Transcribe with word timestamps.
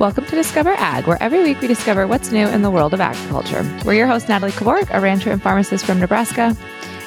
Welcome 0.00 0.26
to 0.26 0.34
Discover 0.34 0.70
Ag, 0.70 1.06
where 1.06 1.22
every 1.22 1.44
week 1.44 1.60
we 1.60 1.68
discover 1.68 2.08
what's 2.08 2.32
new 2.32 2.48
in 2.48 2.62
the 2.62 2.70
world 2.70 2.94
of 2.94 3.00
agriculture. 3.00 3.62
We're 3.84 3.94
your 3.94 4.08
host, 4.08 4.28
Natalie 4.28 4.50
Kovarik, 4.50 4.88
a 4.92 5.00
rancher 5.00 5.30
and 5.30 5.40
pharmacist 5.40 5.86
from 5.86 6.00
Nebraska. 6.00 6.56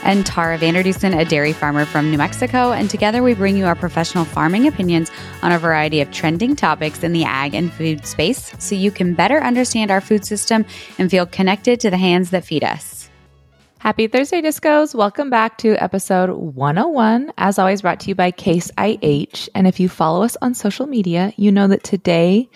And 0.04 0.26
Tara 0.26 0.58
Vander 0.58 0.84
Dussen, 0.84 1.20
a 1.20 1.26
dairy 1.26 1.52
farmer 1.52 1.84
from 1.84 2.10
New 2.10 2.18
Mexico. 2.18 2.72
And 2.72 2.90
together 2.90 3.22
we 3.22 3.34
bring 3.34 3.58
you 3.58 3.66
our 3.66 3.76
professional 3.76 4.24
farming 4.24 4.68
opinions 4.68 5.12
on 5.42 5.52
a 5.52 5.60
variety 5.60 6.00
of 6.00 6.12
trending 6.12 6.56
topics 6.56 7.04
in 7.04 7.12
the 7.12 7.26
ag 7.26 7.54
and 7.54 7.74
food 7.74 8.06
space 8.06 8.54
so 8.58 8.74
you 8.74 8.90
can 8.90 9.16
better 9.16 9.44
understand 9.44 9.92
our 9.92 10.00
food 10.00 10.24
system 10.24 10.66
and 10.98 11.12
feel 11.12 11.26
connected 11.26 11.82
to 11.82 11.90
the 11.90 11.98
hands 11.98 12.30
that 12.30 12.46
feed 12.46 12.64
us. 12.64 13.10
Happy 13.80 14.08
Thursday, 14.08 14.42
Discos. 14.42 14.96
Welcome 14.96 15.30
back 15.30 15.58
to 15.58 15.76
episode 15.76 16.30
101. 16.30 17.34
As 17.38 17.60
always, 17.60 17.82
brought 17.82 18.00
to 18.02 18.08
you 18.08 18.16
by 18.16 18.32
Case 18.32 18.72
IH. 18.78 19.50
And 19.54 19.68
if 19.68 19.82
you 19.82 19.90
follow 19.90 20.24
us 20.24 20.38
on 20.42 20.54
social 20.54 20.88
media, 20.88 21.34
you 21.36 21.52
know 21.52 21.68
that 21.68 21.84
today 21.84 22.50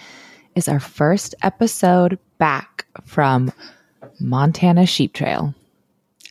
is 0.56 0.68
our 0.68 0.80
first 0.80 1.36
episode 1.42 2.20
back 2.38 2.86
from 3.06 3.52
Montana 4.20 4.86
Sheep 4.86 5.14
Trail. 5.14 5.54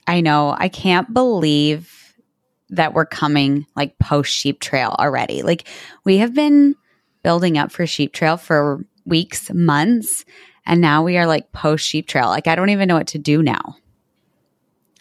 I 0.06 0.20
know. 0.20 0.54
I 0.58 0.68
can't 0.68 1.12
believe 1.12 2.14
that 2.70 2.94
we're 2.94 3.06
coming 3.06 3.66
like 3.74 3.98
post 3.98 4.32
Sheep 4.32 4.60
Trail 4.60 4.94
already. 4.98 5.42
Like 5.42 5.66
we 6.04 6.18
have 6.18 6.34
been 6.34 6.74
building 7.22 7.58
up 7.58 7.72
for 7.72 7.86
Sheep 7.86 8.12
Trail 8.12 8.36
for 8.36 8.84
weeks, 9.04 9.50
months, 9.52 10.24
and 10.66 10.80
now 10.80 11.02
we 11.02 11.16
are 11.16 11.26
like 11.26 11.52
post 11.52 11.86
Sheep 11.86 12.06
Trail. 12.06 12.26
Like 12.26 12.46
I 12.46 12.54
don't 12.54 12.70
even 12.70 12.88
know 12.88 12.96
what 12.96 13.08
to 13.08 13.18
do 13.18 13.42
now. 13.42 13.76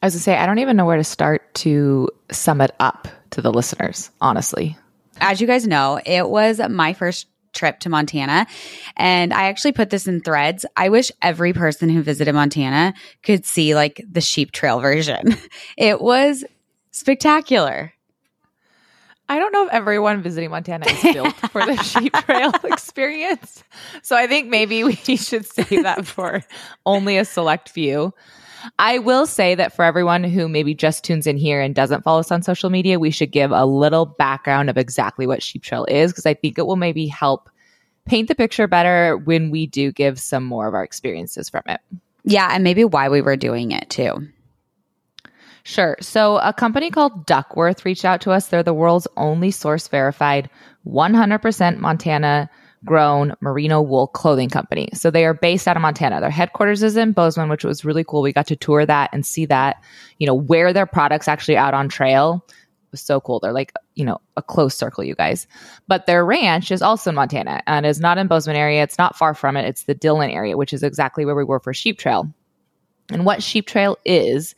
I 0.01 0.05
was 0.05 0.13
gonna 0.13 0.21
say, 0.21 0.37
I 0.37 0.45
don't 0.45 0.59
even 0.59 0.77
know 0.77 0.85
where 0.85 0.97
to 0.97 1.03
start 1.03 1.53
to 1.55 2.09
sum 2.31 2.61
it 2.61 2.71
up 2.79 3.07
to 3.31 3.41
the 3.41 3.51
listeners, 3.51 4.09
honestly. 4.21 4.77
As 5.19 5.41
you 5.41 5.47
guys 5.47 5.67
know, 5.67 5.99
it 6.05 6.29
was 6.29 6.61
my 6.69 6.93
first 6.93 7.27
trip 7.53 7.79
to 7.81 7.89
Montana. 7.89 8.47
And 8.97 9.33
I 9.33 9.45
actually 9.45 9.71
put 9.71 9.89
this 9.89 10.07
in 10.07 10.21
threads. 10.21 10.65
I 10.75 10.89
wish 10.89 11.11
every 11.21 11.53
person 11.53 11.89
who 11.89 12.01
visited 12.01 12.33
Montana 12.33 12.93
could 13.23 13.45
see 13.45 13.75
like 13.75 14.03
the 14.09 14.21
sheep 14.21 14.51
trail 14.51 14.79
version. 14.79 15.35
It 15.77 16.01
was 16.01 16.43
spectacular. 16.91 17.93
I 19.29 19.37
don't 19.37 19.53
know 19.53 19.67
if 19.67 19.71
everyone 19.71 20.23
visiting 20.23 20.49
Montana 20.49 20.87
is 20.87 21.13
built 21.13 21.35
for 21.51 21.63
the 21.63 21.77
sheep 21.83 22.13
trail 22.13 22.51
experience. 22.63 23.63
So 24.01 24.15
I 24.15 24.25
think 24.25 24.49
maybe 24.49 24.83
we 24.83 24.95
should 24.95 25.45
save 25.45 25.83
that 25.83 26.05
for 26.07 26.41
only 26.85 27.17
a 27.17 27.25
select 27.25 27.69
few. 27.69 28.13
I 28.77 28.99
will 28.99 29.25
say 29.25 29.55
that 29.55 29.75
for 29.75 29.83
everyone 29.83 30.23
who 30.23 30.47
maybe 30.49 30.73
just 30.73 31.03
tunes 31.03 31.27
in 31.27 31.37
here 31.37 31.61
and 31.61 31.73
doesn't 31.73 32.03
follow 32.03 32.19
us 32.19 32.31
on 32.31 32.41
social 32.43 32.69
media, 32.69 32.99
we 32.99 33.11
should 33.11 33.31
give 33.31 33.51
a 33.51 33.65
little 33.65 34.05
background 34.05 34.69
of 34.69 34.77
exactly 34.77 35.27
what 35.27 35.43
Sheep 35.43 35.63
Trail 35.63 35.85
is 35.89 36.11
because 36.11 36.25
I 36.25 36.33
think 36.33 36.57
it 36.57 36.65
will 36.65 36.75
maybe 36.75 37.07
help 37.07 37.49
paint 38.05 38.27
the 38.27 38.35
picture 38.35 38.67
better 38.67 39.17
when 39.17 39.51
we 39.51 39.67
do 39.67 39.91
give 39.91 40.19
some 40.19 40.43
more 40.43 40.67
of 40.67 40.73
our 40.73 40.83
experiences 40.83 41.49
from 41.49 41.63
it. 41.67 41.79
Yeah, 42.23 42.49
and 42.51 42.63
maybe 42.63 42.83
why 42.83 43.09
we 43.09 43.21
were 43.21 43.37
doing 43.37 43.71
it 43.71 43.89
too. 43.89 44.27
Sure. 45.63 45.95
So, 46.01 46.37
a 46.37 46.53
company 46.53 46.89
called 46.89 47.25
Duckworth 47.25 47.85
reached 47.85 48.05
out 48.05 48.21
to 48.21 48.31
us. 48.31 48.47
They're 48.47 48.63
the 48.63 48.73
world's 48.73 49.07
only 49.17 49.51
source 49.51 49.87
verified 49.87 50.49
100% 50.87 51.77
Montana 51.77 52.49
grown 52.85 53.33
merino 53.41 53.81
wool 53.81 54.07
clothing 54.07 54.49
company. 54.49 54.89
So 54.93 55.11
they 55.11 55.25
are 55.25 55.33
based 55.33 55.67
out 55.67 55.75
of 55.75 55.81
Montana. 55.81 56.21
Their 56.21 56.29
headquarters 56.29 56.81
is 56.81 56.95
in 56.95 57.11
Bozeman, 57.11 57.49
which 57.49 57.65
was 57.65 57.83
really 57.83 58.03
cool. 58.03 58.21
We 58.21 58.33
got 58.33 58.47
to 58.47 58.55
tour 58.55 58.85
that 58.85 59.09
and 59.11 59.25
see 59.25 59.45
that, 59.47 59.83
you 60.17 60.27
know, 60.27 60.33
where 60.33 60.71
their 60.71 60.85
products 60.85 61.27
actually 61.27 61.57
out 61.57 61.73
on 61.73 61.89
trail 61.89 62.45
it 62.89 62.93
was 62.93 63.01
so 63.01 63.21
cool. 63.21 63.39
They're 63.39 63.53
like, 63.53 63.71
you 63.93 64.03
know, 64.03 64.19
a 64.35 64.41
close 64.41 64.73
circle, 64.73 65.03
you 65.03 65.13
guys. 65.13 65.45
But 65.87 66.07
their 66.07 66.25
ranch 66.25 66.71
is 66.71 66.81
also 66.81 67.11
in 67.11 67.15
Montana 67.15 67.61
and 67.67 67.85
is 67.85 67.99
not 67.99 68.17
in 68.17 68.25
Bozeman 68.25 68.55
area. 68.55 68.81
It's 68.81 68.97
not 68.97 69.15
far 69.15 69.35
from 69.35 69.55
it. 69.55 69.67
It's 69.67 69.83
the 69.83 69.93
Dillon 69.93 70.31
area, 70.31 70.57
which 70.57 70.73
is 70.73 70.81
exactly 70.81 71.23
where 71.23 71.35
we 71.35 71.43
were 71.43 71.59
for 71.59 71.71
Sheep 71.71 71.99
Trail. 71.99 72.27
And 73.11 73.27
what 73.27 73.43
Sheep 73.43 73.67
Trail 73.67 73.95
is, 74.05 74.55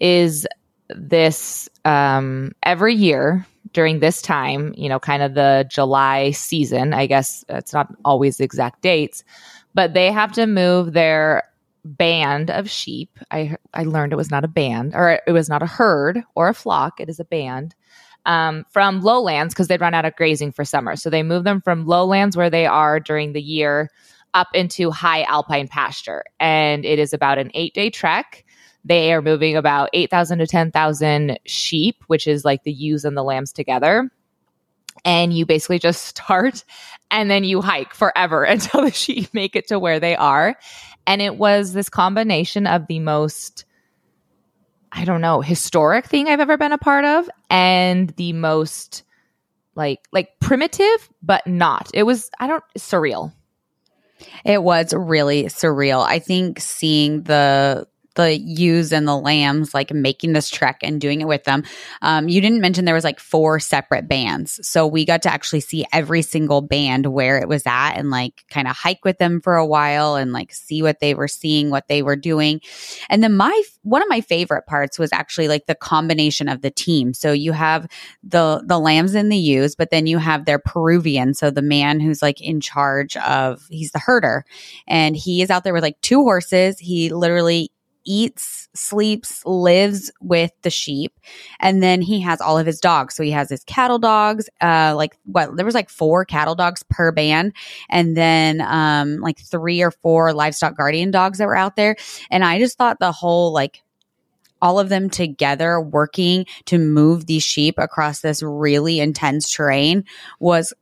is 0.00 0.44
this 0.88 1.68
um, 1.88 2.52
every 2.62 2.94
year 2.94 3.46
during 3.72 4.00
this 4.00 4.20
time, 4.20 4.74
you 4.76 4.88
know, 4.90 4.98
kind 5.00 5.22
of 5.22 5.34
the 5.34 5.66
July 5.70 6.32
season. 6.32 6.92
I 6.92 7.06
guess 7.06 7.44
it's 7.48 7.72
not 7.72 7.88
always 8.04 8.36
the 8.36 8.44
exact 8.44 8.82
dates, 8.82 9.24
but 9.74 9.94
they 9.94 10.12
have 10.12 10.32
to 10.32 10.46
move 10.46 10.92
their 10.92 11.44
band 11.84 12.50
of 12.50 12.68
sheep. 12.68 13.18
I 13.30 13.56
I 13.72 13.84
learned 13.84 14.12
it 14.12 14.16
was 14.16 14.30
not 14.30 14.44
a 14.44 14.48
band 14.48 14.94
or 14.94 15.20
it 15.26 15.32
was 15.32 15.48
not 15.48 15.62
a 15.62 15.66
herd 15.66 16.22
or 16.34 16.48
a 16.48 16.54
flock. 16.54 17.00
It 17.00 17.08
is 17.08 17.20
a 17.20 17.24
band. 17.24 17.74
Um, 18.26 18.66
from 18.70 19.00
lowlands 19.00 19.54
because 19.54 19.68
they'd 19.68 19.80
run 19.80 19.94
out 19.94 20.04
of 20.04 20.14
grazing 20.16 20.52
for 20.52 20.64
summer. 20.64 20.96
So 20.96 21.08
they 21.08 21.22
move 21.22 21.44
them 21.44 21.62
from 21.62 21.86
lowlands 21.86 22.36
where 22.36 22.50
they 22.50 22.66
are 22.66 23.00
during 23.00 23.32
the 23.32 23.40
year 23.40 23.88
up 24.34 24.48
into 24.52 24.90
high 24.90 25.22
alpine 25.22 25.68
pasture. 25.68 26.24
And 26.38 26.84
it 26.84 26.98
is 26.98 27.14
about 27.14 27.38
an 27.38 27.50
eight 27.54 27.72
day 27.72 27.88
trek. 27.88 28.44
They 28.88 29.12
are 29.12 29.20
moving 29.20 29.54
about 29.54 29.90
8,000 29.92 30.38
to 30.38 30.46
10,000 30.46 31.38
sheep, 31.44 32.02
which 32.06 32.26
is 32.26 32.44
like 32.44 32.64
the 32.64 32.72
ewes 32.72 33.04
and 33.04 33.16
the 33.16 33.22
lambs 33.22 33.52
together. 33.52 34.10
And 35.04 35.32
you 35.32 35.44
basically 35.44 35.78
just 35.78 36.06
start 36.06 36.64
and 37.10 37.30
then 37.30 37.44
you 37.44 37.60
hike 37.60 37.92
forever 37.92 38.44
until 38.44 38.82
the 38.82 38.90
sheep 38.90 39.28
make 39.34 39.54
it 39.54 39.68
to 39.68 39.78
where 39.78 40.00
they 40.00 40.16
are. 40.16 40.56
And 41.06 41.20
it 41.20 41.36
was 41.36 41.74
this 41.74 41.90
combination 41.90 42.66
of 42.66 42.86
the 42.86 42.98
most, 42.98 43.66
I 44.90 45.04
don't 45.04 45.20
know, 45.20 45.42
historic 45.42 46.06
thing 46.06 46.28
I've 46.28 46.40
ever 46.40 46.56
been 46.56 46.72
a 46.72 46.78
part 46.78 47.04
of 47.04 47.28
and 47.50 48.08
the 48.10 48.32
most 48.32 49.04
like 49.74 50.00
like 50.12 50.40
primitive 50.40 51.10
but 51.22 51.46
not. 51.46 51.90
It 51.92 52.04
was 52.04 52.30
I 52.40 52.46
don't 52.46 52.64
surreal. 52.78 53.32
It 54.46 54.62
was 54.62 54.94
really 54.94 55.44
surreal. 55.44 56.04
I 56.04 56.18
think 56.18 56.58
seeing 56.58 57.22
the 57.22 57.86
the 58.18 58.36
ewes 58.36 58.92
and 58.92 59.06
the 59.06 59.16
lambs, 59.16 59.72
like 59.72 59.92
making 59.92 60.32
this 60.32 60.50
trek 60.50 60.80
and 60.82 61.00
doing 61.00 61.20
it 61.20 61.28
with 61.28 61.44
them. 61.44 61.62
Um, 62.02 62.28
you 62.28 62.40
didn't 62.40 62.60
mention 62.60 62.84
there 62.84 62.96
was 62.96 63.04
like 63.04 63.20
four 63.20 63.60
separate 63.60 64.08
bands. 64.08 64.58
So 64.66 64.88
we 64.88 65.04
got 65.04 65.22
to 65.22 65.32
actually 65.32 65.60
see 65.60 65.86
every 65.92 66.22
single 66.22 66.60
band 66.60 67.06
where 67.06 67.38
it 67.38 67.46
was 67.46 67.62
at 67.64 67.92
and 67.92 68.10
like 68.10 68.44
kind 68.50 68.66
of 68.66 68.76
hike 68.76 69.04
with 69.04 69.18
them 69.18 69.40
for 69.40 69.54
a 69.54 69.64
while 69.64 70.16
and 70.16 70.32
like 70.32 70.52
see 70.52 70.82
what 70.82 70.98
they 70.98 71.14
were 71.14 71.28
seeing, 71.28 71.70
what 71.70 71.86
they 71.86 72.02
were 72.02 72.16
doing. 72.16 72.60
And 73.08 73.22
then 73.22 73.36
my, 73.36 73.62
one 73.82 74.02
of 74.02 74.08
my 74.08 74.20
favorite 74.20 74.66
parts 74.66 74.98
was 74.98 75.12
actually 75.12 75.46
like 75.46 75.66
the 75.66 75.76
combination 75.76 76.48
of 76.48 76.60
the 76.60 76.72
team. 76.72 77.14
So 77.14 77.30
you 77.30 77.52
have 77.52 77.86
the, 78.24 78.64
the 78.66 78.80
lambs 78.80 79.14
and 79.14 79.30
the 79.30 79.36
ewes, 79.38 79.76
but 79.76 79.90
then 79.90 80.08
you 80.08 80.18
have 80.18 80.44
their 80.44 80.58
Peruvian. 80.58 81.34
So 81.34 81.52
the 81.52 81.62
man 81.62 82.00
who's 82.00 82.20
like 82.20 82.40
in 82.40 82.60
charge 82.60 83.16
of, 83.18 83.64
he's 83.70 83.92
the 83.92 84.00
herder 84.00 84.44
and 84.88 85.16
he 85.16 85.40
is 85.40 85.50
out 85.50 85.62
there 85.62 85.72
with 85.72 85.84
like 85.84 86.00
two 86.00 86.24
horses. 86.24 86.80
He 86.80 87.10
literally 87.10 87.70
eats, 88.08 88.68
sleeps, 88.74 89.44
lives 89.44 90.10
with 90.20 90.50
the 90.62 90.70
sheep. 90.70 91.12
And 91.60 91.82
then 91.82 92.00
he 92.00 92.20
has 92.22 92.40
all 92.40 92.58
of 92.58 92.66
his 92.66 92.80
dogs. 92.80 93.14
So 93.14 93.22
he 93.22 93.30
has 93.32 93.50
his 93.50 93.62
cattle 93.64 93.98
dogs, 93.98 94.48
uh, 94.62 94.94
like 94.96 95.16
what, 95.26 95.56
there 95.56 95.66
was 95.66 95.74
like 95.74 95.90
four 95.90 96.24
cattle 96.24 96.54
dogs 96.54 96.82
per 96.88 97.12
band. 97.12 97.52
And 97.90 98.16
then, 98.16 98.62
um, 98.62 99.18
like 99.18 99.38
three 99.38 99.82
or 99.82 99.90
four 99.90 100.32
livestock 100.32 100.76
guardian 100.76 101.10
dogs 101.10 101.38
that 101.38 101.46
were 101.46 101.56
out 101.56 101.76
there. 101.76 101.96
And 102.30 102.42
I 102.42 102.58
just 102.58 102.78
thought 102.78 102.98
the 102.98 103.12
whole, 103.12 103.52
like, 103.52 103.82
all 104.60 104.80
of 104.80 104.88
them 104.88 105.08
together 105.08 105.80
working 105.80 106.44
to 106.64 106.78
move 106.78 107.26
these 107.26 107.44
sheep 107.44 107.76
across 107.78 108.22
this 108.22 108.42
really 108.42 108.98
intense 108.98 109.50
terrain 109.50 110.04
was 110.40 110.72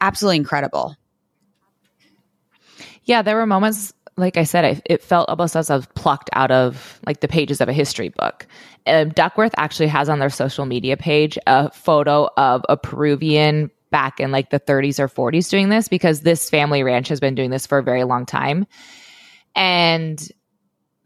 absolutely 0.00 0.36
incredible. 0.36 0.94
Yeah, 3.02 3.22
there 3.22 3.36
were 3.36 3.46
moments 3.46 3.92
like 4.18 4.36
I 4.36 4.44
said, 4.44 4.64
it, 4.64 4.82
it 4.84 5.02
felt 5.02 5.28
almost 5.28 5.56
as 5.56 5.70
I 5.70 5.76
was 5.76 5.86
plucked 5.94 6.28
out 6.32 6.50
of 6.50 7.00
like 7.06 7.20
the 7.20 7.28
pages 7.28 7.60
of 7.60 7.68
a 7.68 7.72
history 7.72 8.08
book. 8.08 8.46
Um, 8.86 9.10
Duckworth 9.10 9.54
actually 9.56 9.86
has 9.88 10.08
on 10.08 10.18
their 10.18 10.30
social 10.30 10.66
media 10.66 10.96
page 10.96 11.38
a 11.46 11.70
photo 11.70 12.28
of 12.36 12.62
a 12.68 12.76
Peruvian 12.76 13.70
back 13.90 14.20
in 14.20 14.32
like 14.32 14.50
the 14.50 14.60
30s 14.60 14.98
or 14.98 15.08
40s 15.08 15.48
doing 15.48 15.68
this 15.68 15.88
because 15.88 16.20
this 16.20 16.50
family 16.50 16.82
ranch 16.82 17.08
has 17.08 17.20
been 17.20 17.34
doing 17.34 17.50
this 17.50 17.66
for 17.66 17.78
a 17.78 17.82
very 17.82 18.04
long 18.04 18.26
time. 18.26 18.66
And 19.54 20.20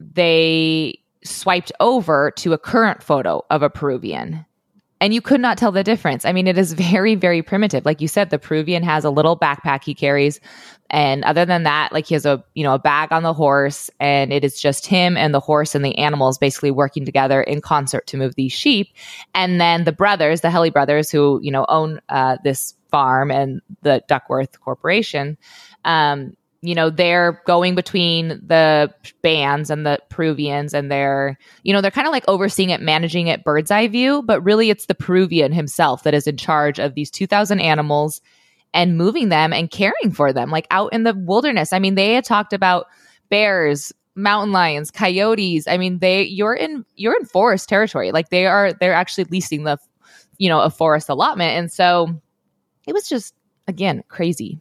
they 0.00 0.98
swiped 1.22 1.70
over 1.78 2.32
to 2.36 2.52
a 2.52 2.58
current 2.58 3.02
photo 3.02 3.44
of 3.50 3.62
a 3.62 3.70
Peruvian 3.70 4.44
and 5.02 5.12
you 5.12 5.20
could 5.20 5.40
not 5.40 5.58
tell 5.58 5.72
the 5.72 5.82
difference. 5.82 6.24
I 6.24 6.32
mean, 6.32 6.46
it 6.46 6.56
is 6.56 6.74
very, 6.74 7.16
very 7.16 7.42
primitive. 7.42 7.84
Like 7.84 8.00
you 8.00 8.06
said, 8.06 8.30
the 8.30 8.38
Peruvian 8.38 8.84
has 8.84 9.04
a 9.04 9.10
little 9.10 9.36
backpack 9.36 9.82
he 9.82 9.96
carries. 9.96 10.38
And 10.90 11.24
other 11.24 11.44
than 11.44 11.64
that, 11.64 11.92
like 11.92 12.06
he 12.06 12.14
has 12.14 12.24
a, 12.24 12.44
you 12.54 12.62
know, 12.62 12.74
a 12.74 12.78
bag 12.78 13.10
on 13.10 13.24
the 13.24 13.32
horse 13.32 13.90
and 13.98 14.32
it 14.32 14.44
is 14.44 14.60
just 14.60 14.86
him 14.86 15.16
and 15.16 15.34
the 15.34 15.40
horse 15.40 15.74
and 15.74 15.84
the 15.84 15.98
animals 15.98 16.38
basically 16.38 16.70
working 16.70 17.04
together 17.04 17.42
in 17.42 17.60
concert 17.60 18.06
to 18.06 18.16
move 18.16 18.36
these 18.36 18.52
sheep. 18.52 18.94
And 19.34 19.60
then 19.60 19.82
the 19.82 19.92
brothers, 19.92 20.42
the 20.42 20.50
Helle 20.50 20.70
brothers 20.70 21.10
who, 21.10 21.40
you 21.42 21.50
know, 21.50 21.66
own 21.68 22.00
uh, 22.08 22.36
this 22.44 22.74
farm 22.92 23.32
and 23.32 23.60
the 23.80 24.04
Duckworth 24.06 24.60
Corporation, 24.60 25.36
um, 25.84 26.36
you 26.62 26.74
know 26.74 26.90
they're 26.90 27.42
going 27.44 27.74
between 27.74 28.28
the 28.46 28.92
bands 29.20 29.68
and 29.68 29.84
the 29.84 29.98
peruvians 30.08 30.72
and 30.72 30.90
they're 30.90 31.36
you 31.64 31.72
know 31.72 31.80
they're 31.80 31.90
kind 31.90 32.06
of 32.06 32.12
like 32.12 32.24
overseeing 32.28 32.70
it 32.70 32.80
managing 32.80 33.26
it 33.26 33.44
bird's 33.44 33.70
eye 33.70 33.88
view 33.88 34.22
but 34.22 34.40
really 34.42 34.70
it's 34.70 34.86
the 34.86 34.94
peruvian 34.94 35.52
himself 35.52 36.04
that 36.04 36.14
is 36.14 36.26
in 36.26 36.36
charge 36.36 36.78
of 36.78 36.94
these 36.94 37.10
2000 37.10 37.60
animals 37.60 38.20
and 38.74 38.96
moving 38.96 39.28
them 39.28 39.52
and 39.52 39.70
caring 39.70 40.12
for 40.12 40.32
them, 40.32 40.50
like 40.50 40.66
out 40.70 40.92
in 40.92 41.04
the 41.04 41.14
wilderness. 41.14 41.72
I 41.72 41.78
mean, 41.78 41.94
they 41.94 42.14
had 42.14 42.24
talked 42.24 42.52
about 42.52 42.86
bears, 43.28 43.92
mountain 44.14 44.52
lions, 44.52 44.90
coyotes. 44.90 45.66
I 45.68 45.76
mean, 45.76 45.98
they 45.98 46.24
you're 46.24 46.54
in 46.54 46.84
you're 46.96 47.16
in 47.16 47.26
forest 47.26 47.68
territory. 47.68 48.12
Like 48.12 48.30
they 48.30 48.46
are 48.46 48.72
they're 48.72 48.94
actually 48.94 49.24
leasing 49.24 49.64
the 49.64 49.78
you 50.38 50.48
know, 50.48 50.60
a 50.60 50.70
forest 50.70 51.08
allotment. 51.08 51.56
And 51.58 51.70
so 51.70 52.20
it 52.86 52.92
was 52.92 53.08
just 53.08 53.34
again 53.68 54.02
crazy. 54.08 54.58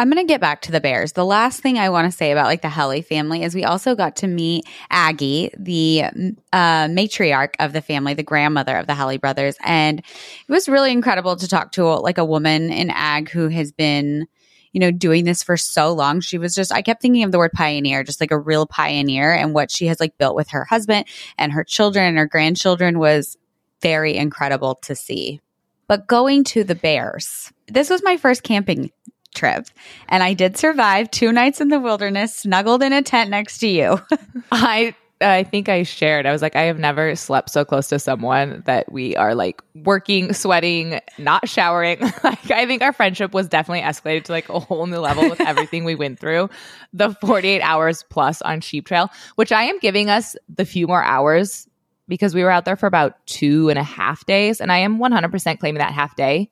I'm 0.00 0.08
going 0.08 0.24
to 0.24 0.32
get 0.32 0.40
back 0.40 0.62
to 0.62 0.72
the 0.72 0.80
bears. 0.80 1.12
The 1.12 1.24
last 1.24 1.60
thing 1.60 1.76
I 1.76 1.90
want 1.90 2.10
to 2.10 2.16
say 2.16 2.30
about 2.30 2.46
like 2.46 2.62
the 2.62 2.68
Helle 2.68 3.02
family 3.02 3.42
is 3.42 3.52
we 3.52 3.64
also 3.64 3.96
got 3.96 4.14
to 4.16 4.28
meet 4.28 4.64
Aggie, 4.90 5.50
the 5.58 6.04
uh, 6.52 6.86
matriarch 6.86 7.54
of 7.58 7.72
the 7.72 7.82
family, 7.82 8.14
the 8.14 8.22
grandmother 8.22 8.76
of 8.76 8.86
the 8.86 8.94
Helle 8.94 9.18
brothers, 9.18 9.56
and 9.64 9.98
it 9.98 10.52
was 10.52 10.68
really 10.68 10.92
incredible 10.92 11.34
to 11.34 11.48
talk 11.48 11.72
to 11.72 11.84
like 11.84 12.16
a 12.16 12.24
woman 12.24 12.70
in 12.70 12.90
ag 12.90 13.28
who 13.28 13.48
has 13.48 13.72
been 13.72 14.26
you 14.72 14.80
know, 14.80 14.90
doing 14.90 15.24
this 15.24 15.42
for 15.42 15.56
so 15.56 15.92
long. 15.92 16.20
She 16.20 16.36
was 16.36 16.54
just, 16.54 16.70
I 16.70 16.82
kept 16.82 17.00
thinking 17.00 17.24
of 17.24 17.32
the 17.32 17.38
word 17.38 17.52
pioneer, 17.52 18.04
just 18.04 18.20
like 18.20 18.30
a 18.30 18.38
real 18.38 18.66
pioneer 18.66 19.32
and 19.32 19.54
what 19.54 19.70
she 19.70 19.86
has 19.86 19.98
like 19.98 20.18
built 20.18 20.36
with 20.36 20.50
her 20.50 20.64
husband 20.64 21.06
and 21.38 21.52
her 21.52 21.64
children 21.64 22.04
and 22.06 22.18
her 22.18 22.26
grandchildren 22.26 22.98
was 22.98 23.38
very 23.80 24.14
incredible 24.14 24.76
to 24.82 24.94
see. 24.94 25.40
But 25.88 26.06
going 26.06 26.44
to 26.44 26.64
the 26.64 26.74
bears, 26.74 27.50
this 27.66 27.88
was 27.88 28.02
my 28.04 28.18
first 28.18 28.42
camping 28.42 28.92
trip 29.38 29.66
and 30.08 30.22
I 30.22 30.34
did 30.34 30.56
survive 30.56 31.10
two 31.10 31.32
nights 31.32 31.60
in 31.60 31.68
the 31.68 31.80
wilderness, 31.80 32.34
snuggled 32.34 32.82
in 32.82 32.92
a 32.92 33.02
tent 33.02 33.30
next 33.30 33.58
to 33.58 33.68
you. 33.68 34.00
I 34.52 34.94
I 35.20 35.42
think 35.42 35.68
I 35.68 35.82
shared. 35.82 36.26
I 36.26 36.32
was 36.32 36.42
like, 36.42 36.54
I 36.54 36.62
have 36.62 36.78
never 36.78 37.16
slept 37.16 37.50
so 37.50 37.64
close 37.64 37.88
to 37.88 37.98
someone 37.98 38.62
that 38.66 38.92
we 38.92 39.16
are 39.16 39.34
like 39.34 39.60
working, 39.74 40.32
sweating, 40.32 41.00
not 41.18 41.48
showering. 41.48 41.98
like, 42.24 42.50
I 42.50 42.66
think 42.66 42.82
our 42.82 42.92
friendship 42.92 43.34
was 43.34 43.48
definitely 43.48 43.82
escalated 43.82 44.24
to 44.24 44.32
like 44.32 44.48
a 44.48 44.60
whole 44.60 44.86
new 44.86 44.98
level 44.98 45.28
with 45.28 45.40
everything 45.40 45.84
we 45.84 45.96
went 45.96 46.20
through. 46.20 46.48
The 46.92 47.14
48 47.20 47.60
hours 47.62 48.04
plus 48.10 48.42
on 48.42 48.60
Sheep 48.60 48.86
Trail, 48.86 49.10
which 49.34 49.50
I 49.50 49.64
am 49.64 49.78
giving 49.80 50.08
us 50.08 50.36
the 50.48 50.64
few 50.64 50.86
more 50.86 51.02
hours 51.02 51.68
because 52.06 52.34
we 52.34 52.42
were 52.42 52.50
out 52.50 52.64
there 52.64 52.76
for 52.76 52.86
about 52.86 53.14
two 53.26 53.68
and 53.68 53.78
a 53.78 53.82
half 53.82 54.24
days. 54.26 54.60
And 54.60 54.70
I 54.72 54.78
am 54.78 54.98
100% 54.98 55.58
claiming 55.58 55.80
that 55.80 55.92
half 55.92 56.16
day. 56.16 56.50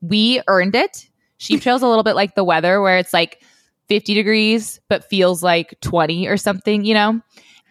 We 0.00 0.42
earned 0.48 0.74
it. 0.74 1.08
Sheep 1.38 1.62
Trail 1.62 1.76
is 1.76 1.82
a 1.82 1.88
little 1.88 2.04
bit 2.04 2.14
like 2.14 2.34
the 2.34 2.44
weather 2.44 2.80
where 2.80 2.98
it's 2.98 3.12
like 3.12 3.42
50 3.88 4.14
degrees, 4.14 4.80
but 4.88 5.04
feels 5.04 5.42
like 5.42 5.74
20 5.80 6.26
or 6.28 6.36
something, 6.36 6.84
you 6.84 6.94
know? 6.94 7.20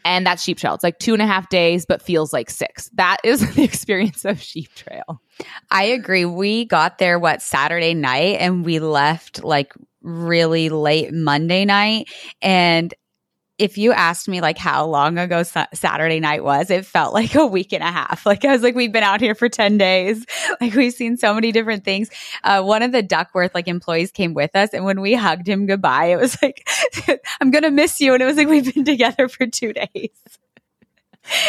and 0.07 0.25
that's 0.25 0.41
sheep 0.41 0.57
trail. 0.57 0.73
It's 0.73 0.85
like 0.85 0.99
two 0.99 1.11
and 1.13 1.21
a 1.21 1.27
half 1.27 1.49
days, 1.49 1.85
but 1.85 2.01
feels 2.01 2.31
like 2.31 2.49
six. 2.49 2.89
That 2.93 3.17
is 3.25 3.41
the 3.55 3.63
experience 3.63 4.23
of 4.23 4.41
sheep 4.41 4.73
trail. 4.73 5.21
I 5.69 5.83
agree. 5.83 6.23
We 6.23 6.63
got 6.65 6.97
there 6.97 7.19
what 7.19 7.41
Saturday 7.41 7.93
night 7.93 8.37
and 8.39 8.65
we 8.65 8.79
left 8.79 9.43
like 9.43 9.73
really 10.01 10.69
late 10.69 11.13
Monday 11.13 11.65
night. 11.65 12.09
And 12.41 12.93
if 13.57 13.77
you 13.77 13.91
asked 13.91 14.27
me 14.27 14.39
like 14.39 14.57
how 14.57 14.85
long 14.85 15.17
ago 15.17 15.43
sa- 15.43 15.67
Saturday 15.73 16.19
night 16.19 16.43
was, 16.43 16.69
it 16.69 16.85
felt 16.85 17.13
like 17.13 17.35
a 17.35 17.45
week 17.45 17.73
and 17.73 17.83
a 17.83 17.91
half. 17.91 18.25
Like 18.27 18.43
I 18.43 18.51
was 18.51 18.61
like, 18.61 18.75
we've 18.75 18.91
been 18.91 19.03
out 19.03 19.21
here 19.21 19.35
for 19.35 19.47
10 19.49 19.77
days. 19.77 20.25
Like 20.61 20.73
we've 20.73 20.93
seen 20.93 21.17
so 21.17 21.33
many 21.33 21.51
different 21.51 21.83
things. 21.83 22.09
Uh, 22.43 22.63
one 22.63 22.81
of 22.81 22.91
the 22.91 23.03
Duckworth 23.03 23.53
like 23.53 23.67
employees 23.67 24.11
came 24.11 24.33
with 24.33 24.55
us 24.55 24.69
and 24.73 24.85
when 24.85 25.01
we 25.01 25.13
hugged 25.13 25.47
him 25.47 25.65
goodbye, 25.65 26.05
it 26.05 26.17
was 26.17 26.37
like, 26.41 26.67
I'm 27.41 27.51
going 27.51 27.63
to 27.63 27.71
miss 27.71 27.99
you. 27.99 28.13
And 28.13 28.23
it 28.23 28.25
was 28.25 28.37
like, 28.37 28.47
we've 28.47 28.73
been 28.73 28.85
together 28.85 29.27
for 29.27 29.45
two 29.45 29.73
days. 29.73 30.09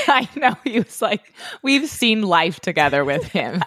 I 0.06 0.28
know 0.36 0.56
he 0.64 0.80
was 0.80 1.00
like, 1.00 1.32
we've 1.62 1.88
seen 1.88 2.22
life 2.22 2.60
together 2.60 3.04
with 3.04 3.24
him, 3.24 3.62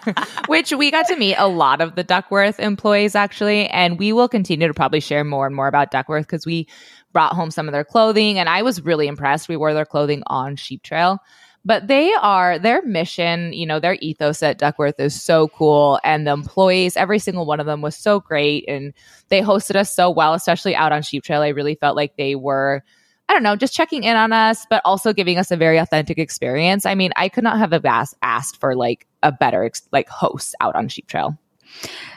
which 0.48 0.72
we 0.72 0.92
got 0.92 1.08
to 1.08 1.16
meet 1.16 1.36
a 1.38 1.48
lot 1.48 1.82
of 1.82 1.96
the 1.96 2.04
Duckworth 2.04 2.60
employees 2.60 3.16
actually. 3.16 3.68
And 3.68 3.98
we 3.98 4.14
will 4.14 4.28
continue 4.28 4.68
to 4.68 4.74
probably 4.74 5.00
share 5.00 5.24
more 5.24 5.46
and 5.46 5.56
more 5.56 5.68
about 5.68 5.92
Duckworth 5.92 6.26
because 6.28 6.46
we 6.46 6.68
brought 7.14 7.34
home 7.34 7.52
some 7.52 7.68
of 7.68 7.72
their 7.72 7.84
clothing 7.84 8.40
and 8.40 8.50
I 8.50 8.62
was 8.62 8.82
really 8.82 9.08
impressed. 9.08 9.50
We 9.50 9.58
wore 9.58 9.74
their 9.74 9.86
clothing 9.86 10.24
on 10.28 10.56
Sheep 10.56 10.84
Trail. 10.84 11.20
But 11.64 11.88
they 11.88 12.12
are 12.16 12.58
their 12.58 12.82
mission, 12.82 13.54
you 13.54 13.68
know, 13.68 13.80
their 13.80 13.96
ethos 14.02 14.42
at 14.42 14.58
Duckworth 14.58 15.00
is 15.00 15.22
so 15.22 15.48
cool. 15.50 16.00
And 16.04 16.26
the 16.26 16.32
employees, 16.32 16.98
every 16.98 17.20
single 17.20 17.46
one 17.46 17.60
of 17.60 17.68
them 17.68 17.82
was 17.82 17.96
so 17.96 18.20
great. 18.20 18.66
And 18.68 18.94
they 19.30 19.42
hosted 19.42 19.76
us 19.76 19.94
so 19.94 20.10
well, 20.10 20.34
especially 20.34 20.76
out 20.76 20.92
on 20.92 21.04
Sheep 21.04 21.24
Trail. 21.24 21.42
I 21.42 21.50
really 21.50 21.76
felt 21.76 21.96
like 21.96 22.18
they 22.18 22.34
were, 22.34 22.84
I 23.30 23.34
don't 23.34 23.44
know, 23.44 23.56
just 23.56 23.76
checking 23.76 24.04
in 24.04 24.16
on 24.16 24.34
us, 24.34 24.66
but 24.72 24.82
also 24.86 25.14
giving 25.14 25.38
us 25.38 25.52
a 25.52 25.56
very 25.56 25.78
authentic 25.78 26.18
experience. 26.18 26.88
I 26.88 26.96
mean, 26.96 27.12
I 27.16 27.30
could 27.30 27.44
not 27.44 27.60
have 27.60 27.86
asked, 27.86 28.60
for 28.60 28.76
like 28.76 29.06
a 29.22 29.32
better 29.32 29.70
like 29.92 30.10
host 30.10 30.56
out 30.62 30.76
on 30.76 30.88
Sheep 30.88 31.06
Trail. 31.06 31.38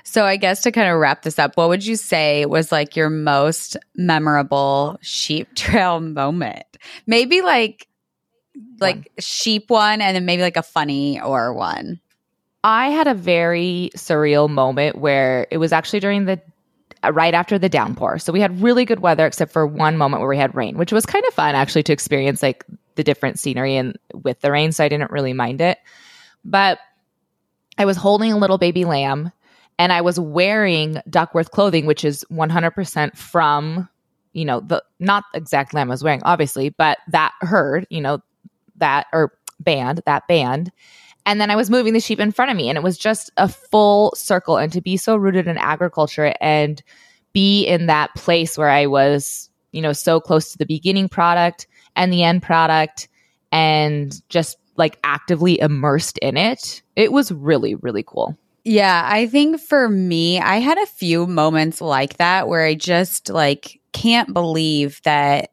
So 0.04 0.24
I 0.24 0.36
guess 0.36 0.62
to 0.62 0.72
kind 0.72 0.88
of 0.88 0.98
wrap 0.98 1.22
this 1.22 1.38
up, 1.38 1.56
what 1.56 1.68
would 1.68 1.84
you 1.84 1.96
say 1.96 2.46
was 2.46 2.70
like 2.70 2.94
your 2.94 3.10
most 3.10 3.76
memorable 3.96 4.98
sheep 5.00 5.48
trail 5.54 6.00
moment? 6.00 6.64
Maybe 7.06 7.42
like 7.42 7.88
like 8.78 8.96
one. 8.96 9.04
sheep 9.18 9.70
one 9.70 10.00
and 10.00 10.14
then 10.14 10.24
maybe 10.24 10.42
like 10.42 10.56
a 10.56 10.62
funny 10.62 11.20
or 11.20 11.52
one. 11.52 12.00
I 12.62 12.88
had 12.90 13.06
a 13.08 13.14
very 13.14 13.90
surreal 13.96 14.48
moment 14.48 14.96
where 14.96 15.46
it 15.50 15.58
was 15.58 15.72
actually 15.72 16.00
during 16.00 16.24
the 16.24 16.40
right 17.12 17.34
after 17.34 17.58
the 17.58 17.68
downpour. 17.68 18.18
So 18.18 18.32
we 18.32 18.40
had 18.40 18.62
really 18.62 18.84
good 18.84 19.00
weather 19.00 19.26
except 19.26 19.52
for 19.52 19.66
one 19.66 19.96
moment 19.96 20.20
where 20.20 20.28
we 20.28 20.38
had 20.38 20.54
rain, 20.54 20.78
which 20.78 20.92
was 20.92 21.04
kind 21.04 21.24
of 21.26 21.34
fun 21.34 21.54
actually 21.54 21.82
to 21.84 21.92
experience 21.92 22.42
like 22.42 22.64
the 22.94 23.04
different 23.04 23.38
scenery 23.38 23.76
and 23.76 23.98
with 24.14 24.40
the 24.40 24.50
rain, 24.50 24.72
so 24.72 24.84
I 24.84 24.88
didn't 24.88 25.10
really 25.10 25.32
mind 25.32 25.60
it. 25.60 25.78
But 26.44 26.78
I 27.76 27.84
was 27.84 27.96
holding 27.96 28.32
a 28.32 28.38
little 28.38 28.58
baby 28.58 28.84
lamb 28.84 29.32
and 29.78 29.92
I 29.92 30.00
was 30.00 30.20
wearing 30.20 31.00
Duckworth 31.08 31.50
clothing, 31.50 31.86
which 31.86 32.04
is 32.04 32.24
100% 32.30 33.16
from, 33.16 33.88
you 34.32 34.44
know, 34.44 34.60
the 34.60 34.82
not 35.00 35.24
exact 35.34 35.74
lamb 35.74 35.90
I 35.90 35.94
was 35.94 36.04
wearing, 36.04 36.22
obviously, 36.24 36.70
but 36.70 36.98
that 37.08 37.32
herd, 37.40 37.86
you 37.90 38.00
know, 38.00 38.20
that 38.76 39.06
or 39.12 39.32
band, 39.60 40.02
that 40.06 40.26
band. 40.28 40.70
And 41.26 41.40
then 41.40 41.50
I 41.50 41.56
was 41.56 41.70
moving 41.70 41.94
the 41.94 42.00
sheep 42.00 42.20
in 42.20 42.32
front 42.32 42.50
of 42.50 42.56
me, 42.56 42.68
and 42.68 42.76
it 42.76 42.84
was 42.84 42.98
just 42.98 43.30
a 43.36 43.48
full 43.48 44.12
circle. 44.14 44.58
And 44.58 44.72
to 44.72 44.80
be 44.80 44.96
so 44.96 45.16
rooted 45.16 45.48
in 45.48 45.56
agriculture 45.56 46.34
and 46.40 46.82
be 47.32 47.64
in 47.64 47.86
that 47.86 48.14
place 48.14 48.58
where 48.58 48.70
I 48.70 48.86
was, 48.86 49.48
you 49.72 49.80
know, 49.80 49.92
so 49.92 50.20
close 50.20 50.52
to 50.52 50.58
the 50.58 50.66
beginning 50.66 51.08
product 51.08 51.66
and 51.96 52.12
the 52.12 52.22
end 52.22 52.42
product 52.42 53.08
and 53.50 54.20
just 54.28 54.58
like 54.76 54.98
actively 55.04 55.58
immersed 55.60 56.18
in 56.18 56.36
it, 56.36 56.82
it 56.94 57.12
was 57.12 57.32
really, 57.32 57.74
really 57.76 58.04
cool. 58.06 58.36
Yeah, 58.64 59.02
I 59.06 59.26
think 59.26 59.60
for 59.60 59.88
me, 59.88 60.40
I 60.40 60.56
had 60.56 60.78
a 60.78 60.86
few 60.86 61.26
moments 61.26 61.80
like 61.80 62.16
that 62.16 62.48
where 62.48 62.64
I 62.64 62.74
just 62.74 63.28
like 63.28 63.80
can't 63.92 64.32
believe 64.32 65.00
that 65.04 65.50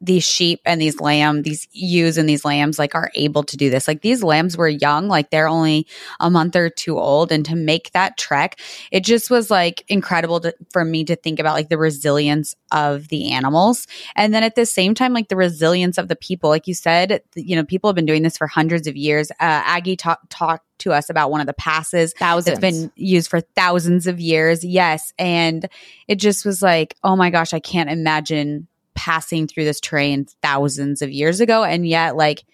these 0.00 0.24
sheep 0.24 0.60
and 0.64 0.80
these 0.80 1.00
lamb, 1.00 1.42
these 1.42 1.68
ewes 1.72 2.16
and 2.16 2.28
these 2.28 2.44
lambs, 2.44 2.78
like 2.78 2.94
are 2.94 3.10
able 3.14 3.42
to 3.42 3.56
do 3.56 3.68
this. 3.68 3.86
Like 3.86 4.00
these 4.00 4.22
lambs 4.22 4.56
were 4.56 4.68
young, 4.68 5.08
like 5.08 5.30
they're 5.30 5.48
only 5.48 5.86
a 6.18 6.30
month 6.30 6.56
or 6.56 6.70
two 6.70 6.98
old. 6.98 7.30
And 7.30 7.44
to 7.46 7.54
make 7.54 7.92
that 7.92 8.16
trek, 8.16 8.58
it 8.90 9.04
just 9.04 9.30
was 9.30 9.50
like 9.50 9.84
incredible 9.88 10.40
to, 10.40 10.54
for 10.72 10.84
me 10.84 11.04
to 11.04 11.16
think 11.16 11.38
about 11.38 11.54
like 11.54 11.68
the 11.68 11.78
resilience 11.78 12.54
of 12.72 13.08
the 13.08 13.30
animals. 13.32 13.86
And 14.16 14.32
then 14.32 14.42
at 14.42 14.54
the 14.54 14.66
same 14.66 14.94
time, 14.94 15.12
like 15.12 15.28
the 15.28 15.36
resilience 15.36 15.98
of 15.98 16.08
the 16.08 16.16
people. 16.16 16.50
Like 16.50 16.66
you 16.66 16.74
said, 16.74 17.22
you 17.34 17.54
know, 17.56 17.64
people 17.64 17.88
have 17.88 17.96
been 17.96 18.06
doing 18.06 18.22
this 18.22 18.38
for 18.38 18.46
hundreds 18.46 18.86
of 18.86 18.96
years. 18.96 19.30
Uh, 19.32 19.34
Aggie 19.40 19.96
talked 19.96 20.30
talk 20.30 20.62
to 20.78 20.92
us 20.92 21.10
about 21.10 21.30
one 21.30 21.40
of 21.40 21.46
the 21.46 21.52
passes 21.52 22.14
thousands. 22.14 22.58
that's 22.58 22.60
been 22.60 22.90
used 22.96 23.30
for 23.30 23.40
thousands 23.40 24.06
of 24.06 24.18
years. 24.18 24.64
Yes. 24.64 25.12
And 25.18 25.68
it 26.08 26.16
just 26.16 26.44
was 26.44 26.62
like, 26.62 26.96
oh 27.04 27.16
my 27.16 27.30
gosh, 27.30 27.54
I 27.54 27.60
can't 27.60 27.90
imagine 27.90 28.66
passing 28.94 29.46
through 29.46 29.64
this 29.64 29.80
terrain 29.80 30.26
thousands 30.42 31.02
of 31.02 31.10
years 31.10 31.40
ago. 31.40 31.64
And 31.64 31.86
yet, 31.86 32.16
like, 32.16 32.44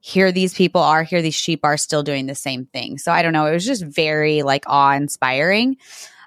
here 0.00 0.32
these 0.32 0.54
people 0.54 0.80
are, 0.80 1.02
here 1.02 1.22
these 1.22 1.34
sheep 1.34 1.60
are 1.64 1.76
still 1.76 2.02
doing 2.02 2.26
the 2.26 2.34
same 2.34 2.66
thing. 2.66 2.98
So 2.98 3.12
I 3.12 3.22
don't 3.22 3.32
know. 3.32 3.46
It 3.46 3.52
was 3.52 3.66
just 3.66 3.84
very 3.84 4.42
like 4.42 4.64
awe 4.66 4.94
inspiring. 4.94 5.76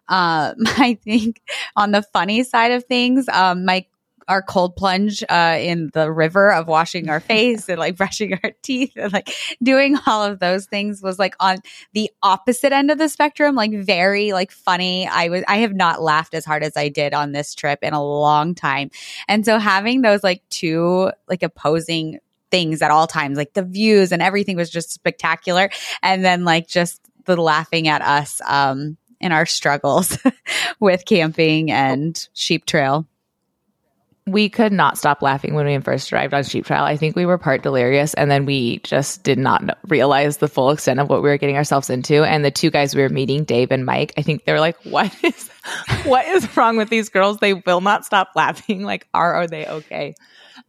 Um, 0.07 0.55
I 0.65 0.99
think 1.03 1.41
on 1.75 1.91
the 1.91 2.03
funny 2.13 2.43
side 2.43 2.71
of 2.71 2.85
things, 2.85 3.27
um, 3.29 3.65
my 3.65 3.85
our 4.31 4.41
cold 4.41 4.77
plunge 4.77 5.23
uh, 5.27 5.57
in 5.59 5.89
the 5.93 6.09
river 6.09 6.53
of 6.53 6.65
washing 6.65 7.09
our 7.09 7.19
face 7.31 7.67
and 7.67 7.77
like 7.77 7.97
brushing 7.97 8.33
our 8.41 8.51
teeth 8.63 8.93
and 8.95 9.11
like 9.11 9.29
doing 9.61 9.97
all 10.07 10.23
of 10.23 10.39
those 10.39 10.65
things 10.65 11.01
was 11.01 11.19
like 11.19 11.35
on 11.41 11.57
the 11.91 12.09
opposite 12.23 12.71
end 12.71 12.89
of 12.89 12.97
the 12.97 13.09
spectrum 13.09 13.55
like 13.55 13.73
very 13.73 14.31
like 14.31 14.51
funny. 14.51 15.05
I 15.05 15.27
was 15.27 15.43
i 15.47 15.57
have 15.57 15.73
not 15.73 16.01
laughed 16.01 16.33
as 16.33 16.45
hard 16.45 16.63
as 16.63 16.77
i 16.77 16.87
did 16.87 17.13
on 17.13 17.33
this 17.33 17.53
trip 17.53 17.79
in 17.81 17.93
a 17.93 18.03
long 18.03 18.55
time. 18.55 18.89
And 19.27 19.45
so 19.45 19.59
having 19.59 20.01
those 20.01 20.23
like 20.23 20.41
two 20.49 21.11
like 21.27 21.43
opposing 21.43 22.19
things 22.51 22.81
at 22.81 22.91
all 22.91 23.07
times 23.07 23.37
like 23.37 23.53
the 23.53 23.63
views 23.63 24.11
and 24.11 24.21
everything 24.21 24.55
was 24.55 24.69
just 24.69 24.91
spectacular. 24.91 25.69
And 26.01 26.23
then 26.23 26.45
like 26.45 26.67
just 26.67 27.01
the 27.25 27.35
laughing 27.35 27.89
at 27.89 28.01
us 28.01 28.39
um 28.45 28.97
in 29.19 29.33
our 29.33 29.45
struggles 29.45 30.17
with 30.79 31.05
camping 31.05 31.69
and 31.69 32.29
sheep 32.33 32.65
trail 32.65 33.05
we 34.27 34.49
could 34.49 34.71
not 34.71 34.97
stop 34.97 35.21
laughing 35.21 35.55
when 35.55 35.65
we 35.65 35.77
first 35.79 36.13
arrived 36.13 36.33
on 36.33 36.43
Sheep 36.43 36.65
Trail. 36.65 36.83
I 36.83 36.95
think 36.95 37.15
we 37.15 37.25
were 37.25 37.39
part 37.39 37.63
delirious, 37.63 38.13
and 38.13 38.29
then 38.29 38.45
we 38.45 38.77
just 38.79 39.23
did 39.23 39.39
not 39.39 39.79
realize 39.87 40.37
the 40.37 40.47
full 40.47 40.69
extent 40.69 40.99
of 40.99 41.09
what 41.09 41.23
we 41.23 41.29
were 41.29 41.37
getting 41.37 41.57
ourselves 41.57 41.89
into. 41.89 42.23
And 42.23 42.45
the 42.45 42.51
two 42.51 42.69
guys 42.69 42.95
we 42.95 43.01
were 43.01 43.09
meeting, 43.09 43.43
Dave 43.43 43.71
and 43.71 43.85
Mike, 43.85 44.13
I 44.17 44.21
think 44.21 44.45
they 44.45 44.53
were 44.53 44.59
like, 44.59 44.77
"What 44.83 45.11
is, 45.23 45.49
what 46.03 46.27
is 46.27 46.55
wrong 46.55 46.77
with 46.77 46.89
these 46.89 47.09
girls? 47.09 47.39
They 47.39 47.55
will 47.55 47.81
not 47.81 48.05
stop 48.05 48.29
laughing. 48.35 48.83
Like, 48.83 49.07
are 49.13 49.33
are 49.33 49.47
they 49.47 49.65
okay?" 49.65 50.13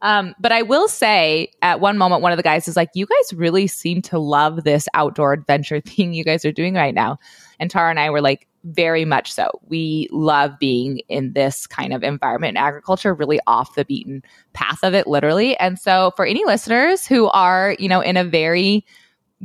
Um, 0.01 0.33
but 0.39 0.51
I 0.51 0.63
will 0.63 0.87
say, 0.87 1.51
at 1.61 1.79
one 1.79 1.97
moment, 1.99 2.23
one 2.23 2.31
of 2.31 2.37
the 2.37 2.43
guys 2.43 2.67
is 2.67 2.75
like, 2.75 2.89
"You 2.95 3.05
guys 3.05 3.33
really 3.37 3.67
seem 3.67 4.01
to 4.03 4.17
love 4.17 4.63
this 4.63 4.87
outdoor 4.95 5.33
adventure 5.33 5.79
thing 5.79 6.13
you 6.13 6.23
guys 6.23 6.43
are 6.43 6.51
doing 6.51 6.73
right 6.73 6.95
now." 6.95 7.19
And 7.59 7.69
Tara 7.69 7.91
and 7.91 7.99
I 7.99 8.09
were 8.09 8.21
like, 8.21 8.47
very 8.63 9.05
much 9.05 9.31
so. 9.33 9.49
We 9.67 10.07
love 10.11 10.57
being 10.59 10.99
in 11.09 11.33
this 11.33 11.67
kind 11.67 11.93
of 11.93 12.03
environment 12.03 12.51
in 12.51 12.57
agriculture, 12.57 13.13
really 13.13 13.39
off 13.45 13.75
the 13.75 13.85
beaten 13.85 14.23
path 14.53 14.83
of 14.83 14.93
it, 14.93 15.07
literally. 15.07 15.57
And 15.57 15.77
so, 15.77 16.11
for 16.15 16.25
any 16.25 16.45
listeners 16.45 17.05
who 17.05 17.27
are, 17.27 17.75
you 17.79 17.89
know, 17.89 18.01
in 18.01 18.17
a 18.17 18.23
very 18.23 18.85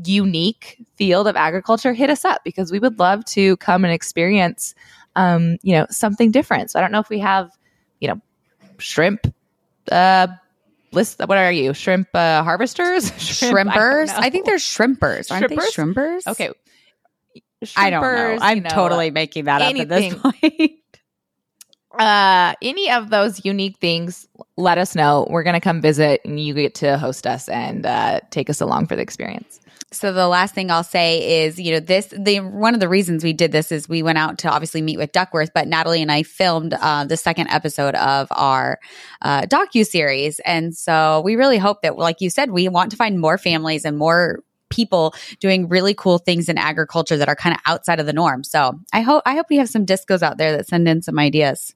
unique 0.05 0.85
field 0.97 1.27
of 1.27 1.37
agriculture, 1.37 1.93
hit 1.93 2.11
us 2.11 2.25
up 2.25 2.43
because 2.45 2.71
we 2.71 2.79
would 2.79 2.99
love 2.99 3.25
to 3.27 3.57
come 3.57 3.85
and 3.85 3.93
experience, 3.93 4.75
um, 5.17 5.59
you 5.63 5.73
know, 5.73 5.87
something 5.91 6.31
different. 6.31 6.71
So, 6.71 6.79
I 6.79 6.83
don't 6.83 6.93
know 6.93 7.01
if 7.01 7.09
we 7.09 7.19
have, 7.19 7.51
you 8.01 8.09
know, 8.09 8.21
shrimp, 8.79 9.27
uh, 9.91 10.29
list 10.93 11.21
what 11.27 11.37
are 11.37 11.53
you 11.53 11.75
shrimp 11.75 12.09
uh, 12.15 12.43
harvesters 12.43 13.13
Shrimp, 13.19 13.71
shrimpers 13.71 14.09
I, 14.09 14.27
I, 14.27 14.31
think 14.31 14.47
they're 14.47 14.57
shrimpers 14.57 15.31
aren't 15.31 15.45
shrimpers? 15.45 15.57
they 15.57 15.83
shrimpers 15.83 16.27
okay 16.27 16.51
I 17.77 17.91
don't 17.91 18.03
know. 18.03 18.39
I'm 18.41 18.59
you 18.59 18.63
know, 18.63 18.71
totally 18.71 19.11
making 19.11 19.45
that 19.45 19.63
anything. 19.63 20.15
up 20.15 20.35
at 20.35 20.41
this 20.41 20.59
point. 20.59 20.73
uh, 21.99 22.55
any 22.63 22.91
of 22.91 23.11
those 23.11 23.45
unique 23.45 23.79
things, 23.79 24.29
let 24.57 24.79
us 24.79 24.95
know. 24.95 25.27
We're 25.29 25.43
going 25.43 25.55
to 25.55 25.61
come 25.61 25.81
visit 25.81 26.21
and 26.25 26.39
you 26.39 26.55
get 26.55 26.77
to 26.77 26.99
host 26.99 27.27
us 27.27 27.49
and 27.49 27.85
uh, 27.85 28.21
take 28.31 28.49
us 28.51 28.61
along 28.61 28.87
for 28.87 28.97
the 28.97 29.03
experience. 29.03 29.61
So 29.91 30.13
the 30.13 30.29
last 30.29 30.55
thing 30.55 30.71
I'll 30.71 30.85
say 30.85 31.45
is, 31.45 31.59
you 31.59 31.73
know, 31.73 31.81
this 31.81 32.09
the 32.09 32.41
one 32.41 32.75
of 32.75 32.81
the 32.81 32.91
reasons 32.91 33.25
we 33.25 33.33
did 33.33 33.53
this 33.53 33.73
is 33.73 33.89
we 33.89 34.03
went 34.03 34.19
out 34.19 34.37
to 34.39 34.49
obviously 34.51 34.83
meet 34.83 34.99
with 34.99 35.13
Duckworth, 35.13 35.53
but 35.55 35.67
Natalie 35.67 36.03
and 36.03 36.13
I 36.13 36.25
filmed 36.25 36.75
uh, 36.75 37.07
the 37.07 37.17
second 37.17 37.49
episode 37.49 37.95
of 37.95 38.29
our 38.31 38.79
uh, 39.23 39.43
docu 39.43 39.87
series, 39.87 40.41
and 40.41 40.77
so 40.77 41.23
we 41.25 41.37
really 41.37 41.57
hope 41.57 41.81
that, 41.83 41.97
like 41.97 42.21
you 42.21 42.29
said, 42.29 42.51
we 42.51 42.69
want 42.69 42.91
to 42.91 42.99
find 42.99 43.19
more 43.19 43.39
families 43.39 43.87
and 43.87 43.97
more 43.97 44.41
people 44.71 45.15
doing 45.41 45.69
really 45.69 45.95
cool 45.95 46.19
things 46.19 46.49
in 46.49 46.59
agriculture 46.59 47.17
that 47.17 47.29
are 47.29 47.37
kind 47.37 47.55
of 47.55 47.61
outside 47.67 48.01
of 48.01 48.07
the 48.07 48.13
norm. 48.13 48.45
So 48.45 48.79
I 48.93 49.01
hope 49.01 49.23
I 49.27 49.35
hope 49.35 49.47
we 49.51 49.57
have 49.57 49.69
some 49.69 49.87
discos 49.87 50.23
out 50.23 50.39
there 50.39 50.57
that 50.57 50.69
send 50.69 50.89
in 50.89 51.03
some 51.03 51.19
ideas. 51.19 51.75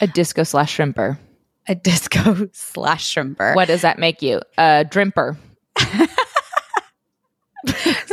A 0.00 0.06
disco 0.06 0.44
slash 0.44 0.76
shrimper. 0.76 1.18
A 1.66 1.74
disco 1.74 2.48
slash 2.52 3.14
shrimper. 3.14 3.54
What 3.54 3.68
does 3.68 3.82
that 3.82 3.98
make 3.98 4.22
you? 4.22 4.40
A 4.56 4.84
drimper. 4.88 5.36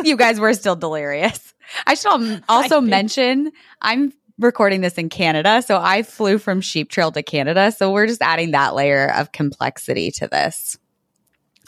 you 0.04 0.18
guys 0.18 0.40
were 0.40 0.54
still 0.54 0.75
delirious. 0.75 1.54
I 1.86 1.96
should 1.96 2.44
also 2.50 2.82
mention 2.82 3.52
I'm 3.82 4.14
recording 4.38 4.82
this 4.82 4.96
in 4.96 5.10
Canada. 5.10 5.62
So 5.62 5.80
I 5.82 6.04
flew 6.04 6.38
from 6.38 6.62
Sheep 6.62 6.90
Trail 6.90 7.12
to 7.12 7.24
Canada. 7.24 7.72
So 7.72 7.92
we're 7.92 8.08
just 8.08 8.22
adding 8.22 8.52
that 8.52 8.75
layer 8.75 9.12
of 9.16 9.32
complexity 9.32 10.12
to 10.12 10.28
this. 10.28 10.78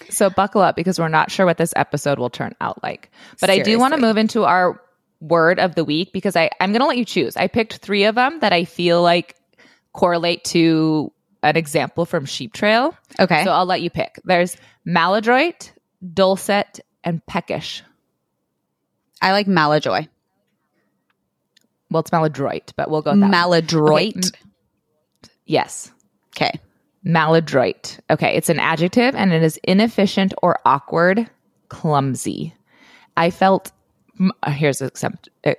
So 0.10 0.30
buckle 0.30 0.62
up 0.62 0.76
because 0.76 1.00
we're 1.00 1.08
not 1.08 1.32
sure 1.32 1.46
what 1.46 1.58
this 1.58 1.74
episode 1.76 2.20
will 2.20 2.30
turn 2.30 2.56
out 2.62 2.82
like. 2.84 3.12
But 3.40 3.48
Seriously. 3.48 3.74
I 3.74 3.76
do 3.76 3.80
want 3.80 3.94
to 3.94 4.00
move 4.00 4.18
into 4.18 4.44
our 4.46 4.82
word 5.20 5.60
of 5.60 5.76
the 5.76 5.84
week 5.84 6.14
because 6.14 6.36
I, 6.36 6.50
I'm 6.60 6.72
going 6.72 6.82
to 6.82 6.88
let 6.88 6.98
you 6.98 7.06
choose. 7.06 7.36
I 7.36 7.48
picked 7.48 7.78
three 7.78 8.06
of 8.06 8.16
them 8.16 8.40
that 8.40 8.54
I 8.54 8.66
feel 8.66 9.02
like 9.02 9.36
correlate 9.94 10.44
to 10.46 11.12
an 11.44 11.58
example 11.58 12.06
from 12.06 12.26
Sheep 12.26 12.54
Trail. 12.54 12.96
Okay. 13.20 13.44
So 13.44 13.52
I'll 13.52 13.66
let 13.66 13.82
you 13.82 13.90
pick. 13.90 14.20
There's 14.24 14.58
maladroit, 14.86 15.72
dulcet, 16.14 16.80
and 17.04 17.26
peckish. 17.26 17.84
I 19.22 19.32
like 19.32 19.48
maladroit. 19.48 20.08
Well, 21.90 22.02
it's 22.02 22.12
maladroit, 22.12 22.74
but 22.76 22.90
we'll 22.90 23.02
go 23.02 23.12
with 23.12 23.22
that. 23.22 23.32
Maladroit. 23.32 24.18
Okay. 24.18 24.38
Yes. 25.46 25.92
Okay. 26.36 26.60
Maladroit. 27.08 28.00
Okay, 28.10 28.36
it's 28.36 28.50
an 28.50 28.60
adjective 28.60 29.16
and 29.16 29.32
it 29.32 29.42
is 29.42 29.58
inefficient 29.64 30.34
or 30.44 30.60
awkward, 30.66 31.30
clumsy. 31.70 32.54
I 33.16 33.30
felt 33.30 33.72
uh, 34.44 34.52
here's 34.52 34.82
a, 34.82 34.92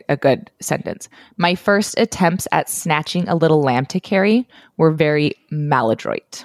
a 0.09 0.17
good 0.17 0.51
sentence. 0.61 1.09
My 1.37 1.55
first 1.55 1.99
attempts 1.99 2.47
at 2.53 2.69
snatching 2.69 3.29
a 3.29 3.35
little 3.35 3.63
lamb 3.63 3.87
to 3.87 4.01
carry 4.01 4.47
were 4.77 4.91
very 4.91 5.33
maladroit. 5.51 6.45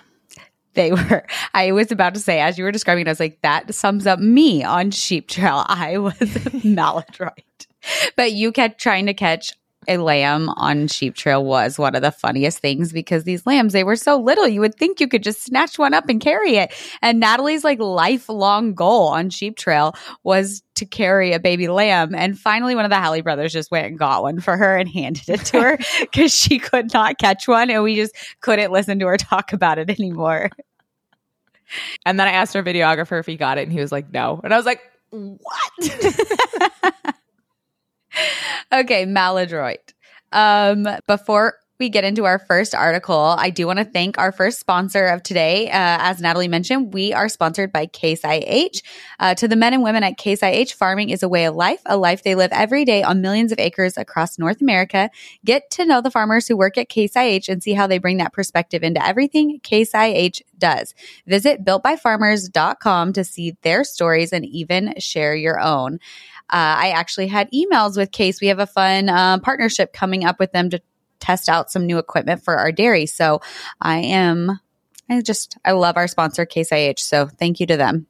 They 0.73 0.91
were. 0.91 1.25
I 1.53 1.71
was 1.71 1.91
about 1.91 2.13
to 2.13 2.19
say, 2.19 2.39
as 2.39 2.57
you 2.57 2.63
were 2.63 2.71
describing 2.71 3.01
it, 3.01 3.07
I 3.07 3.11
was 3.11 3.19
like, 3.19 3.41
that 3.41 3.73
sums 3.73 4.07
up 4.07 4.19
me 4.19 4.63
on 4.63 4.91
Sheep 4.91 5.27
Trail. 5.27 5.65
I 5.67 5.97
was 5.97 6.37
maladroit. 6.63 7.67
But 8.15 8.31
you 8.31 8.51
kept 8.51 8.79
trying 8.79 9.07
to 9.07 9.13
catch 9.13 9.51
a 9.87 9.97
lamb 9.97 10.49
on 10.49 10.87
sheep 10.87 11.15
trail 11.15 11.43
was 11.43 11.77
one 11.77 11.95
of 11.95 12.01
the 12.01 12.11
funniest 12.11 12.59
things 12.59 12.91
because 12.91 13.23
these 13.23 13.45
lambs 13.45 13.73
they 13.73 13.83
were 13.83 13.95
so 13.95 14.19
little 14.19 14.47
you 14.47 14.59
would 14.59 14.75
think 14.75 14.99
you 14.99 15.07
could 15.07 15.23
just 15.23 15.43
snatch 15.43 15.77
one 15.79 15.93
up 15.93 16.09
and 16.09 16.21
carry 16.21 16.57
it. 16.57 16.73
And 17.01 17.19
natalie's 17.19 17.63
like 17.63 17.79
lifelong 17.79 18.73
goal 18.73 19.07
on 19.07 19.29
sheep 19.29 19.57
trail 19.57 19.95
was 20.23 20.63
to 20.75 20.85
carry 20.85 21.33
a 21.33 21.39
baby 21.39 21.67
lamb. 21.67 22.15
And 22.15 22.37
finally 22.37 22.75
one 22.75 22.85
of 22.85 22.91
the 22.91 22.99
Helle 22.99 23.21
brothers 23.21 23.53
just 23.53 23.71
went 23.71 23.87
and 23.87 23.97
got 23.97 24.23
one 24.23 24.39
for 24.39 24.57
her 24.57 24.77
and 24.77 24.89
handed 24.89 25.29
it 25.29 25.45
to 25.47 25.61
her 25.61 25.77
because 25.99 26.33
she 26.33 26.59
could 26.59 26.93
not 26.93 27.17
catch 27.17 27.47
one 27.47 27.69
and 27.69 27.83
we 27.83 27.95
just 27.95 28.15
couldn't 28.41 28.71
listen 28.71 28.99
to 28.99 29.07
her 29.07 29.17
talk 29.17 29.53
about 29.53 29.77
it 29.77 29.89
anymore. 29.89 30.49
And 32.05 32.19
then 32.19 32.27
i 32.27 32.31
asked 32.31 32.55
our 32.55 32.63
videographer 32.63 33.19
if 33.19 33.25
he 33.25 33.35
got 33.35 33.57
it 33.57 33.63
and 33.63 33.71
he 33.71 33.79
was 33.79 33.91
like 33.91 34.11
no. 34.11 34.39
And 34.43 34.53
i 34.53 34.57
was 34.57 34.65
like 34.65 34.81
what 35.13 35.45
okay, 38.73 39.05
maladroit. 39.05 39.93
Um, 40.31 40.87
before 41.07 41.55
we 41.79 41.89
get 41.89 42.03
into 42.03 42.23
our 42.25 42.39
first 42.39 42.73
article, 42.73 43.35
I 43.37 43.49
do 43.49 43.67
want 43.67 43.79
to 43.79 43.85
thank 43.85 44.17
our 44.17 44.31
first 44.31 44.59
sponsor 44.59 45.07
of 45.07 45.23
today. 45.23 45.67
Uh, 45.67 45.97
as 45.99 46.21
Natalie 46.21 46.47
mentioned, 46.47 46.93
we 46.93 47.13
are 47.13 47.27
sponsored 47.27 47.73
by 47.73 47.87
Case 47.87 48.21
IH. 48.23 48.81
Uh, 49.19 49.33
to 49.35 49.47
the 49.47 49.55
men 49.55 49.73
and 49.73 49.83
women 49.83 50.03
at 50.03 50.17
Case 50.17 50.41
IH, 50.43 50.71
farming 50.77 51.09
is 51.09 51.23
a 51.23 51.27
way 51.27 51.45
of 51.45 51.55
life, 51.55 51.81
a 51.85 51.97
life 51.97 52.23
they 52.23 52.35
live 52.35 52.51
every 52.53 52.85
day 52.85 53.03
on 53.03 53.21
millions 53.21 53.51
of 53.51 53.59
acres 53.59 53.97
across 53.97 54.39
North 54.39 54.61
America. 54.61 55.09
Get 55.43 55.69
to 55.71 55.85
know 55.85 55.99
the 55.99 56.11
farmers 56.11 56.47
who 56.47 56.55
work 56.55 56.77
at 56.77 56.89
Case 56.89 57.15
IH 57.15 57.49
and 57.49 57.61
see 57.61 57.73
how 57.73 57.87
they 57.87 57.97
bring 57.97 58.17
that 58.17 58.33
perspective 58.33 58.83
into 58.83 59.05
everything 59.05 59.59
Case 59.61 59.93
IH 59.93 60.41
does. 60.57 60.93
Visit 61.27 61.65
builtbyfarmers.com 61.65 63.13
to 63.13 63.23
see 63.23 63.57
their 63.63 63.83
stories 63.83 64.31
and 64.31 64.45
even 64.45 64.93
share 64.99 65.35
your 65.35 65.59
own. 65.59 65.99
Uh, 66.53 66.77
I 66.77 66.89
actually 66.91 67.27
had 67.27 67.49
emails 67.51 67.97
with 67.97 68.11
Case. 68.11 68.39
We 68.39 68.47
have 68.47 68.59
a 68.59 68.67
fun 68.67 69.09
uh, 69.09 69.39
partnership 69.39 69.91
coming 69.91 70.23
up 70.23 70.39
with 70.39 70.51
them 70.51 70.69
to 70.69 70.81
test 71.19 71.49
out 71.49 71.71
some 71.71 71.87
new 71.87 71.97
equipment 71.97 72.43
for 72.43 72.57
our 72.57 72.71
dairy. 72.71 73.07
So 73.07 73.41
I 73.81 73.97
am, 73.97 74.59
I 75.09 75.21
just, 75.21 75.57
I 75.65 75.71
love 75.71 75.97
our 75.97 76.07
sponsor, 76.07 76.45
Case 76.45 76.71
IH. 76.71 76.99
So 76.99 77.27
thank 77.27 77.59
you 77.59 77.65
to 77.65 77.77
them. 77.77 78.05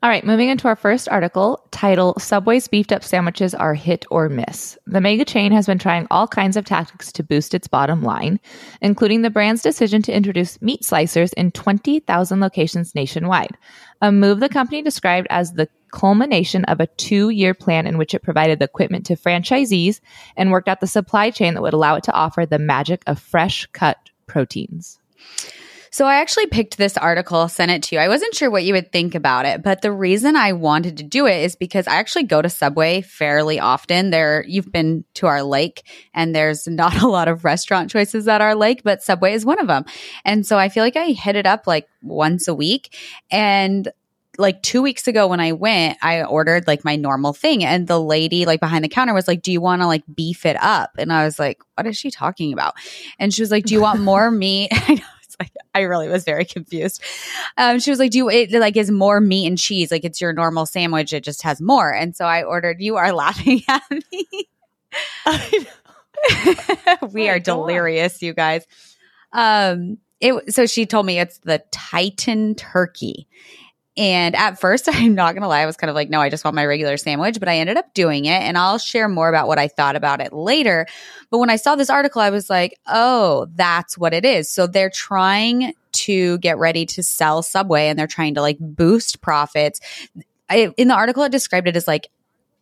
All 0.00 0.08
right, 0.08 0.24
moving 0.24 0.48
into 0.48 0.68
our 0.68 0.76
first 0.76 1.08
article 1.08 1.66
title 1.72 2.14
Subway's 2.20 2.68
beefed 2.68 2.92
up 2.92 3.02
sandwiches 3.02 3.52
are 3.52 3.74
hit 3.74 4.06
or 4.12 4.28
miss. 4.28 4.78
The 4.86 5.00
mega 5.00 5.24
chain 5.24 5.50
has 5.50 5.66
been 5.66 5.80
trying 5.80 6.06
all 6.08 6.28
kinds 6.28 6.56
of 6.56 6.64
tactics 6.64 7.10
to 7.12 7.24
boost 7.24 7.52
its 7.52 7.66
bottom 7.66 8.04
line, 8.04 8.38
including 8.80 9.22
the 9.22 9.30
brand's 9.30 9.60
decision 9.60 10.00
to 10.02 10.14
introduce 10.14 10.62
meat 10.62 10.82
slicers 10.82 11.32
in 11.34 11.50
20,000 11.50 12.38
locations 12.38 12.94
nationwide, 12.94 13.58
a 14.00 14.12
move 14.12 14.38
the 14.38 14.48
company 14.48 14.82
described 14.82 15.26
as 15.30 15.54
the 15.54 15.68
culmination 15.92 16.64
of 16.66 16.78
a 16.78 16.86
two 16.86 17.30
year 17.30 17.52
plan 17.52 17.84
in 17.84 17.98
which 17.98 18.14
it 18.14 18.22
provided 18.22 18.60
the 18.60 18.66
equipment 18.66 19.04
to 19.06 19.16
franchisees 19.16 19.98
and 20.36 20.52
worked 20.52 20.68
out 20.68 20.78
the 20.78 20.86
supply 20.86 21.30
chain 21.30 21.54
that 21.54 21.62
would 21.62 21.74
allow 21.74 21.96
it 21.96 22.04
to 22.04 22.12
offer 22.12 22.46
the 22.46 22.60
magic 22.60 23.02
of 23.08 23.18
fresh 23.18 23.66
cut 23.72 24.10
proteins. 24.28 25.00
So 25.90 26.06
I 26.06 26.16
actually 26.16 26.46
picked 26.46 26.76
this 26.76 26.96
article, 26.96 27.48
sent 27.48 27.70
it 27.70 27.82
to 27.84 27.96
you. 27.96 28.00
I 28.00 28.08
wasn't 28.08 28.34
sure 28.34 28.50
what 28.50 28.64
you 28.64 28.74
would 28.74 28.92
think 28.92 29.14
about 29.14 29.46
it, 29.46 29.62
but 29.62 29.82
the 29.82 29.92
reason 29.92 30.36
I 30.36 30.52
wanted 30.52 30.96
to 30.98 31.02
do 31.02 31.26
it 31.26 31.44
is 31.44 31.56
because 31.56 31.86
I 31.86 31.96
actually 31.96 32.24
go 32.24 32.42
to 32.42 32.48
Subway 32.48 33.00
fairly 33.00 33.58
often. 33.60 34.10
There 34.10 34.44
you've 34.46 34.72
been 34.72 35.04
to 35.14 35.26
our 35.26 35.42
lake 35.42 35.82
and 36.14 36.34
there's 36.34 36.66
not 36.66 37.02
a 37.02 37.08
lot 37.08 37.28
of 37.28 37.44
restaurant 37.44 37.90
choices 37.90 38.28
at 38.28 38.40
our 38.40 38.54
lake, 38.54 38.82
but 38.84 39.02
Subway 39.02 39.32
is 39.32 39.46
one 39.46 39.58
of 39.58 39.66
them. 39.66 39.84
And 40.24 40.46
so 40.46 40.58
I 40.58 40.68
feel 40.68 40.84
like 40.84 40.96
I 40.96 41.12
hit 41.12 41.36
it 41.36 41.46
up 41.46 41.66
like 41.66 41.88
once 42.02 42.48
a 42.48 42.54
week 42.54 42.96
and 43.30 43.88
like 44.38 44.62
two 44.62 44.80
weeks 44.80 45.08
ago 45.08 45.26
when 45.26 45.40
I 45.40 45.52
went, 45.52 45.98
I 46.00 46.22
ordered 46.22 46.66
like 46.68 46.84
my 46.84 46.94
normal 46.94 47.32
thing. 47.32 47.64
And 47.64 47.88
the 47.88 48.00
lady 48.00 48.46
like 48.46 48.60
behind 48.60 48.84
the 48.84 48.88
counter 48.88 49.12
was 49.12 49.26
like, 49.26 49.42
Do 49.42 49.50
you 49.50 49.60
want 49.60 49.82
to 49.82 49.86
like 49.86 50.04
beef 50.14 50.46
it 50.46 50.56
up? 50.62 50.90
And 50.96 51.12
I 51.12 51.24
was 51.24 51.38
like, 51.38 51.60
What 51.74 51.86
is 51.86 51.96
she 51.96 52.10
talking 52.10 52.52
about? 52.52 52.74
And 53.18 53.34
she 53.34 53.42
was 53.42 53.50
like, 53.50 53.64
Do 53.64 53.74
you 53.74 53.80
want 53.80 54.00
more 54.00 54.30
meat? 54.30 54.70
like, 55.40 55.52
I 55.74 55.82
really 55.82 56.08
was 56.08 56.24
very 56.24 56.44
confused. 56.44 57.02
Um, 57.56 57.78
she 57.78 57.90
was 57.90 57.98
like, 57.98 58.10
"Do 58.10 58.18
you 58.18 58.30
it 58.30 58.52
like 58.52 58.76
is 58.76 58.90
more 58.90 59.20
meat 59.20 59.46
and 59.46 59.58
cheese? 59.58 59.90
Like 59.90 60.04
it's 60.04 60.20
your 60.20 60.32
normal 60.32 60.66
sandwich? 60.66 61.12
It 61.12 61.24
just 61.24 61.42
has 61.42 61.60
more." 61.60 61.92
And 61.92 62.16
so 62.16 62.24
I 62.24 62.42
ordered. 62.42 62.80
You 62.80 62.96
are 62.96 63.12
laughing 63.12 63.62
at 63.68 63.82
me. 63.90 64.48
we 67.12 67.28
are 67.28 67.38
delirious, 67.38 68.22
you 68.22 68.32
guys. 68.34 68.66
Um, 69.32 69.98
it 70.20 70.52
so 70.52 70.66
she 70.66 70.86
told 70.86 71.06
me 71.06 71.20
it's 71.20 71.38
the 71.38 71.62
Titan 71.70 72.54
turkey. 72.54 73.28
And 73.98 74.36
at 74.36 74.60
first, 74.60 74.88
I'm 74.92 75.14
not 75.14 75.34
going 75.34 75.42
to 75.42 75.48
lie, 75.48 75.60
I 75.60 75.66
was 75.66 75.76
kind 75.76 75.90
of 75.90 75.94
like, 75.94 76.08
no, 76.08 76.20
I 76.20 76.30
just 76.30 76.44
want 76.44 76.54
my 76.54 76.64
regular 76.64 76.96
sandwich, 76.96 77.38
but 77.38 77.48
I 77.48 77.58
ended 77.58 77.76
up 77.76 77.92
doing 77.92 78.24
it. 78.24 78.40
And 78.40 78.56
I'll 78.56 78.78
share 78.78 79.08
more 79.08 79.28
about 79.28 79.48
what 79.48 79.58
I 79.58 79.68
thought 79.68 79.96
about 79.96 80.20
it 80.20 80.32
later. 80.32 80.86
But 81.30 81.38
when 81.38 81.50
I 81.50 81.56
saw 81.56 81.76
this 81.76 81.90
article, 81.90 82.22
I 82.22 82.30
was 82.30 82.48
like, 82.48 82.78
oh, 82.86 83.48
that's 83.54 83.98
what 83.98 84.14
it 84.14 84.24
is. 84.24 84.48
So 84.48 84.66
they're 84.66 84.88
trying 84.88 85.74
to 85.92 86.38
get 86.38 86.58
ready 86.58 86.86
to 86.86 87.02
sell 87.02 87.42
Subway 87.42 87.88
and 87.88 87.98
they're 87.98 88.06
trying 88.06 88.34
to 88.34 88.40
like 88.40 88.58
boost 88.60 89.20
profits. 89.20 89.80
I, 90.48 90.72
in 90.76 90.88
the 90.88 90.94
article, 90.94 91.24
it 91.24 91.32
described 91.32 91.68
it 91.68 91.76
as 91.76 91.88
like 91.88 92.08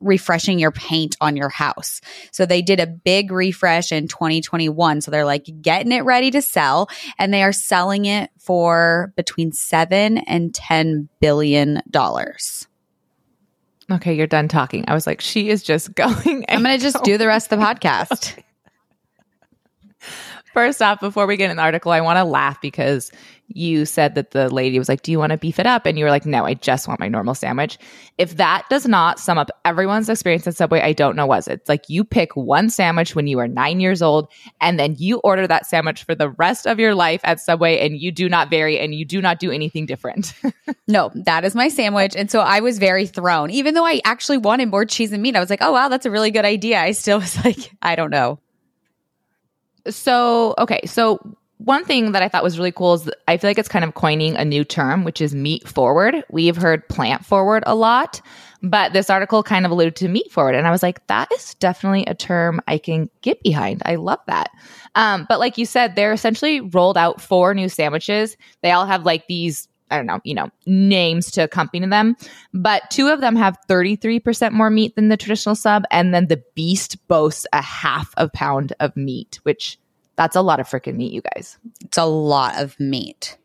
refreshing 0.01 0.59
your 0.59 0.71
paint 0.71 1.17
on 1.21 1.37
your 1.37 1.49
house. 1.49 2.01
So 2.31 2.47
they 2.47 2.63
did 2.63 2.81
a 2.81 2.87
big 2.87 3.31
refresh 3.31 3.93
in 3.93 4.09
2021. 4.09 5.01
So 5.01 5.11
they're 5.11 5.25
like 5.25 5.49
getting 5.63 5.93
it 5.93 6.01
ready 6.01 6.31
to 6.33 6.43
sell 6.43 6.89
and 7.19 7.33
they 7.33 7.43
are 7.43 7.53
selling 7.53 8.05
it 8.05 8.31
for 8.39 9.13
between 9.17 9.53
7 9.53 10.19
and 10.19 10.55
10 10.55 11.09
billion 11.21 11.83
dollars. 11.91 12.67
Okay, 13.91 14.15
you're 14.15 14.27
done 14.27 14.49
talking. 14.49 14.85
I 14.89 14.95
was 14.95 15.07
like, 15.07 15.21
she 15.21 15.49
is 15.49 15.63
just 15.63 15.95
going. 15.95 16.45
I'm 16.49 16.63
going 16.63 16.77
to 16.77 16.83
just 16.83 17.03
do 17.05 17.19
the 17.19 17.27
rest 17.27 17.53
of 17.53 17.59
the 17.59 17.65
podcast. 17.67 18.43
First 20.57 20.81
off, 20.81 21.01
before 21.01 21.27
we 21.27 21.37
get 21.37 21.55
the 21.55 21.61
article, 21.61 21.93
I 21.93 22.01
want 22.01 22.17
to 22.17 22.25
laugh 22.25 22.63
because 22.63 23.13
you 23.49 23.85
said 23.85 24.15
that 24.15 24.31
the 24.31 24.49
lady 24.49 24.79
was 24.79 24.89
like, 24.89 25.03
Do 25.03 25.13
you 25.13 25.19
want 25.19 25.33
to 25.33 25.37
beef 25.37 25.59
it 25.59 25.67
up? 25.67 25.85
And 25.85 25.99
you 25.99 26.05
were 26.07 26.11
like, 26.11 26.25
No, 26.25 26.47
I 26.47 26.55
just 26.55 26.89
want 26.89 26.99
my 26.99 27.09
normal 27.09 27.35
sandwich. 27.35 27.77
If 28.17 28.39
that 28.39 28.65
does 28.71 28.89
not 28.89 29.21
sum 29.21 29.37
up 29.37 29.51
everyone's 29.67 30.09
experience 30.09 30.47
at 30.47 30.57
Subway, 30.57 30.81
I 30.81 30.95
don't 30.95 31.15
know 31.15 31.27
what's 31.27 31.47
it's 31.47 31.69
like 31.69 31.91
you 31.91 32.05
pick 32.05 32.35
one 32.37 32.71
sandwich 32.71 33.15
when 33.15 33.27
you 33.27 33.39
are 33.39 33.47
nine 33.47 33.81
years 33.81 34.01
old, 34.01 34.33
and 34.63 34.81
then 34.81 34.97
you 34.99 35.19
order 35.19 35.47
that 35.47 35.67
sandwich 35.67 36.05
for 36.05 36.15
the 36.15 36.31
rest 36.31 36.67
of 36.67 36.81
your 36.81 36.95
life 36.95 37.21
at 37.25 37.39
Subway, 37.39 37.79
and 37.81 38.01
you 38.01 38.11
do 38.11 38.27
not 38.27 38.49
vary 38.49 38.79
and 38.79 38.95
you 38.95 39.05
do 39.05 39.21
not 39.21 39.39
do 39.39 39.51
anything 39.51 39.85
different. 39.85 40.33
no, 40.89 41.11
that 41.17 41.45
is 41.45 41.55
my 41.55 41.69
sandwich. 41.69 42.17
And 42.17 42.31
so 42.31 42.41
I 42.41 42.61
was 42.61 42.79
very 42.79 43.07
thrown. 43.07 43.51
Even 43.51 43.75
though 43.75 43.85
I 43.85 44.01
actually 44.07 44.39
wanted 44.39 44.71
more 44.71 44.87
cheese 44.87 45.13
and 45.13 45.23
meat, 45.23 45.37
I 45.37 45.41
was 45.41 45.51
like, 45.51 45.61
Oh, 45.61 45.73
wow, 45.73 45.91
that's 45.91 46.07
a 46.07 46.11
really 46.11 46.31
good 46.31 46.47
idea. 46.47 46.81
I 46.81 46.93
still 46.93 47.19
was 47.19 47.37
like, 47.45 47.73
I 47.83 47.95
don't 47.95 48.09
know. 48.09 48.41
So, 49.91 50.55
okay. 50.59 50.81
So, 50.87 51.37
one 51.59 51.87
thing 51.87 52.13
that 52.13 52.23
I 52.23 52.29
thought 52.29 52.43
was 52.43 52.59
really 52.59 52.73
cool 52.73 52.95
is 52.95 53.11
I 53.29 53.39
feel 53.39 53.49
like 53.49 53.59
it's 53.59 53.69
kind 53.69 53.85
of 53.85 53.95
coining 53.95 54.37
a 54.37 54.45
new 54.45 54.63
term, 54.63 55.05
which 55.05 55.23
is 55.23 55.35
meat 55.35 55.67
forward. 55.67 56.23
We've 56.31 56.57
heard 56.57 56.87
plant 56.89 57.25
forward 57.25 57.63
a 57.67 57.75
lot, 57.75 58.21
but 58.63 58.93
this 58.93 59.09
article 59.09 59.43
kind 59.43 59.65
of 59.65 59.73
alluded 59.73 59.97
to 59.97 60.09
meat 60.09 60.31
forward. 60.31 60.55
And 60.55 60.67
I 60.67 60.71
was 60.71 60.83
like, 60.83 61.07
that 61.07 61.33
is 61.33 61.55
definitely 61.55 62.05
a 62.07 62.15
term 62.15 62.61
I 62.69 62.77
can 62.77 63.09
get 63.23 63.43
behind. 63.43 63.83
I 63.87 63.95
love 63.95 64.21
that. 64.27 64.51
Um, 64.95 65.25
but 65.31 65.41
like 65.41 65.57
you 65.57 65.65
said, 65.65 65.97
they're 65.97 66.13
essentially 66.13 66.61
rolled 66.61 66.99
out 66.99 67.23
four 67.23 67.55
new 67.55 67.71
sandwiches. 67.71 68.37
They 68.63 68.73
all 68.73 68.87
have 68.87 69.07
like 69.07 69.27
these 69.27 69.67
I 69.91 69.97
don't 69.97 70.07
know, 70.07 70.21
you 70.25 70.35
know, 70.35 70.49
names 70.67 71.31
to 71.33 71.43
accompany 71.43 71.87
them. 71.87 72.17
But 72.53 72.91
two 72.91 73.09
of 73.09 73.21
them 73.21 73.37
have 73.37 73.57
33% 73.69 74.53
more 74.53 74.71
meat 74.71 74.97
than 74.97 75.09
the 75.09 75.17
traditional 75.17 75.55
sub. 75.55 75.85
And 75.91 76.13
then 76.13 76.27
the 76.27 76.43
beast 76.55 77.07
boasts 77.09 77.47
a 77.53 77.63
half 77.63 78.13
a 78.17 78.29
pound 78.29 78.73
of 78.81 78.97
meat, 78.97 79.39
which 79.45 79.79
that's 80.17 80.37
a 80.37 80.43
lot 80.43 80.61
of 80.61 80.69
freaking 80.69 80.97
meat, 80.97 81.13
you 81.13 81.23
guys. 81.35 81.59
It's 81.83 81.99
a 81.99 82.05
lot 82.05 82.61
of 82.61 82.79
meat. 82.81 83.39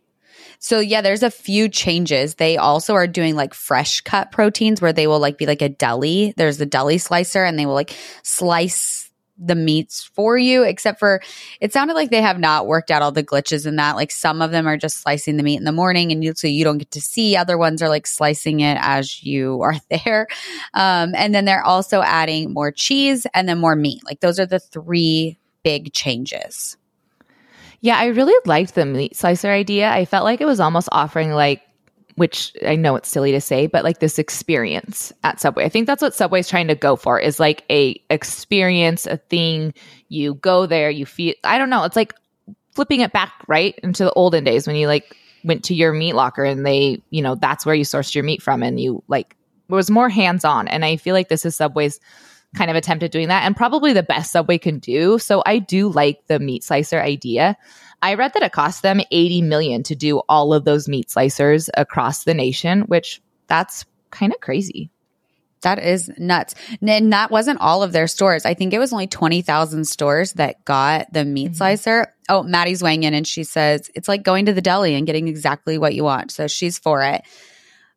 So 0.59 0.79
yeah, 0.79 1.01
there's 1.01 1.23
a 1.23 1.31
few 1.31 1.69
changes. 1.69 2.35
They 2.35 2.57
also 2.57 2.93
are 2.93 3.07
doing 3.07 3.35
like 3.35 3.53
fresh 3.53 4.01
cut 4.01 4.31
proteins 4.31 4.81
where 4.81 4.93
they 4.93 5.07
will 5.07 5.19
like 5.19 5.37
be 5.37 5.45
like 5.45 5.61
a 5.61 5.69
deli. 5.69 6.33
There's 6.37 6.61
a 6.61 6.65
deli 6.65 6.97
slicer 6.97 7.43
and 7.43 7.57
they 7.57 7.65
will 7.65 7.73
like 7.73 7.95
slice 8.23 9.10
the 9.37 9.55
meats 9.55 10.03
for 10.03 10.37
you, 10.37 10.63
except 10.63 10.99
for 10.99 11.21
it 11.59 11.73
sounded 11.73 11.93
like 11.93 12.09
they 12.09 12.21
have 12.21 12.39
not 12.39 12.67
worked 12.67 12.91
out 12.91 13.01
all 13.01 13.11
the 13.11 13.23
glitches 13.23 13.65
in 13.65 13.75
that. 13.77 13.95
Like 13.95 14.11
some 14.11 14.41
of 14.41 14.51
them 14.51 14.67
are 14.67 14.77
just 14.77 14.97
slicing 14.97 15.37
the 15.37 15.43
meat 15.43 15.57
in 15.57 15.63
the 15.63 15.71
morning 15.71 16.11
and 16.11 16.23
you, 16.23 16.33
so 16.35 16.47
you 16.47 16.63
don't 16.63 16.77
get 16.77 16.91
to 16.91 17.01
see. 17.01 17.35
Other 17.35 17.57
ones 17.57 17.81
are 17.81 17.89
like 17.89 18.07
slicing 18.07 18.59
it 18.59 18.77
as 18.81 19.23
you 19.23 19.61
are 19.61 19.75
there. 19.89 20.27
Um, 20.73 21.13
and 21.15 21.33
then 21.33 21.45
they're 21.45 21.63
also 21.63 22.01
adding 22.01 22.53
more 22.53 22.71
cheese 22.71 23.25
and 23.33 23.47
then 23.49 23.57
more 23.59 23.75
meat. 23.75 24.03
Like 24.05 24.19
those 24.19 24.39
are 24.39 24.45
the 24.45 24.59
three 24.59 25.37
big 25.63 25.93
changes. 25.93 26.77
Yeah, 27.81 27.97
I 27.97 28.07
really 28.07 28.35
liked 28.45 28.75
the 28.75 28.85
meat 28.85 29.15
slicer 29.15 29.49
idea. 29.49 29.89
I 29.89 30.05
felt 30.05 30.23
like 30.23 30.39
it 30.39 30.45
was 30.45 30.59
almost 30.59 30.89
offering 30.91 31.31
like 31.31 31.61
which 32.21 32.55
I 32.63 32.75
know 32.75 32.95
it's 32.95 33.09
silly 33.09 33.31
to 33.31 33.41
say, 33.41 33.65
but 33.65 33.83
like 33.83 33.97
this 33.97 34.19
experience 34.19 35.11
at 35.23 35.39
Subway. 35.39 35.65
I 35.65 35.69
think 35.69 35.87
that's 35.87 36.03
what 36.03 36.13
Subway's 36.13 36.47
trying 36.47 36.67
to 36.67 36.75
go 36.75 36.95
for 36.95 37.19
is 37.19 37.39
like 37.39 37.63
a 37.71 37.99
experience, 38.11 39.07
a 39.07 39.17
thing. 39.17 39.73
You 40.09 40.35
go 40.35 40.67
there, 40.67 40.91
you 40.91 41.07
feel 41.07 41.33
I 41.43 41.57
don't 41.57 41.71
know, 41.71 41.83
it's 41.83 41.95
like 41.95 42.13
flipping 42.75 42.99
it 43.01 43.11
back 43.11 43.33
right 43.47 43.73
into 43.81 44.03
the 44.03 44.13
olden 44.13 44.43
days 44.43 44.67
when 44.67 44.75
you 44.75 44.85
like 44.85 45.17
went 45.43 45.63
to 45.63 45.73
your 45.73 45.93
meat 45.93 46.13
locker 46.13 46.43
and 46.43 46.63
they, 46.63 47.01
you 47.09 47.23
know, 47.23 47.33
that's 47.33 47.65
where 47.65 47.73
you 47.73 47.85
sourced 47.85 48.13
your 48.13 48.23
meat 48.23 48.43
from 48.43 48.61
and 48.61 48.79
you 48.79 49.03
like 49.07 49.35
was 49.67 49.89
more 49.89 50.07
hands-on. 50.07 50.67
And 50.67 50.85
I 50.85 50.97
feel 50.97 51.15
like 51.15 51.27
this 51.27 51.43
is 51.43 51.55
Subway's 51.55 51.99
kind 52.55 52.69
of 52.69 52.77
attempt 52.77 53.03
at 53.03 53.11
doing 53.11 53.29
that 53.29 53.45
and 53.45 53.57
probably 53.57 53.93
the 53.93 54.03
best 54.03 54.31
Subway 54.31 54.59
can 54.59 54.77
do. 54.77 55.17
So 55.17 55.41
I 55.47 55.57
do 55.57 55.89
like 55.89 56.27
the 56.27 56.37
meat 56.37 56.63
slicer 56.63 57.01
idea. 57.01 57.57
I 58.01 58.15
read 58.15 58.33
that 58.33 58.43
it 58.43 58.51
cost 58.51 58.81
them 58.81 59.01
80 59.11 59.43
million 59.43 59.83
to 59.83 59.95
do 59.95 60.19
all 60.27 60.53
of 60.53 60.65
those 60.65 60.87
meat 60.87 61.09
slicers 61.09 61.69
across 61.75 62.23
the 62.23 62.33
nation, 62.33 62.81
which 62.81 63.21
that's 63.47 63.85
kind 64.09 64.33
of 64.33 64.39
crazy. 64.39 64.89
That 65.61 65.77
is 65.77 66.09
nuts. 66.17 66.55
And 66.81 67.13
that 67.13 67.29
wasn't 67.29 67.61
all 67.61 67.83
of 67.83 67.91
their 67.91 68.07
stores. 68.07 68.45
I 68.45 68.55
think 68.55 68.73
it 68.73 68.79
was 68.79 68.91
only 68.91 69.07
20,000 69.07 69.85
stores 69.85 70.33
that 70.33 70.65
got 70.65 71.13
the 71.13 71.23
meat 71.23 71.47
mm-hmm. 71.47 71.55
slicer. 71.55 72.13
Oh, 72.29 72.41
Maddie's 72.41 72.81
weighing 72.81 73.03
in 73.03 73.13
and 73.13 73.27
she 73.27 73.43
says 73.43 73.89
it's 73.93 74.07
like 74.07 74.23
going 74.23 74.47
to 74.47 74.53
the 74.53 74.61
deli 74.61 74.95
and 74.95 75.05
getting 75.05 75.27
exactly 75.27 75.77
what 75.77 75.93
you 75.93 76.03
want. 76.03 76.31
So 76.31 76.47
she's 76.47 76.79
for 76.79 77.03
it. 77.03 77.21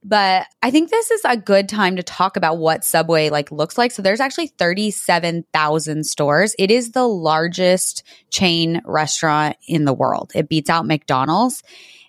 But 0.07 0.47
I 0.63 0.71
think 0.71 0.91
this 0.91 1.11
is 1.11 1.23
a 1.25 1.37
good 1.37 1.67
time 1.67 1.97
to 1.97 2.03
talk 2.03 2.37
about 2.37 2.59
what 2.59 2.85
Subway 2.85 3.31
like 3.31 3.51
looks 3.51 3.79
like. 3.79 3.91
So 3.91 4.03
there's 4.03 4.21
actually 4.21 4.49
37,000 4.49 6.05
stores. 6.05 6.55
It 6.59 6.71
is 6.71 6.91
the 6.93 7.09
largest 7.09 8.03
chain 8.31 8.83
restaurant 8.85 9.57
in 9.67 9.87
the 9.87 9.95
world. 9.95 10.33
It 10.35 10.49
beats 10.49 10.69
out 10.69 10.87
McDonald's 10.87 11.63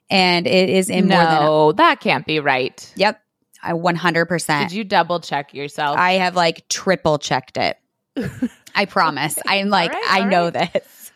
and 0.10 0.46
it 0.46 0.70
is 0.70 0.90
in 0.90 1.08
no, 1.08 1.16
more 1.16 1.26
than 1.26 1.44
a- 1.44 1.74
that 1.78 2.02
can't 2.02 2.26
be 2.26 2.40
right. 2.42 2.94
Yep. 2.98 3.22
I 3.64 3.72
100%. 3.72 4.60
Did 4.60 4.74
you 4.74 4.84
double 4.84 5.22
check 5.22 5.54
yourself? 5.54 5.98
I 5.98 6.14
have 6.14 6.36
like 6.36 6.68
triple 6.68 7.18
checked 7.18 7.58
it. 7.58 7.78
I 8.76 8.86
promise. 8.86 9.40
I'm 9.48 9.70
like, 9.70 9.92
right, 9.92 10.06
I 10.08 10.24
know 10.26 10.50
right. 10.50 10.74
this. 10.74 11.12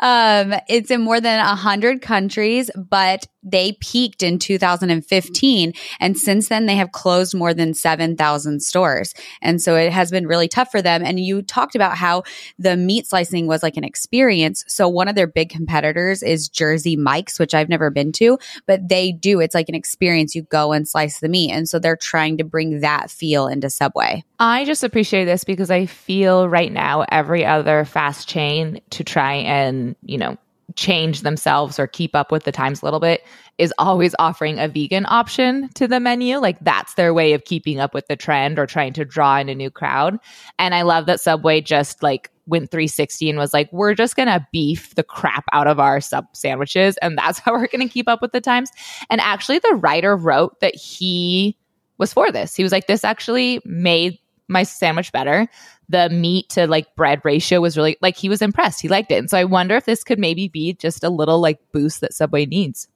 Um, 0.00 0.54
it's 0.68 0.90
in 0.90 1.00
more 1.00 1.20
than 1.20 1.44
100 1.44 2.02
countries, 2.02 2.70
but 2.76 3.26
they 3.42 3.72
peaked 3.80 4.22
in 4.22 4.38
2015. 4.38 5.72
And 6.00 6.18
since 6.18 6.48
then, 6.48 6.66
they 6.66 6.76
have 6.76 6.92
closed 6.92 7.34
more 7.34 7.54
than 7.54 7.74
7,000 7.74 8.62
stores. 8.62 9.14
And 9.40 9.60
so 9.60 9.76
it 9.76 9.92
has 9.92 10.10
been 10.10 10.26
really 10.26 10.48
tough 10.48 10.70
for 10.70 10.82
them. 10.82 11.02
And 11.04 11.20
you 11.20 11.42
talked 11.42 11.74
about 11.74 11.96
how 11.96 12.24
the 12.58 12.76
meat 12.76 13.06
slicing 13.06 13.46
was 13.46 13.62
like 13.62 13.76
an 13.76 13.84
experience. 13.84 14.64
So 14.68 14.88
one 14.88 15.08
of 15.08 15.14
their 15.14 15.26
big 15.26 15.50
competitors 15.50 16.22
is 16.22 16.48
Jersey 16.48 16.96
Mike's, 16.96 17.38
which 17.38 17.54
I've 17.54 17.68
never 17.68 17.90
been 17.90 18.12
to, 18.12 18.38
but 18.66 18.88
they 18.88 19.12
do. 19.12 19.40
It's 19.40 19.54
like 19.54 19.68
an 19.68 19.74
experience. 19.74 20.34
You 20.34 20.42
go 20.42 20.72
and 20.72 20.86
slice 20.86 21.20
the 21.20 21.28
meat. 21.28 21.50
And 21.50 21.68
so 21.68 21.78
they're 21.78 21.96
trying 21.96 22.38
to 22.38 22.44
bring 22.44 22.80
that 22.80 23.10
feel 23.10 23.46
into 23.46 23.70
Subway. 23.70 24.24
I 24.40 24.64
just 24.64 24.84
appreciate 24.84 25.24
this 25.24 25.44
because 25.44 25.70
I 25.70 25.86
feel 25.86 26.48
right 26.48 26.72
now 26.72 27.04
every 27.10 27.44
other 27.44 27.84
fast 27.84 28.28
chain 28.28 28.80
to 28.90 29.04
try 29.04 29.34
and, 29.34 29.87
you 30.02 30.18
know, 30.18 30.36
change 30.76 31.22
themselves 31.22 31.78
or 31.78 31.86
keep 31.86 32.14
up 32.14 32.30
with 32.30 32.44
the 32.44 32.52
times 32.52 32.82
a 32.82 32.84
little 32.84 33.00
bit 33.00 33.24
is 33.56 33.72
always 33.78 34.14
offering 34.18 34.58
a 34.58 34.68
vegan 34.68 35.06
option 35.08 35.68
to 35.70 35.88
the 35.88 35.98
menu. 35.98 36.38
Like 36.38 36.60
that's 36.60 36.94
their 36.94 37.14
way 37.14 37.32
of 37.32 37.44
keeping 37.44 37.80
up 37.80 37.94
with 37.94 38.06
the 38.06 38.16
trend 38.16 38.58
or 38.58 38.66
trying 38.66 38.92
to 38.92 39.04
draw 39.04 39.38
in 39.38 39.48
a 39.48 39.54
new 39.54 39.70
crowd. 39.70 40.18
And 40.58 40.74
I 40.74 40.82
love 40.82 41.06
that 41.06 41.20
Subway 41.20 41.62
just 41.62 42.02
like 42.02 42.30
went 42.46 42.70
360 42.70 43.30
and 43.30 43.38
was 43.38 43.54
like, 43.54 43.72
we're 43.72 43.94
just 43.94 44.16
going 44.16 44.28
to 44.28 44.46
beef 44.52 44.94
the 44.94 45.02
crap 45.02 45.44
out 45.52 45.66
of 45.66 45.80
our 45.80 46.00
sub 46.00 46.26
sandwiches. 46.34 46.96
And 46.98 47.16
that's 47.16 47.38
how 47.44 47.52
we're 47.52 47.68
going 47.68 47.86
to 47.86 47.92
keep 47.92 48.08
up 48.08 48.20
with 48.20 48.32
the 48.32 48.40
times. 48.40 48.70
And 49.10 49.20
actually, 49.20 49.58
the 49.58 49.78
writer 49.80 50.16
wrote 50.16 50.60
that 50.60 50.74
he 50.74 51.56
was 51.98 52.12
for 52.12 52.30
this. 52.30 52.54
He 52.54 52.62
was 52.62 52.72
like, 52.72 52.86
this 52.86 53.04
actually 53.04 53.60
made 53.64 54.18
my 54.48 54.62
sandwich 54.62 55.12
better. 55.12 55.48
The 55.88 56.10
meat 56.10 56.50
to 56.50 56.66
like 56.66 56.94
bread 56.96 57.20
ratio 57.24 57.60
was 57.60 57.76
really 57.76 57.96
like 58.00 58.16
he 58.16 58.28
was 58.28 58.42
impressed. 58.42 58.80
He 58.80 58.88
liked 58.88 59.12
it. 59.12 59.16
And 59.16 59.30
so 59.30 59.38
I 59.38 59.44
wonder 59.44 59.76
if 59.76 59.84
this 59.84 60.04
could 60.04 60.18
maybe 60.18 60.48
be 60.48 60.74
just 60.74 61.04
a 61.04 61.10
little 61.10 61.40
like 61.40 61.58
boost 61.72 62.00
that 62.00 62.14
Subway 62.14 62.46
needs. 62.46 62.88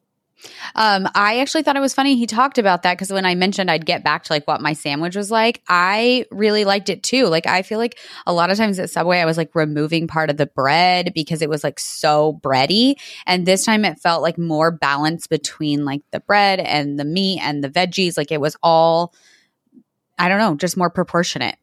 Um, 0.74 1.08
I 1.14 1.38
actually 1.40 1.62
thought 1.62 1.76
it 1.76 1.80
was 1.80 1.94
funny 1.94 2.16
he 2.16 2.26
talked 2.26 2.58
about 2.58 2.82
that 2.82 2.94
because 2.94 3.12
when 3.12 3.24
I 3.24 3.34
mentioned 3.34 3.70
I'd 3.70 3.86
get 3.86 4.04
back 4.04 4.24
to 4.24 4.32
like 4.32 4.46
what 4.46 4.60
my 4.60 4.72
sandwich 4.72 5.16
was 5.16 5.30
like, 5.30 5.62
I 5.68 6.26
really 6.30 6.64
liked 6.64 6.88
it 6.88 7.02
too. 7.02 7.26
Like 7.26 7.46
I 7.46 7.62
feel 7.62 7.78
like 7.78 7.98
a 8.26 8.32
lot 8.32 8.50
of 8.50 8.56
times 8.56 8.78
at 8.78 8.90
Subway 8.90 9.20
I 9.20 9.24
was 9.24 9.36
like 9.36 9.54
removing 9.54 10.08
part 10.08 10.30
of 10.30 10.36
the 10.36 10.46
bread 10.46 11.12
because 11.14 11.42
it 11.42 11.48
was 11.48 11.62
like 11.62 11.78
so 11.78 12.40
bready, 12.42 12.94
and 13.26 13.46
this 13.46 13.64
time 13.64 13.84
it 13.84 14.00
felt 14.00 14.22
like 14.22 14.38
more 14.38 14.70
balance 14.70 15.26
between 15.26 15.84
like 15.84 16.02
the 16.10 16.20
bread 16.20 16.60
and 16.60 16.98
the 16.98 17.04
meat 17.04 17.40
and 17.42 17.62
the 17.62 17.70
veggies. 17.70 18.16
Like 18.16 18.32
it 18.32 18.40
was 18.40 18.56
all 18.62 19.14
I 20.22 20.28
don't 20.28 20.38
know, 20.38 20.54
just 20.54 20.76
more 20.76 20.88
proportionate. 20.88 21.56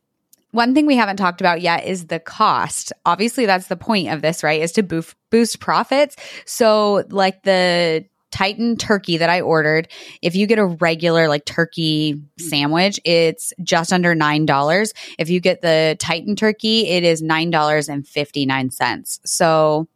one 0.52 0.74
thing 0.74 0.86
we 0.86 0.98
haven't 0.98 1.16
talked 1.16 1.40
about 1.40 1.62
yet 1.62 1.86
is 1.86 2.08
the 2.08 2.20
cost. 2.20 2.92
Obviously, 3.06 3.46
that's 3.46 3.68
the 3.68 3.78
point 3.78 4.10
of 4.10 4.22
this, 4.22 4.44
right? 4.44 4.62
Is 4.62 4.74
to 4.74 4.84
boost 4.84 5.16
boost 5.30 5.62
profits. 5.62 6.18
So, 6.46 7.06
like 7.10 7.44
the 7.44 8.06
Titan 8.32 8.76
turkey 8.76 9.18
that 9.18 9.30
I 9.30 9.40
ordered, 9.42 9.88
if 10.22 10.36
you 10.36 10.46
get 10.46 10.60
a 10.60 10.66
regular 10.66 11.30
like 11.30 11.46
turkey 11.46 12.22
sandwich, 12.38 13.00
it's 13.06 13.54
just 13.64 13.94
under 13.94 14.14
$9. 14.14 14.92
If 15.18 15.30
you 15.30 15.40
get 15.40 15.62
the 15.62 15.96
Titan 16.00 16.36
turkey, 16.36 16.88
it 16.90 17.04
is 17.04 17.22
$9.59. 17.22 19.20
So 19.26 19.88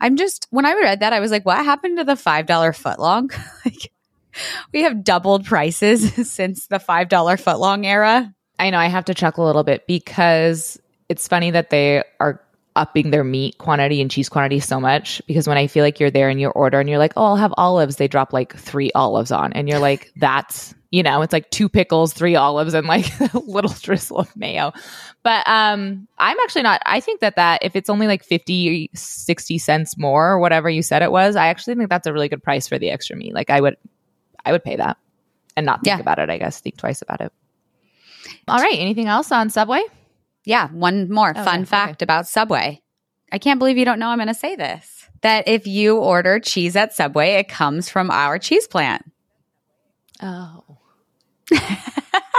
I'm 0.00 0.16
just, 0.16 0.46
when 0.50 0.64
I 0.64 0.74
read 0.74 1.00
that, 1.00 1.12
I 1.12 1.20
was 1.20 1.30
like, 1.30 1.44
what 1.44 1.64
happened 1.64 1.98
to 1.98 2.04
the 2.04 2.14
$5 2.14 2.46
footlong? 2.46 3.36
like, 3.64 3.92
we 4.72 4.82
have 4.82 5.04
doubled 5.04 5.44
prices 5.44 6.30
since 6.30 6.66
the 6.66 6.78
$5 6.78 7.08
footlong 7.08 7.84
era. 7.84 8.34
I 8.58 8.70
know 8.70 8.78
I 8.78 8.86
have 8.86 9.06
to 9.06 9.14
chuckle 9.14 9.44
a 9.44 9.46
little 9.46 9.64
bit 9.64 9.86
because 9.86 10.78
it's 11.08 11.28
funny 11.28 11.50
that 11.52 11.70
they 11.70 12.02
are 12.20 12.42
upping 12.78 13.10
their 13.10 13.24
meat 13.24 13.58
quantity 13.58 14.00
and 14.00 14.10
cheese 14.10 14.28
quantity 14.28 14.60
so 14.60 14.80
much 14.80 15.20
because 15.26 15.48
when 15.48 15.58
I 15.58 15.66
feel 15.66 15.84
like 15.84 15.98
you're 15.98 16.12
there 16.12 16.28
and 16.28 16.40
you 16.40 16.48
order 16.50 16.78
and 16.78 16.88
you're 16.88 16.98
like, 16.98 17.12
oh, 17.16 17.24
I'll 17.24 17.36
have 17.36 17.52
olives, 17.56 17.96
they 17.96 18.06
drop 18.06 18.32
like 18.32 18.56
three 18.56 18.92
olives 18.94 19.32
on. 19.32 19.52
And 19.52 19.68
you're 19.68 19.80
like, 19.80 20.12
that's, 20.16 20.74
you 20.90 21.02
know, 21.02 21.20
it's 21.22 21.32
like 21.32 21.50
two 21.50 21.68
pickles, 21.68 22.12
three 22.12 22.36
olives, 22.36 22.74
and 22.74 22.86
like 22.86 23.06
a 23.34 23.38
little 23.38 23.72
drizzle 23.80 24.18
of 24.18 24.36
mayo. 24.36 24.72
But 25.24 25.46
um, 25.48 26.06
I'm 26.18 26.36
actually 26.44 26.62
not, 26.62 26.80
I 26.86 27.00
think 27.00 27.20
that 27.20 27.36
that 27.36 27.62
if 27.62 27.74
it's 27.74 27.90
only 27.90 28.06
like 28.06 28.24
50, 28.24 28.90
60 28.94 29.58
cents 29.58 29.98
more 29.98 30.30
or 30.30 30.38
whatever 30.38 30.70
you 30.70 30.82
said 30.82 31.02
it 31.02 31.10
was, 31.10 31.34
I 31.36 31.48
actually 31.48 31.74
think 31.74 31.90
that's 31.90 32.06
a 32.06 32.12
really 32.12 32.28
good 32.28 32.42
price 32.42 32.68
for 32.68 32.78
the 32.78 32.90
extra 32.90 33.16
meat. 33.16 33.34
Like 33.34 33.50
I 33.50 33.60
would, 33.60 33.76
I 34.44 34.52
would 34.52 34.64
pay 34.64 34.76
that 34.76 34.96
and 35.56 35.66
not 35.66 35.82
think 35.82 35.96
yeah. 35.96 36.00
about 36.00 36.18
it, 36.18 36.30
I 36.30 36.38
guess, 36.38 36.60
think 36.60 36.76
twice 36.76 37.02
about 37.02 37.20
it. 37.20 37.32
All 38.46 38.58
right. 38.58 38.78
Anything 38.78 39.06
else 39.06 39.32
on 39.32 39.50
Subway? 39.50 39.82
Yeah, 40.44 40.68
one 40.68 41.10
more 41.10 41.32
oh, 41.36 41.44
fun 41.44 41.60
yeah, 41.60 41.66
fact 41.66 41.98
okay. 41.98 42.04
about 42.04 42.26
Subway. 42.26 42.82
I 43.30 43.38
can't 43.38 43.58
believe 43.58 43.76
you 43.76 43.84
don't 43.84 43.98
know 43.98 44.08
I'm 44.08 44.18
going 44.18 44.28
to 44.28 44.34
say 44.34 44.56
this. 44.56 45.06
That 45.22 45.48
if 45.48 45.66
you 45.66 45.96
order 45.98 46.38
cheese 46.38 46.76
at 46.76 46.94
Subway, 46.94 47.34
it 47.34 47.48
comes 47.48 47.88
from 47.88 48.10
our 48.10 48.38
cheese 48.38 48.66
plant. 48.66 49.04
Oh. 50.22 50.64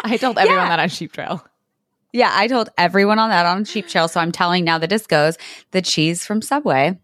I 0.03 0.17
told 0.17 0.37
everyone 0.37 0.63
yeah. 0.63 0.69
that 0.69 0.79
on 0.79 0.89
Sheep 0.89 1.11
Trail. 1.11 1.45
Yeah, 2.11 2.31
I 2.33 2.47
told 2.47 2.69
everyone 2.77 3.19
on 3.19 3.29
that 3.29 3.45
on 3.45 3.65
Sheep 3.65 3.87
Trail. 3.87 4.07
So 4.07 4.19
I'm 4.19 4.31
telling 4.31 4.63
now 4.63 4.77
the 4.77 4.87
discos 4.87 5.37
the 5.71 5.81
cheese 5.81 6.25
from 6.25 6.41
Subway. 6.41 6.97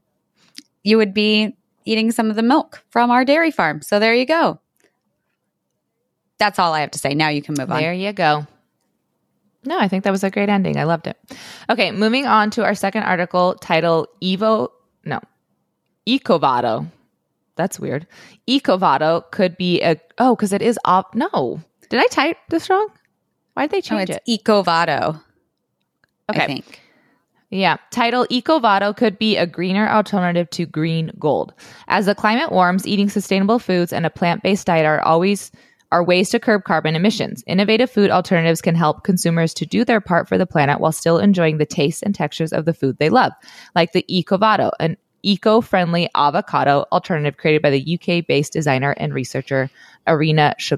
You 0.84 0.98
would 0.98 1.14
be 1.14 1.56
eating 1.84 2.12
some 2.12 2.30
of 2.30 2.36
the 2.36 2.44
milk 2.44 2.84
from 2.90 3.12
our 3.12 3.26
dairy 3.26 3.52
farm. 3.52 3.82
So 3.82 4.00
there 4.00 4.16
you 4.16 4.26
go. 4.26 4.60
That's 6.38 6.60
all 6.60 6.74
I 6.74 6.82
have 6.82 6.92
to 6.92 7.00
say. 7.00 7.14
Now 7.14 7.30
you 7.30 7.42
can 7.42 7.56
move 7.58 7.72
on. 7.72 7.80
There 7.80 7.94
you 7.94 8.12
go. 8.14 8.46
No, 9.66 9.80
I 9.80 9.88
think 9.88 10.04
that 10.04 10.12
was 10.12 10.24
a 10.24 10.30
great 10.30 10.50
ending. 10.50 10.78
I 10.78 10.84
loved 10.84 11.08
it. 11.08 11.18
Okay, 11.70 11.92
moving 11.92 12.28
on 12.28 12.52
to 12.52 12.64
our 12.64 12.76
second 12.76 13.04
article 13.04 13.56
titled 13.56 14.08
Evo, 14.22 14.70
no, 15.04 15.20
Ecovado. 16.08 16.90
That's 17.56 17.80
weird. 17.80 18.06
Ecovado 18.48 19.30
could 19.32 19.58
be 19.58 19.82
a, 19.82 20.00
oh, 20.20 20.36
because 20.36 20.54
it 20.54 20.62
is 20.62 20.78
op, 20.86 21.16
no. 21.16 21.62
Did 21.90 22.00
I 22.00 22.08
type 22.08 22.38
this 22.50 22.70
wrong? 22.70 22.90
Why 23.54 23.64
did 23.64 23.72
they 23.72 23.82
change 23.82 24.12
oh, 24.12 24.16
it? 24.16 24.24
Ecovado. 24.28 25.22
Okay. 26.30 26.44
I 26.44 26.46
think. 26.46 26.82
Yeah. 27.50 27.78
Title 27.92 28.26
Ecovado 28.30 28.96
could 28.96 29.18
be 29.18 29.38
a 29.38 29.48
greener 29.48 29.88
alternative 29.88 30.50
to 30.52 30.66
green 30.66 31.12
gold. 31.18 31.54
As 31.88 32.08
the 32.08 32.16
climate 32.16 32.52
warms, 32.52 32.86
eating 32.86 33.10
sustainable 33.10 33.60
foods 33.60 33.94
and 33.94 34.06
a 34.06 34.10
plant 34.10 34.44
based 34.44 34.68
diet 34.68 34.86
are 34.86 35.02
always 35.02 35.52
are 35.92 36.04
ways 36.04 36.30
to 36.30 36.40
curb 36.40 36.64
carbon 36.64 36.96
emissions. 36.96 37.44
Innovative 37.48 37.90
food 37.90 38.10
alternatives 38.10 38.62
can 38.62 38.76
help 38.76 39.04
consumers 39.04 39.54
to 39.56 39.66
do 39.66 39.86
their 39.86 40.02
part 40.02 40.28
for 40.28 40.38
the 40.38 40.46
planet 40.46 40.80
while 40.80 40.92
still 40.92 41.20
enjoying 41.20 41.58
the 41.58 41.66
tastes 41.66 42.02
and 42.02 42.14
textures 42.14 42.52
of 42.52 42.66
the 42.66 42.74
food 42.74 42.98
they 42.98 43.10
love, 43.10 43.32
like 43.76 43.92
the 43.92 44.06
Ecovado, 44.10 44.72
an 44.80 44.98
eco-friendly 45.24 46.10
avocado 46.16 46.86
alternative 46.92 47.38
created 47.38 47.62
by 47.62 47.72
the 47.72 48.00
UK-based 48.00 48.54
designer 48.54 48.92
and 48.98 49.14
researcher 49.14 49.70
Arina 50.08 50.54
Sh- 50.58 50.74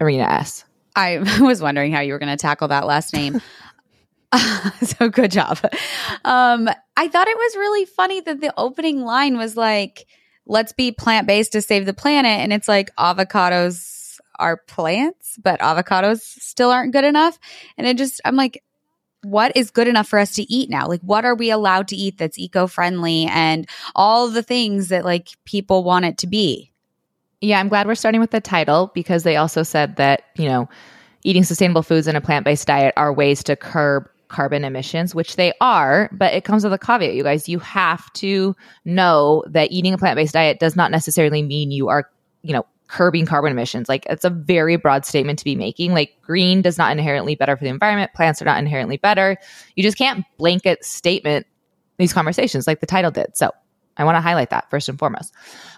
Arina 0.00 0.24
S. 0.24 0.64
I 0.94 1.18
was 1.40 1.60
wondering 1.60 1.92
how 1.92 2.00
you 2.00 2.12
were 2.12 2.18
going 2.18 2.36
to 2.36 2.40
tackle 2.40 2.68
that 2.68 2.86
last 2.86 3.12
name. 3.12 3.40
so 4.82 5.08
good 5.08 5.30
job. 5.30 5.58
Um, 6.24 6.68
I 6.96 7.08
thought 7.08 7.28
it 7.28 7.36
was 7.36 7.56
really 7.56 7.84
funny 7.84 8.20
that 8.20 8.40
the 8.40 8.52
opening 8.56 9.02
line 9.02 9.36
was 9.36 9.56
like, 9.56 10.06
let's 10.46 10.72
be 10.72 10.92
plant 10.92 11.26
based 11.26 11.52
to 11.52 11.62
save 11.62 11.86
the 11.86 11.94
planet. 11.94 12.40
And 12.40 12.52
it's 12.52 12.68
like 12.68 12.94
avocados 12.96 14.18
are 14.38 14.56
plants, 14.56 15.38
but 15.42 15.60
avocados 15.60 16.20
still 16.20 16.70
aren't 16.70 16.92
good 16.92 17.04
enough. 17.04 17.38
And 17.76 17.86
it 17.86 17.96
just, 17.96 18.20
I'm 18.24 18.36
like, 18.36 18.62
what 19.22 19.52
is 19.56 19.70
good 19.70 19.88
enough 19.88 20.06
for 20.06 20.18
us 20.18 20.34
to 20.34 20.42
eat 20.52 20.70
now? 20.70 20.86
Like, 20.86 21.00
what 21.00 21.24
are 21.24 21.34
we 21.34 21.50
allowed 21.50 21.88
to 21.88 21.96
eat 21.96 22.18
that's 22.18 22.38
eco 22.38 22.66
friendly 22.66 23.26
and 23.26 23.68
all 23.94 24.28
the 24.28 24.42
things 24.42 24.88
that 24.88 25.04
like 25.04 25.30
people 25.44 25.82
want 25.82 26.04
it 26.04 26.18
to 26.18 26.26
be? 26.26 26.72
Yeah, 27.40 27.58
I'm 27.58 27.68
glad 27.68 27.86
we're 27.86 27.96
starting 27.96 28.20
with 28.20 28.30
the 28.30 28.40
title 28.40 28.90
because 28.94 29.22
they 29.22 29.36
also 29.36 29.62
said 29.62 29.96
that, 29.96 30.22
you 30.36 30.48
know, 30.48 30.68
eating 31.22 31.44
sustainable 31.44 31.82
foods 31.82 32.06
in 32.06 32.16
a 32.16 32.20
plant 32.20 32.44
based 32.44 32.66
diet 32.66 32.94
are 32.96 33.12
ways 33.12 33.42
to 33.44 33.56
curb 33.56 34.08
carbon 34.28 34.64
emissions, 34.64 35.14
which 35.14 35.36
they 35.36 35.52
are, 35.60 36.10
but 36.12 36.34
it 36.34 36.44
comes 36.44 36.64
with 36.64 36.72
a 36.72 36.78
caveat, 36.78 37.14
you 37.14 37.22
guys. 37.22 37.48
You 37.48 37.58
have 37.60 38.12
to 38.14 38.54
know 38.84 39.44
that 39.48 39.72
eating 39.72 39.94
a 39.94 39.98
plant 39.98 40.16
based 40.16 40.34
diet 40.34 40.58
does 40.58 40.76
not 40.76 40.90
necessarily 40.90 41.42
mean 41.42 41.70
you 41.70 41.88
are, 41.88 42.10
you 42.42 42.52
know, 42.52 42.66
curbing 42.88 43.26
carbon 43.26 43.52
emissions. 43.52 43.88
Like 43.88 44.06
it's 44.08 44.24
a 44.24 44.30
very 44.30 44.76
broad 44.76 45.04
statement 45.04 45.38
to 45.40 45.44
be 45.44 45.56
making. 45.56 45.92
Like 45.92 46.16
green 46.22 46.62
does 46.62 46.78
not 46.78 46.92
inherently 46.92 47.34
better 47.34 47.56
for 47.56 47.64
the 47.64 47.70
environment, 47.70 48.12
plants 48.14 48.40
are 48.40 48.44
not 48.46 48.58
inherently 48.58 48.96
better. 48.96 49.36
You 49.74 49.82
just 49.82 49.98
can't 49.98 50.24
blanket 50.38 50.84
statement 50.84 51.46
these 51.98 52.12
conversations 52.12 52.66
like 52.66 52.80
the 52.80 52.86
title 52.86 53.10
did. 53.10 53.36
So 53.36 53.50
I 53.96 54.04
want 54.04 54.16
to 54.16 54.20
highlight 54.20 54.50
that 54.50 54.70
first 54.70 54.88
and 54.88 54.98
foremost. 54.98 55.34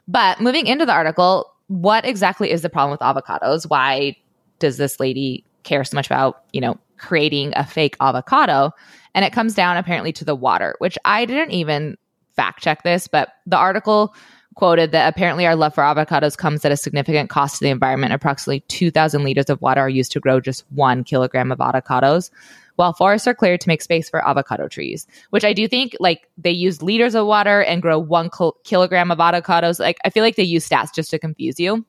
But 0.06 0.40
moving 0.40 0.66
into 0.66 0.84
the 0.84 0.92
article, 0.92 1.52
what 1.68 2.04
exactly 2.04 2.50
is 2.50 2.62
the 2.62 2.70
problem 2.70 2.90
with 2.90 3.00
avocados? 3.00 3.68
Why 3.68 4.16
does 4.58 4.76
this 4.76 4.98
lady 4.98 5.44
care 5.62 5.84
so 5.84 5.94
much 5.94 6.06
about, 6.06 6.42
you 6.52 6.61
know, 6.61 6.78
creating 6.98 7.52
a 7.56 7.64
fake 7.64 7.96
avocado. 8.00 8.72
And 9.14 9.24
it 9.24 9.32
comes 9.32 9.54
down 9.54 9.76
apparently 9.76 10.12
to 10.14 10.24
the 10.24 10.34
water, 10.34 10.74
which 10.78 10.98
I 11.04 11.24
didn't 11.24 11.52
even 11.52 11.96
fact 12.34 12.62
check 12.62 12.82
this, 12.82 13.08
but 13.08 13.30
the 13.46 13.56
article 13.56 14.14
quoted 14.58 14.90
that 14.90 15.08
apparently 15.08 15.46
our 15.46 15.54
love 15.54 15.72
for 15.72 15.82
avocados 15.82 16.37
comes 16.37 16.64
at 16.64 16.72
a 16.72 16.76
significant 16.76 17.30
cost 17.30 17.58
to 17.58 17.64
the 17.64 17.70
environment. 17.70 18.12
Approximately 18.12 18.61
2,000 18.66 19.22
liters 19.22 19.48
of 19.48 19.62
water 19.62 19.80
are 19.80 19.88
used 19.88 20.11
to 20.12 20.20
grow 20.20 20.40
just 20.40 20.64
one 20.70 21.04
kilogram 21.04 21.52
of 21.52 21.58
avocados, 21.58 22.30
while 22.74 22.92
forests 22.92 23.28
are 23.28 23.34
cleared 23.34 23.61
to 23.61 23.68
make 23.68 23.82
space 23.82 24.11
for 24.11 24.26
avocado 24.26 24.66
trees, 24.66 25.06
which 25.30 25.44
I 25.44 25.52
do 25.52 25.68
think 25.68 25.96
like 26.00 26.28
they 26.37 26.50
use 26.50 26.82
liters 26.82 27.14
of 27.14 27.24
water 27.26 27.62
and 27.62 27.80
grow 27.80 28.00
one 28.00 28.30
kil- 28.30 28.56
kilogram 28.64 29.12
of 29.12 29.18
avocados. 29.18 29.78
Like 29.78 29.98
I 30.04 30.11
feel 30.11 30.24
like 30.24 30.34
they 30.34 30.42
use 30.42 30.68
stats 30.68 30.92
just 30.92 31.11
to 31.11 31.20
confuse 31.20 31.61
you. 31.61 31.87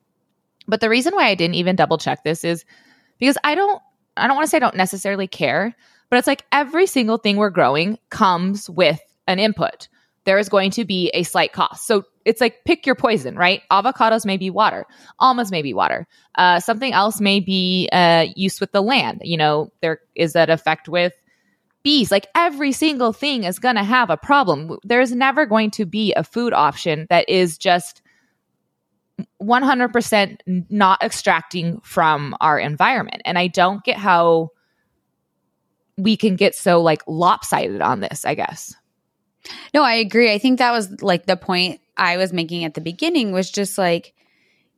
But 0.68 0.80
the 0.80 0.90
reason 0.90 1.16
why 1.16 1.28
I 1.28 1.34
didn't 1.36 1.56
even 1.56 1.76
double 1.76 1.98
check 1.98 2.24
this 2.24 2.44
is 2.44 2.66
because 3.20 3.38
I 3.44 3.56
don't 3.56 3.82
I 4.20 4.28
don't 4.28 4.36
want 4.36 4.46
to 4.46 4.50
say 4.50 4.58
I 4.58 4.60
don't 4.60 4.76
necessarily 4.76 5.28
care, 5.28 5.76
but 6.10 6.18
it's 6.18 6.28
like 6.28 6.46
every 6.52 6.86
single 6.86 7.18
thing 7.18 7.38
we're 7.38 7.50
growing 7.50 7.98
comes 8.10 8.70
with 8.70 9.00
an 9.28 9.40
input. 9.40 9.88
There 10.26 10.38
is 10.38 10.50
going 10.50 10.72
to 10.72 10.86
be 10.86 11.10
a 11.14 11.24
slight 11.24 11.54
cost. 11.54 11.88
So 11.88 12.04
it's 12.26 12.42
like 12.42 12.64
pick 12.66 12.86
your 12.86 12.96
poison, 12.96 13.36
right? 13.36 13.62
Avocados 13.72 14.26
may 14.26 14.38
be 14.38 14.50
water, 14.50 14.86
almonds 15.18 15.52
may 15.52 15.62
be 15.62 15.74
water. 15.74 16.08
Uh, 16.36 16.60
something 16.60 16.94
else 16.94 17.20
may 17.20 17.40
be 17.40 17.90
uh, 17.92 18.28
use 18.36 18.60
with 18.60 18.72
the 18.72 18.84
land. 18.84 19.22
You 19.24 19.38
know, 19.38 19.72
there 19.82 20.00
is 20.16 20.34
that 20.34 20.50
effect 20.50 20.90
with 20.90 21.14
bees. 21.84 22.12
Like 22.12 22.28
every 22.36 22.72
single 22.72 23.14
thing 23.14 23.46
is 23.46 23.60
going 23.60 23.76
to 23.76 23.84
have 23.84 24.10
a 24.10 24.18
problem. 24.18 24.78
There's 24.84 25.14
never 25.14 25.46
going 25.46 25.72
to 25.72 25.86
be 25.86 26.14
a 26.14 26.24
food 26.24 26.54
option 26.54 27.08
that 27.10 27.30
is 27.30 27.58
just 27.58 28.02
100% 29.42 30.66
not 30.70 31.04
extracting 31.04 31.80
from 31.82 32.36
our 32.40 32.60
environment. 32.60 33.22
And 33.26 33.38
I 33.38 33.48
don't 33.48 33.84
get 33.84 33.98
how 33.98 34.50
we 35.98 36.18
can 36.18 36.36
get 36.36 36.56
so 36.56 36.82
like 36.82 37.02
lopsided 37.08 37.82
on 37.82 38.00
this, 38.00 38.26
I 38.26 38.36
guess. 38.36 38.76
No, 39.74 39.84
I 39.84 39.96
agree. 39.96 40.32
I 40.32 40.38
think 40.38 40.60
that 40.60 40.72
was 40.72 41.02
like 41.02 41.26
the 41.26 41.38
point 41.38 41.82
I 41.98 42.18
was 42.18 42.34
making 42.34 42.64
at 42.64 42.74
the 42.74 42.82
beginning 42.82 43.32
was 43.32 43.52
just 43.52 43.78
like 43.78 44.14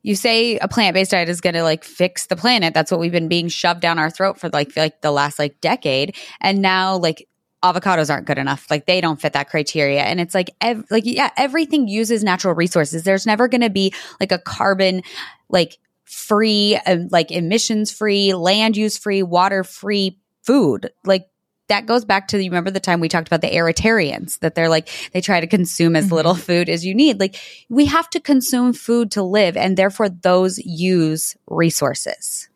you 0.02 0.16
say 0.16 0.58
a 0.58 0.66
plant-based 0.66 1.12
diet 1.12 1.28
is 1.28 1.40
going 1.40 1.54
to 1.54 1.62
like 1.62 1.84
fix 1.84 2.26
the 2.26 2.36
planet. 2.36 2.74
That's 2.74 2.90
what 2.90 2.98
we've 2.98 3.12
been 3.12 3.28
being 3.28 3.48
shoved 3.48 3.80
down 3.80 3.98
our 3.98 4.10
throat 4.10 4.38
for 4.38 4.48
like 4.48 4.76
like 4.76 5.00
the 5.00 5.12
last 5.12 5.38
like 5.38 5.60
decade. 5.60 6.16
And 6.40 6.60
now 6.60 6.96
like 6.96 7.28
avocados 7.62 8.10
aren't 8.10 8.26
good 8.26 8.38
enough. 8.38 8.66
Like 8.70 8.86
they 8.86 9.00
don't 9.00 9.20
fit 9.20 9.32
that 9.34 9.48
criteria. 9.48 10.02
And 10.02 10.20
it's 10.20 10.34
like, 10.34 10.50
ev- 10.60 10.84
like, 10.90 11.04
yeah, 11.06 11.30
everything 11.36 11.88
uses 11.88 12.24
natural 12.24 12.54
resources. 12.54 13.04
There's 13.04 13.26
never 13.26 13.48
going 13.48 13.60
to 13.60 13.70
be 13.70 13.94
like 14.20 14.32
a 14.32 14.38
carbon, 14.38 15.02
like 15.48 15.78
free, 16.04 16.78
uh, 16.86 16.98
like 17.10 17.30
emissions 17.30 17.90
free, 17.90 18.34
land 18.34 18.76
use 18.76 18.98
free, 18.98 19.22
water 19.22 19.64
free 19.64 20.18
food. 20.42 20.90
Like 21.04 21.28
that 21.68 21.86
goes 21.86 22.04
back 22.04 22.28
to 22.28 22.42
you 22.42 22.50
remember 22.50 22.70
the 22.70 22.80
time 22.80 23.00
we 23.00 23.08
talked 23.08 23.28
about 23.28 23.40
the 23.40 23.50
aeritarians 23.50 24.38
that 24.40 24.54
they're 24.54 24.68
like 24.68 24.90
they 25.12 25.22
try 25.22 25.40
to 25.40 25.46
consume 25.46 25.96
as 25.96 26.06
mm-hmm. 26.06 26.16
little 26.16 26.34
food 26.48 26.68
as 26.68 26.84
you 26.84 26.94
need 26.94 27.18
like 27.18 27.36
we 27.70 27.86
have 27.86 28.10
to 28.10 28.20
consume 28.20 28.74
food 28.74 29.10
to 29.12 29.22
live 29.22 29.56
and 29.56 29.78
therefore 29.78 30.10
those 30.10 30.58
use 30.58 31.34
resources 31.46 32.50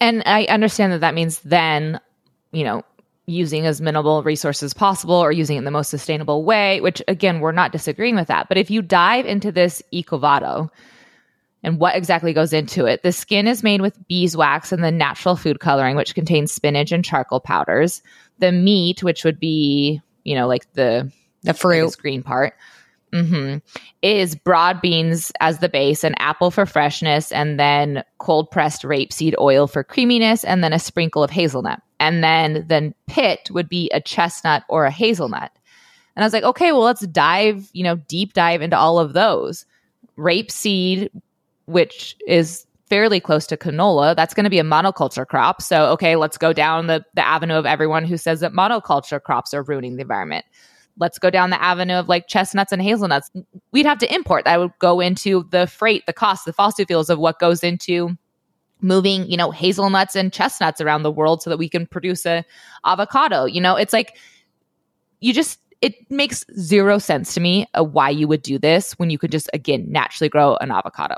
And 0.00 0.22
I 0.26 0.44
understand 0.44 0.92
that 0.92 1.00
that 1.00 1.14
means 1.14 1.40
then, 1.40 2.00
you 2.52 2.64
know, 2.64 2.82
using 3.28 3.66
as 3.66 3.80
minimal 3.80 4.22
resources 4.22 4.62
as 4.62 4.74
possible 4.74 5.14
or 5.14 5.30
using 5.30 5.56
it 5.56 5.58
in 5.58 5.64
the 5.64 5.70
most 5.70 5.90
sustainable 5.90 6.44
way, 6.44 6.80
which 6.80 7.02
again, 7.06 7.40
we're 7.40 7.52
not 7.52 7.72
disagreeing 7.72 8.16
with 8.16 8.28
that. 8.28 8.48
But 8.48 8.56
if 8.56 8.70
you 8.70 8.80
dive 8.80 9.26
into 9.26 9.52
this 9.52 9.82
Ecovado 9.92 10.70
and 11.62 11.78
what 11.78 11.94
exactly 11.94 12.32
goes 12.32 12.54
into 12.54 12.86
it, 12.86 13.02
the 13.02 13.12
skin 13.12 13.46
is 13.46 13.62
made 13.62 13.82
with 13.82 14.08
beeswax 14.08 14.72
and 14.72 14.82
the 14.82 14.90
natural 14.90 15.36
food 15.36 15.60
coloring, 15.60 15.94
which 15.94 16.14
contains 16.14 16.52
spinach 16.52 16.90
and 16.90 17.04
charcoal 17.04 17.40
powders. 17.40 18.02
The 18.38 18.50
meat, 18.50 19.02
which 19.02 19.24
would 19.24 19.38
be, 19.38 20.00
you 20.24 20.34
know, 20.34 20.48
like 20.48 20.72
the 20.72 21.12
the 21.42 21.54
fruit 21.54 21.96
green 21.98 22.22
part, 22.22 22.54
mm-hmm, 23.12 23.58
is 24.00 24.36
broad 24.36 24.80
beans 24.80 25.32
as 25.40 25.58
the 25.58 25.68
base, 25.68 26.02
an 26.02 26.14
apple 26.18 26.50
for 26.50 26.64
freshness, 26.64 27.30
and 27.30 27.60
then 27.60 28.04
cold 28.18 28.50
pressed 28.50 28.82
rapeseed 28.82 29.34
oil 29.38 29.66
for 29.66 29.84
creaminess, 29.84 30.44
and 30.44 30.64
then 30.64 30.72
a 30.72 30.78
sprinkle 30.78 31.22
of 31.22 31.30
hazelnut. 31.30 31.82
And 32.00 32.22
then 32.22 32.64
then 32.68 32.94
pit 33.06 33.50
would 33.52 33.68
be 33.68 33.90
a 33.90 34.00
chestnut 34.00 34.64
or 34.68 34.84
a 34.84 34.90
hazelnut. 34.90 35.52
And 36.14 36.24
I 36.24 36.26
was 36.26 36.32
like, 36.32 36.44
okay, 36.44 36.72
well, 36.72 36.82
let's 36.82 37.06
dive, 37.06 37.68
you 37.72 37.84
know, 37.84 37.96
deep 37.96 38.32
dive 38.32 38.60
into 38.62 38.76
all 38.76 38.98
of 38.98 39.12
those. 39.12 39.64
Rapeseed, 40.16 41.10
which 41.66 42.16
is 42.26 42.66
fairly 42.88 43.20
close 43.20 43.46
to 43.46 43.56
canola, 43.56 44.16
that's 44.16 44.34
going 44.34 44.44
to 44.44 44.50
be 44.50 44.58
a 44.58 44.64
monoculture 44.64 45.26
crop. 45.26 45.62
So, 45.62 45.90
okay, 45.92 46.16
let's 46.16 46.38
go 46.38 46.52
down 46.52 46.86
the, 46.86 47.04
the 47.14 47.26
avenue 47.26 47.54
of 47.54 47.66
everyone 47.66 48.04
who 48.04 48.16
says 48.16 48.40
that 48.40 48.52
monoculture 48.52 49.22
crops 49.22 49.54
are 49.54 49.62
ruining 49.62 49.96
the 49.96 50.02
environment. 50.02 50.44
Let's 50.98 51.18
go 51.18 51.30
down 51.30 51.50
the 51.50 51.62
avenue 51.62 51.94
of 51.94 52.08
like 52.08 52.26
chestnuts 52.26 52.72
and 52.72 52.82
hazelnuts. 52.82 53.30
We'd 53.70 53.86
have 53.86 53.98
to 53.98 54.12
import. 54.12 54.44
That 54.44 54.58
would 54.58 54.72
go 54.80 55.00
into 55.00 55.46
the 55.50 55.66
freight, 55.66 56.06
the 56.06 56.12
cost, 56.12 56.44
the 56.44 56.52
fossil 56.52 56.86
fuels 56.86 57.10
of 57.10 57.18
what 57.18 57.38
goes 57.38 57.62
into 57.62 58.16
moving, 58.80 59.28
you 59.30 59.36
know, 59.36 59.50
hazelnuts 59.50 60.14
and 60.16 60.32
chestnuts 60.32 60.80
around 60.80 61.02
the 61.02 61.10
world 61.10 61.42
so 61.42 61.50
that 61.50 61.58
we 61.58 61.68
can 61.68 61.86
produce 61.86 62.24
a 62.26 62.44
avocado. 62.84 63.44
You 63.44 63.60
know, 63.60 63.76
it's 63.76 63.92
like 63.92 64.16
you 65.20 65.32
just 65.32 65.58
it 65.80 66.10
makes 66.10 66.44
zero 66.58 66.98
sense 66.98 67.34
to 67.34 67.40
me 67.40 67.66
why 67.76 68.10
you 68.10 68.26
would 68.26 68.42
do 68.42 68.58
this 68.58 68.92
when 68.98 69.10
you 69.10 69.18
could 69.18 69.30
just 69.30 69.48
again 69.52 69.86
naturally 69.88 70.28
grow 70.28 70.56
an 70.56 70.70
avocado. 70.70 71.16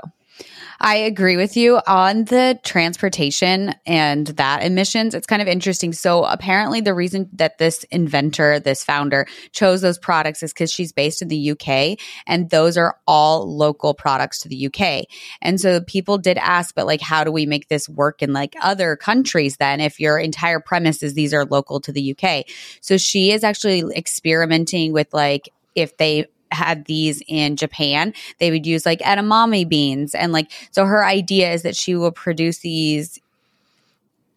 I 0.79 0.95
agree 0.95 1.37
with 1.37 1.55
you 1.57 1.79
on 1.85 2.25
the 2.25 2.59
transportation 2.63 3.75
and 3.85 4.27
that 4.27 4.63
emissions. 4.63 5.13
It's 5.13 5.27
kind 5.27 5.41
of 5.41 5.47
interesting. 5.47 5.93
So 5.93 6.23
apparently 6.23 6.81
the 6.81 6.93
reason 6.93 7.29
that 7.33 7.59
this 7.59 7.83
inventor, 7.91 8.59
this 8.59 8.83
founder 8.83 9.27
chose 9.51 9.81
those 9.81 9.99
products 9.99 10.41
is 10.41 10.53
because 10.53 10.71
she's 10.71 10.91
based 10.91 11.21
in 11.21 11.27
the 11.27 11.51
UK 11.51 11.99
and 12.25 12.49
those 12.49 12.77
are 12.77 12.97
all 13.05 13.55
local 13.55 13.93
products 13.93 14.39
to 14.39 14.49
the 14.49 14.67
UK. 14.67 15.05
And 15.41 15.61
so 15.61 15.81
people 15.81 16.17
did 16.17 16.39
ask, 16.39 16.73
but 16.73 16.87
like, 16.87 17.01
how 17.01 17.23
do 17.23 17.31
we 17.31 17.45
make 17.45 17.67
this 17.67 17.87
work 17.87 18.23
in 18.23 18.33
like 18.33 18.55
other 18.61 18.95
countries 18.95 19.57
then 19.57 19.79
if 19.81 19.99
your 19.99 20.17
entire 20.17 20.59
premise 20.59 21.03
is 21.03 21.13
these 21.13 21.33
are 21.33 21.45
local 21.45 21.79
to 21.81 21.91
the 21.91 22.15
UK? 22.17 22.45
So 22.81 22.97
she 22.97 23.31
is 23.31 23.43
actually 23.43 23.83
experimenting 23.95 24.93
with 24.93 25.13
like, 25.13 25.49
if 25.75 25.95
they 25.97 26.25
had 26.51 26.85
these 26.85 27.21
in 27.27 27.55
Japan, 27.55 28.13
they 28.39 28.51
would 28.51 28.65
use 28.65 28.85
like 28.85 28.99
edamame 28.99 29.67
beans. 29.67 30.15
And 30.15 30.31
like, 30.31 30.51
so 30.71 30.85
her 30.85 31.05
idea 31.05 31.51
is 31.51 31.63
that 31.63 31.75
she 31.75 31.95
will 31.95 32.11
produce 32.11 32.59
these 32.59 33.19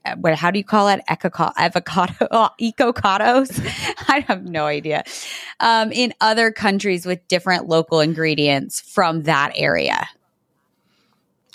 uh, 0.04 0.16
what 0.16 0.34
how 0.34 0.50
do 0.50 0.58
you 0.58 0.64
call 0.64 0.88
it? 0.88 1.00
Avocado 1.08 2.28
oh, 2.30 2.50
ecocados? 2.60 3.60
I 4.08 4.20
have 4.20 4.44
no 4.44 4.66
idea. 4.66 5.02
Um, 5.60 5.92
in 5.92 6.12
other 6.20 6.50
countries 6.50 7.06
with 7.06 7.26
different 7.28 7.68
local 7.68 8.00
ingredients 8.00 8.80
from 8.80 9.22
that 9.22 9.52
area. 9.56 10.06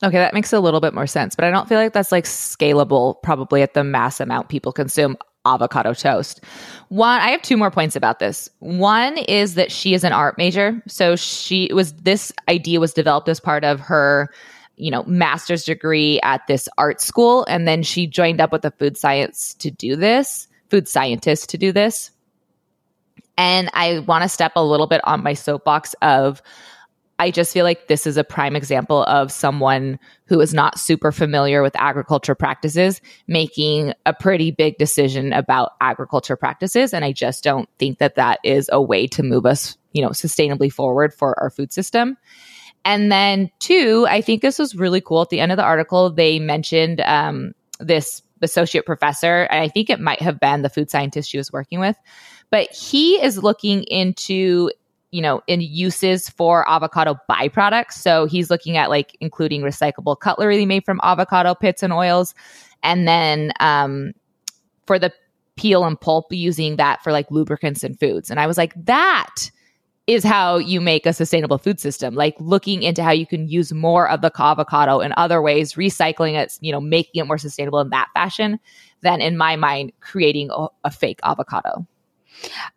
Okay 0.01 0.17
that 0.17 0.33
makes 0.33 0.53
a 0.53 0.59
little 0.59 0.79
bit 0.79 0.93
more 0.93 1.07
sense 1.07 1.35
but 1.35 1.43
i 1.43 1.51
don't 1.51 1.67
feel 1.67 1.77
like 1.77 1.91
that's 1.91 2.13
like 2.13 2.23
scalable 2.23 3.21
probably 3.21 3.61
at 3.61 3.73
the 3.73 3.83
mass 3.83 4.21
amount 4.21 4.47
people 4.47 4.71
consume 4.71 5.17
avocado 5.45 5.93
toast. 5.93 6.43
One, 6.89 7.19
I 7.21 7.29
have 7.29 7.41
two 7.41 7.57
more 7.57 7.71
points 7.71 7.95
about 7.95 8.19
this. 8.19 8.49
One 8.59 9.17
is 9.17 9.55
that 9.55 9.71
she 9.71 9.93
is 9.93 10.03
an 10.03 10.11
art 10.11 10.37
major. 10.37 10.81
So 10.87 11.15
she 11.15 11.69
was, 11.73 11.93
this 11.93 12.31
idea 12.47 12.79
was 12.79 12.93
developed 12.93 13.29
as 13.29 13.39
part 13.39 13.63
of 13.63 13.79
her, 13.79 14.29
you 14.75 14.91
know, 14.91 15.03
master's 15.03 15.63
degree 15.63 16.19
at 16.21 16.45
this 16.47 16.67
art 16.77 17.01
school. 17.01 17.45
And 17.47 17.67
then 17.67 17.83
she 17.83 18.07
joined 18.07 18.41
up 18.41 18.51
with 18.51 18.65
a 18.65 18.71
food 18.71 18.97
science 18.97 19.53
to 19.55 19.71
do 19.71 19.95
this, 19.95 20.47
food 20.69 20.87
scientist 20.87 21.49
to 21.49 21.57
do 21.57 21.71
this. 21.71 22.11
And 23.37 23.69
I 23.73 23.99
want 23.99 24.23
to 24.23 24.29
step 24.29 24.53
a 24.55 24.63
little 24.63 24.87
bit 24.87 25.01
on 25.05 25.23
my 25.23 25.33
soapbox 25.33 25.95
of, 26.01 26.41
I 27.19 27.31
just 27.31 27.53
feel 27.53 27.65
like 27.65 27.87
this 27.87 28.07
is 28.07 28.15
a 28.15 28.23
prime 28.23 28.55
example 28.55 29.03
of 29.03 29.29
someone 29.31 29.99
who 30.25 30.39
is 30.39 30.53
not 30.53 30.79
super 30.79 31.11
familiar 31.11 31.61
with 31.61 31.75
agriculture 31.75 32.33
practices 32.33 33.01
making 33.27 33.93
a 34.05 34.13
pretty 34.13 34.51
big 34.51 34.77
decision 34.77 35.33
about 35.33 35.73
agriculture 35.81 36.37
practices. 36.37 36.93
And 36.93 37.03
I 37.03 37.11
just 37.11 37.43
don't 37.43 37.69
think 37.77 37.99
that 37.99 38.15
that 38.15 38.39
is 38.45 38.69
a 38.71 38.81
way 38.81 39.05
to 39.07 39.21
move 39.21 39.45
us, 39.45 39.77
you 39.91 40.01
know, 40.01 40.09
sustainably 40.09 40.71
forward 40.71 41.13
for 41.13 41.37
our 41.39 41.49
food 41.49 41.73
system. 41.73 42.17
And 42.85 43.11
then 43.11 43.51
two, 43.59 44.07
I 44.09 44.21
think 44.21 44.41
this 44.41 44.57
was 44.57 44.73
really 44.73 45.01
cool. 45.01 45.21
At 45.21 45.29
the 45.29 45.41
end 45.41 45.51
of 45.51 45.57
the 45.57 45.63
article, 45.63 46.09
they 46.09 46.39
mentioned 46.39 47.01
um, 47.01 47.53
this 47.81 48.21
associate 48.41 48.85
professor, 48.85 49.43
and 49.51 49.61
I 49.61 49.67
think 49.67 49.89
it 49.89 49.99
might 49.99 50.21
have 50.21 50.39
been 50.39 50.61
the 50.61 50.69
food 50.69 50.89
scientist 50.89 51.29
she 51.29 51.37
was 51.37 51.51
working 51.51 51.81
with, 51.81 51.97
but 52.49 52.71
he 52.71 53.21
is 53.21 53.43
looking 53.43 53.83
into 53.83 54.71
you 55.11 55.21
know, 55.21 55.41
in 55.47 55.61
uses 55.61 56.29
for 56.29 56.69
avocado 56.69 57.17
byproducts. 57.29 57.93
So 57.93 58.25
he's 58.25 58.49
looking 58.49 58.77
at 58.77 58.89
like 58.89 59.17
including 59.19 59.61
recyclable 59.61 60.19
cutlery 60.19 60.65
made 60.65 60.85
from 60.85 60.99
avocado 61.03 61.55
pits 61.55 61.81
and 61.81 61.91
oils. 61.91 62.35
And 62.83 63.07
then 63.07 63.51
um, 63.59 64.13
for 64.85 64.99
the 64.99 65.11
peel 65.55 65.83
and 65.83 65.99
pulp, 65.99 66.31
using 66.31 66.77
that 66.77 67.03
for 67.03 67.11
like 67.11 67.29
lubricants 67.31 67.83
and 67.83 67.99
foods. 67.99 68.29
And 68.29 68.39
I 68.39 68.47
was 68.47 68.57
like, 68.57 68.73
that 68.85 69.51
is 70.09 70.23
how 70.23 70.57
you 70.57 70.81
make 70.81 71.05
a 71.05 71.13
sustainable 71.13 71.59
food 71.59 71.79
system 71.79 72.15
like 72.15 72.33
looking 72.39 72.81
into 72.81 73.03
how 73.03 73.11
you 73.11 73.27
can 73.27 73.47
use 73.47 73.71
more 73.71 74.09
of 74.09 74.21
the 74.21 74.31
avocado 74.39 75.01
in 75.01 75.13
other 75.17 75.39
ways 75.39 75.73
recycling 75.73 76.33
it 76.33 76.57
you 76.61 76.71
know 76.71 76.81
making 76.81 77.21
it 77.21 77.27
more 77.27 77.37
sustainable 77.37 77.79
in 77.79 77.91
that 77.91 78.07
fashion 78.15 78.59
than 79.01 79.21
in 79.21 79.37
my 79.37 79.55
mind 79.55 79.91
creating 79.99 80.49
a, 80.51 80.65
a 80.83 80.89
fake 80.89 81.19
avocado 81.23 81.85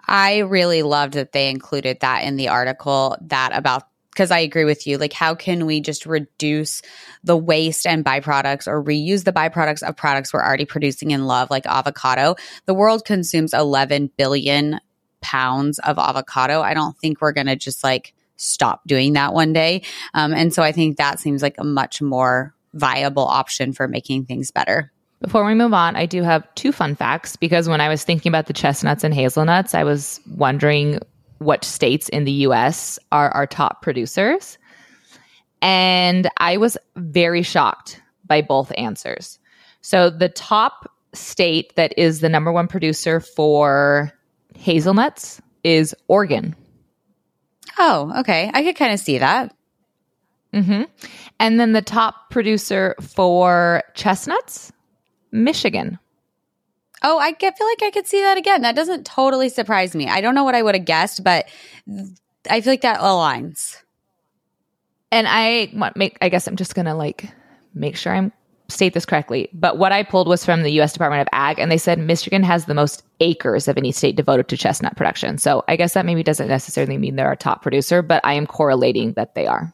I 0.06 0.38
really 0.38 0.82
loved 0.82 1.14
that 1.14 1.32
they 1.32 1.50
included 1.50 2.00
that 2.00 2.24
in 2.24 2.36
the 2.36 2.48
article 2.48 3.16
that 3.22 3.50
about 3.54 3.84
because 4.10 4.30
I 4.30 4.40
agree 4.40 4.64
with 4.64 4.86
you. 4.86 4.98
Like, 4.98 5.14
how 5.14 5.34
can 5.34 5.64
we 5.64 5.80
just 5.80 6.04
reduce 6.04 6.82
the 7.24 7.36
waste 7.36 7.86
and 7.86 8.04
byproducts 8.04 8.68
or 8.68 8.82
reuse 8.82 9.24
the 9.24 9.32
byproducts 9.32 9.82
of 9.82 9.96
products 9.96 10.34
we're 10.34 10.44
already 10.44 10.66
producing 10.66 11.12
in 11.12 11.24
love, 11.24 11.50
like 11.50 11.64
avocado? 11.64 12.36
The 12.66 12.74
world 12.74 13.06
consumes 13.06 13.54
11 13.54 14.10
billion 14.18 14.80
pounds 15.22 15.78
of 15.78 15.98
avocado. 15.98 16.60
I 16.60 16.74
don't 16.74 16.96
think 16.98 17.22
we're 17.22 17.32
going 17.32 17.46
to 17.46 17.56
just 17.56 17.82
like 17.82 18.12
stop 18.36 18.82
doing 18.86 19.14
that 19.14 19.32
one 19.32 19.54
day. 19.54 19.82
Um, 20.12 20.34
and 20.34 20.52
so 20.52 20.62
I 20.62 20.72
think 20.72 20.98
that 20.98 21.18
seems 21.18 21.42
like 21.42 21.56
a 21.56 21.64
much 21.64 22.02
more 22.02 22.54
viable 22.74 23.26
option 23.26 23.72
for 23.72 23.88
making 23.88 24.26
things 24.26 24.50
better. 24.50 24.91
Before 25.22 25.44
we 25.44 25.54
move 25.54 25.72
on, 25.72 25.94
I 25.94 26.06
do 26.06 26.22
have 26.24 26.52
two 26.56 26.72
fun 26.72 26.96
facts 26.96 27.36
because 27.36 27.68
when 27.68 27.80
I 27.80 27.88
was 27.88 28.02
thinking 28.02 28.28
about 28.28 28.46
the 28.46 28.52
chestnuts 28.52 29.04
and 29.04 29.14
hazelnuts, 29.14 29.72
I 29.72 29.84
was 29.84 30.20
wondering 30.36 30.98
what 31.38 31.64
states 31.64 32.08
in 32.08 32.24
the 32.24 32.32
US 32.32 32.98
are 33.12 33.30
our 33.30 33.46
top 33.46 33.82
producers. 33.82 34.58
And 35.60 36.28
I 36.38 36.56
was 36.56 36.76
very 36.96 37.42
shocked 37.42 38.02
by 38.26 38.42
both 38.42 38.72
answers. 38.76 39.38
So 39.80 40.10
the 40.10 40.28
top 40.28 40.90
state 41.12 41.74
that 41.76 41.96
is 41.96 42.20
the 42.20 42.28
number 42.28 42.50
one 42.50 42.66
producer 42.66 43.20
for 43.20 44.12
hazelnuts 44.56 45.40
is 45.62 45.94
Oregon. 46.08 46.56
Oh, 47.78 48.12
okay. 48.20 48.50
I 48.52 48.64
could 48.64 48.76
kind 48.76 48.92
of 48.92 48.98
see 48.98 49.18
that. 49.18 49.54
Mm-hmm. 50.52 50.82
And 51.38 51.60
then 51.60 51.72
the 51.72 51.82
top 51.82 52.30
producer 52.30 52.96
for 53.00 53.84
chestnuts 53.94 54.71
Michigan. 55.32 55.98
Oh, 57.02 57.18
I 57.18 57.32
get, 57.32 57.58
feel 57.58 57.66
like 57.66 57.82
I 57.82 57.90
could 57.90 58.06
see 58.06 58.20
that 58.20 58.38
again. 58.38 58.62
That 58.62 58.76
doesn't 58.76 59.04
totally 59.04 59.48
surprise 59.48 59.94
me. 59.94 60.08
I 60.08 60.20
don't 60.20 60.34
know 60.34 60.44
what 60.44 60.54
I 60.54 60.62
would 60.62 60.76
have 60.76 60.84
guessed, 60.84 61.24
but 61.24 61.48
I 62.48 62.60
feel 62.60 62.72
like 62.72 62.82
that 62.82 63.00
aligns. 63.00 63.82
And 65.10 65.26
I 65.28 65.70
want 65.74 65.96
make. 65.96 66.16
I 66.22 66.28
guess 66.30 66.46
I'm 66.46 66.56
just 66.56 66.74
gonna 66.74 66.94
like 66.94 67.28
make 67.74 67.96
sure 67.96 68.14
I'm 68.14 68.32
state 68.68 68.94
this 68.94 69.04
correctly. 69.04 69.48
But 69.52 69.78
what 69.78 69.92
I 69.92 70.02
pulled 70.02 70.26
was 70.26 70.44
from 70.44 70.62
the 70.62 70.72
U.S. 70.72 70.92
Department 70.92 71.20
of 71.20 71.28
Ag, 71.32 71.58
and 71.58 71.70
they 71.70 71.76
said 71.76 71.98
Michigan 71.98 72.42
has 72.42 72.64
the 72.64 72.74
most 72.74 73.04
acres 73.20 73.68
of 73.68 73.76
any 73.76 73.92
state 73.92 74.16
devoted 74.16 74.48
to 74.48 74.56
chestnut 74.56 74.96
production. 74.96 75.38
So 75.38 75.64
I 75.68 75.76
guess 75.76 75.94
that 75.94 76.06
maybe 76.06 76.22
doesn't 76.22 76.48
necessarily 76.48 76.96
mean 76.96 77.16
they're 77.16 77.30
a 77.30 77.36
top 77.36 77.62
producer, 77.62 78.00
but 78.00 78.20
I 78.24 78.32
am 78.32 78.46
correlating 78.46 79.12
that 79.12 79.34
they 79.34 79.46
are. 79.46 79.72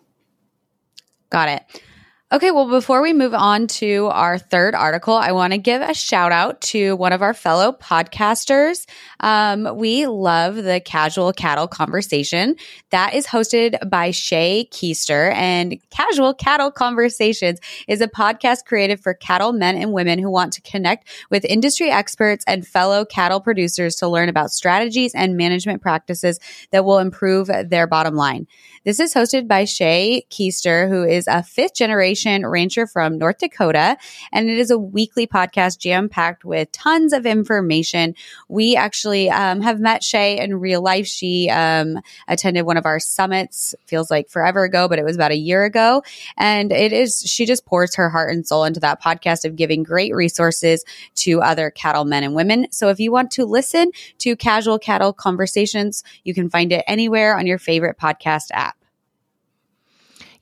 Got 1.31 1.49
it. 1.49 1.83
Okay, 2.31 2.51
well, 2.51 2.69
before 2.69 3.01
we 3.01 3.15
move 3.15 3.33
on 3.33 3.69
to 3.69 4.11
our 4.13 4.37
third 4.37 4.75
article, 4.75 5.15
I 5.15 5.33
want 5.33 5.55
to 5.55 5.59
give 5.59 5.81
a 5.81 5.95
shout 5.95 6.31
out 6.31 6.61
to 6.61 6.95
one 6.97 7.15
of 7.15 7.23
our 7.23 7.33
fellow 7.33 7.73
podcasters. 7.73 8.85
Um, 9.21 9.79
we 9.79 10.07
love 10.07 10.57
the 10.57 10.79
Casual 10.85 11.33
Cattle 11.33 11.67
Conversation 11.67 12.57
that 12.91 13.15
is 13.15 13.27
hosted 13.27 13.79
by 13.89 14.11
Shaye 14.11 14.69
Koester. 14.69 15.33
And 15.33 15.79
Casual 15.89 16.35
Cattle 16.35 16.71
Conversations 16.71 17.61
is 17.89 18.03
a 18.03 18.09
podcast 18.09 18.67
created 18.67 19.01
for 19.01 19.15
cattle 19.15 19.55
men 19.55 19.79
and 19.79 19.95
women 19.95 20.19
who 20.19 20.31
want 20.31 20.53
to 20.53 20.61
connect 20.61 21.09
with 21.31 21.47
industry 21.47 21.91
experts 21.91 22.45
and 22.47 22.67
fellow 22.67 23.07
cattle 23.07 23.41
producers 23.41 23.97
to 23.97 24.07
learn 24.07 24.29
about 24.29 24.51
strategies 24.51 25.15
and 25.15 25.39
management 25.39 25.81
practices 25.81 26.41
that 26.73 26.85
will 26.85 26.99
improve 26.99 27.49
their 27.65 27.87
bottom 27.87 28.17
line. 28.17 28.47
This 28.85 29.01
is 29.01 29.15
hosted 29.15 29.49
by 29.49 29.65
Shaye 29.65 30.29
Koester, 30.29 30.91
who 30.91 31.05
is 31.05 31.27
a 31.27 31.43
fifth 31.43 31.75
generation 31.75 32.18
rancher 32.27 32.87
from 32.87 33.19
North 33.19 33.39
Dakota. 33.39 33.97
And 34.33 34.49
it 34.49 34.59
is 34.59 34.71
a 34.71 34.79
weekly 34.79 35.27
podcast 35.27 35.79
jam 35.79 36.09
packed 36.09 36.45
with 36.45 36.71
tons 36.73 37.13
of 37.13 37.27
information. 37.27 38.15
We 38.49 38.77
actually 38.77 39.31
um, 39.31 39.61
have 39.61 39.81
met 39.81 40.03
Shaye 40.03 40.39
in 40.39 40.55
real 40.55 40.83
life. 40.83 41.07
She 41.07 41.51
um, 41.51 42.01
attended 42.27 42.65
one 42.67 42.77
of 42.77 42.87
our 42.87 43.01
summits, 43.01 43.75
feels 43.87 44.11
like 44.11 44.29
forever 44.29 44.65
ago, 44.65 44.89
but 44.89 44.99
it 44.99 45.05
was 45.05 45.17
about 45.17 45.33
a 45.33 45.37
year 45.37 45.65
ago. 45.65 46.03
And 46.37 46.73
it 46.73 46.93
is, 46.93 47.23
she 47.27 47.47
just 47.47 47.67
pours 47.67 47.95
her 47.97 48.09
heart 48.09 48.33
and 48.33 48.47
soul 48.47 48.65
into 48.65 48.81
that 48.81 49.03
podcast 49.03 49.45
of 49.45 49.57
giving 49.57 49.83
great 49.83 50.15
resources 50.15 50.85
to 51.17 51.43
other 51.43 51.71
cattle 51.71 52.05
men 52.05 52.25
and 52.25 52.35
women. 52.35 52.67
So 52.71 52.89
if 52.89 53.01
you 53.01 53.13
want 53.13 53.31
to 53.33 53.45
listen 53.45 53.91
to 54.19 54.37
casual 54.37 54.79
cattle 54.79 55.13
conversations, 55.13 56.03
you 56.25 56.35
can 56.35 56.49
find 56.49 56.73
it 56.73 56.85
anywhere 56.87 57.37
on 57.37 57.47
your 57.47 57.59
favorite 57.59 57.99
podcast 57.99 58.47
app. 58.53 58.78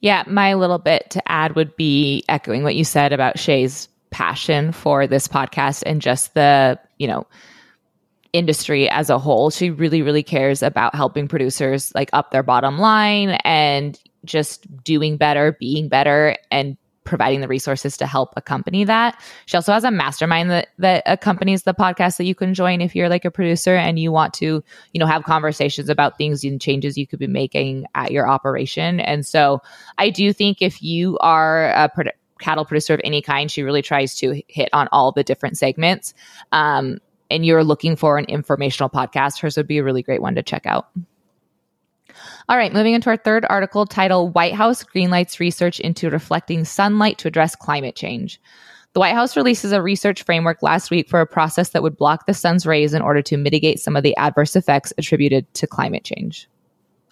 Yeah, 0.00 0.24
my 0.26 0.54
little 0.54 0.78
bit 0.78 1.10
to 1.10 1.30
add 1.30 1.56
would 1.56 1.76
be 1.76 2.24
echoing 2.28 2.62
what 2.62 2.74
you 2.74 2.84
said 2.84 3.12
about 3.12 3.36
Shaye's 3.36 3.88
passion 4.10 4.72
for 4.72 5.06
this 5.06 5.26
podcast 5.28 5.82
and 5.86 6.00
just 6.00 6.34
the, 6.34 6.78
you 6.98 7.06
know, 7.06 7.26
industry 8.32 8.88
as 8.88 9.10
a 9.10 9.18
whole. 9.18 9.50
She 9.50 9.70
really, 9.70 10.02
really 10.02 10.22
cares 10.22 10.62
about 10.62 10.94
helping 10.94 11.28
producers 11.28 11.92
like 11.94 12.10
up 12.12 12.30
their 12.30 12.42
bottom 12.42 12.78
line 12.78 13.30
and 13.44 13.98
just 14.24 14.66
doing 14.84 15.16
better, 15.16 15.56
being 15.58 15.88
better, 15.88 16.36
and 16.50 16.76
providing 17.06 17.40
the 17.40 17.48
resources 17.48 17.96
to 17.96 18.06
help 18.06 18.32
accompany 18.36 18.84
that. 18.84 19.20
She 19.46 19.56
also 19.56 19.72
has 19.72 19.84
a 19.84 19.90
mastermind 19.90 20.50
that, 20.50 20.68
that 20.78 21.02
accompanies 21.06 21.62
the 21.62 21.72
podcast 21.72 22.18
that 22.18 22.24
you 22.24 22.34
can 22.34 22.52
join 22.52 22.80
if 22.80 22.94
you're 22.94 23.08
like 23.08 23.24
a 23.24 23.30
producer 23.30 23.74
and 23.74 23.98
you 23.98 24.12
want 24.12 24.34
to, 24.34 24.62
you 24.92 24.98
know, 24.98 25.06
have 25.06 25.24
conversations 25.24 25.88
about 25.88 26.18
things 26.18 26.44
and 26.44 26.60
changes 26.60 26.98
you 26.98 27.06
could 27.06 27.18
be 27.18 27.26
making 27.26 27.86
at 27.94 28.10
your 28.10 28.28
operation. 28.28 29.00
And 29.00 29.26
so 29.26 29.62
I 29.96 30.10
do 30.10 30.32
think 30.32 30.60
if 30.60 30.82
you 30.82 31.16
are 31.18 31.68
a 31.70 31.88
pro- 31.88 32.10
cattle 32.38 32.64
producer 32.64 32.94
of 32.94 33.00
any 33.04 33.22
kind, 33.22 33.50
she 33.50 33.62
really 33.62 33.82
tries 33.82 34.14
to 34.16 34.42
hit 34.48 34.68
on 34.72 34.88
all 34.92 35.12
the 35.12 35.24
different 35.24 35.56
segments. 35.56 36.12
Um, 36.52 36.98
and 37.30 37.44
you're 37.44 37.64
looking 37.64 37.96
for 37.96 38.18
an 38.18 38.26
informational 38.26 38.90
podcast, 38.90 39.40
hers 39.40 39.56
would 39.56 39.66
be 39.66 39.78
a 39.78 39.84
really 39.84 40.02
great 40.02 40.22
one 40.22 40.34
to 40.34 40.42
check 40.42 40.66
out. 40.66 40.88
All 42.48 42.56
right, 42.56 42.72
moving 42.72 42.94
into 42.94 43.10
our 43.10 43.16
third 43.16 43.44
article 43.48 43.86
titled 43.86 44.34
White 44.34 44.54
House 44.54 44.84
Greenlights 44.84 45.40
Research 45.40 45.80
into 45.80 46.10
Reflecting 46.10 46.64
Sunlight 46.64 47.18
to 47.18 47.28
Address 47.28 47.56
Climate 47.56 47.96
Change. 47.96 48.40
The 48.92 49.00
White 49.00 49.14
House 49.14 49.36
releases 49.36 49.72
a 49.72 49.82
research 49.82 50.22
framework 50.22 50.62
last 50.62 50.90
week 50.90 51.08
for 51.08 51.20
a 51.20 51.26
process 51.26 51.70
that 51.70 51.82
would 51.82 51.96
block 51.96 52.26
the 52.26 52.34
sun's 52.34 52.64
rays 52.64 52.94
in 52.94 53.02
order 53.02 53.20
to 53.22 53.36
mitigate 53.36 53.80
some 53.80 53.96
of 53.96 54.04
the 54.04 54.16
adverse 54.16 54.54
effects 54.54 54.92
attributed 54.96 55.52
to 55.54 55.66
climate 55.66 56.04
change. 56.04 56.48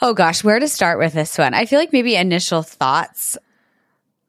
Oh 0.01 0.15
gosh, 0.15 0.45
where 0.45 0.61
to 0.61 0.69
start 0.69 1.01
with 1.01 1.15
this 1.15 1.37
one? 1.37 1.53
I 1.53 1.67
feel 1.67 1.81
like 1.81 1.93
maybe 1.93 2.15
initial 2.15 2.63
thoughts. 2.63 3.37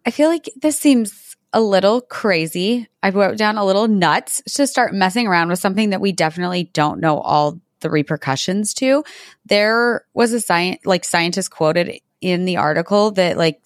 I 0.08 0.12
feel 0.12 0.30
like 0.30 0.50
this 0.56 0.80
seems 0.80 1.38
a 1.54 1.62
little 1.62 2.02
crazy. 2.02 2.90
I 3.04 3.10
wrote 3.12 3.38
down 3.38 3.58
a 3.58 3.66
little 3.66 3.88
nuts 3.88 4.42
to 4.56 4.68
start 4.68 4.94
messing 4.94 5.28
around 5.28 5.50
with 5.50 5.60
something 5.60 5.92
that 5.92 6.02
we 6.02 6.12
definitely 6.12 6.66
don't 6.74 7.00
know 7.00 7.20
all 7.20 7.62
the 7.86 7.92
repercussions 7.92 8.74
to. 8.74 9.04
There 9.46 10.04
was 10.16 10.34
a 10.34 10.42
science, 10.42 10.82
like 10.86 11.06
scientist 11.06 11.52
quoted 11.52 12.00
in 12.20 12.46
the 12.46 12.58
article 12.58 13.12
that 13.12 13.38
like 13.38 13.62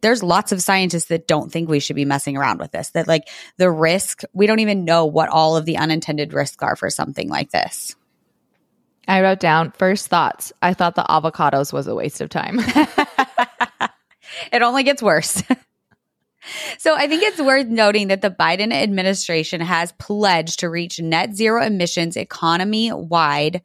there's 0.00 0.22
lots 0.22 0.52
of 0.52 0.62
scientists 0.62 1.06
that 1.06 1.28
don't 1.28 1.52
think 1.52 1.68
we 1.68 1.80
should 1.80 1.96
be 1.96 2.06
messing 2.06 2.38
around 2.38 2.60
with 2.60 2.72
this. 2.72 2.90
That 2.90 3.06
like 3.06 3.28
the 3.58 3.70
risk, 3.70 4.22
we 4.32 4.46
don't 4.46 4.60
even 4.60 4.86
know 4.86 5.04
what 5.04 5.28
all 5.28 5.56
of 5.58 5.66
the 5.66 5.76
unintended 5.76 6.32
risks 6.32 6.62
are 6.62 6.76
for 6.76 6.88
something 6.88 7.28
like 7.28 7.50
this. 7.50 7.94
I 9.06 9.20
wrote 9.20 9.40
down 9.40 9.72
first 9.72 10.08
thoughts. 10.08 10.54
I 10.62 10.72
thought 10.72 10.94
the 10.94 11.04
avocados 11.04 11.74
was 11.74 11.86
a 11.86 11.94
waste 11.94 12.22
of 12.22 12.30
time. 12.30 12.58
it 14.52 14.62
only 14.62 14.82
gets 14.82 15.02
worse. 15.02 15.42
So 16.78 16.94
I 16.94 17.06
think 17.08 17.22
it's 17.22 17.40
worth 17.40 17.66
noting 17.66 18.08
that 18.08 18.22
the 18.22 18.30
Biden 18.30 18.72
administration 18.72 19.60
has 19.60 19.92
pledged 19.92 20.60
to 20.60 20.70
reach 20.70 21.00
net 21.00 21.34
zero 21.34 21.64
emissions 21.64 22.16
economy 22.16 22.92
wide 22.92 23.62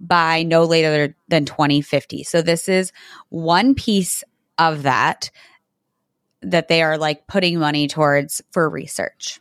by 0.00 0.42
no 0.42 0.64
later 0.64 1.14
than 1.28 1.44
2050. 1.44 2.24
So 2.24 2.42
this 2.42 2.68
is 2.68 2.92
one 3.28 3.74
piece 3.74 4.24
of 4.58 4.82
that 4.82 5.30
that 6.42 6.68
they 6.68 6.82
are 6.82 6.98
like 6.98 7.26
putting 7.28 7.58
money 7.58 7.86
towards 7.86 8.42
for 8.50 8.68
research. 8.68 9.40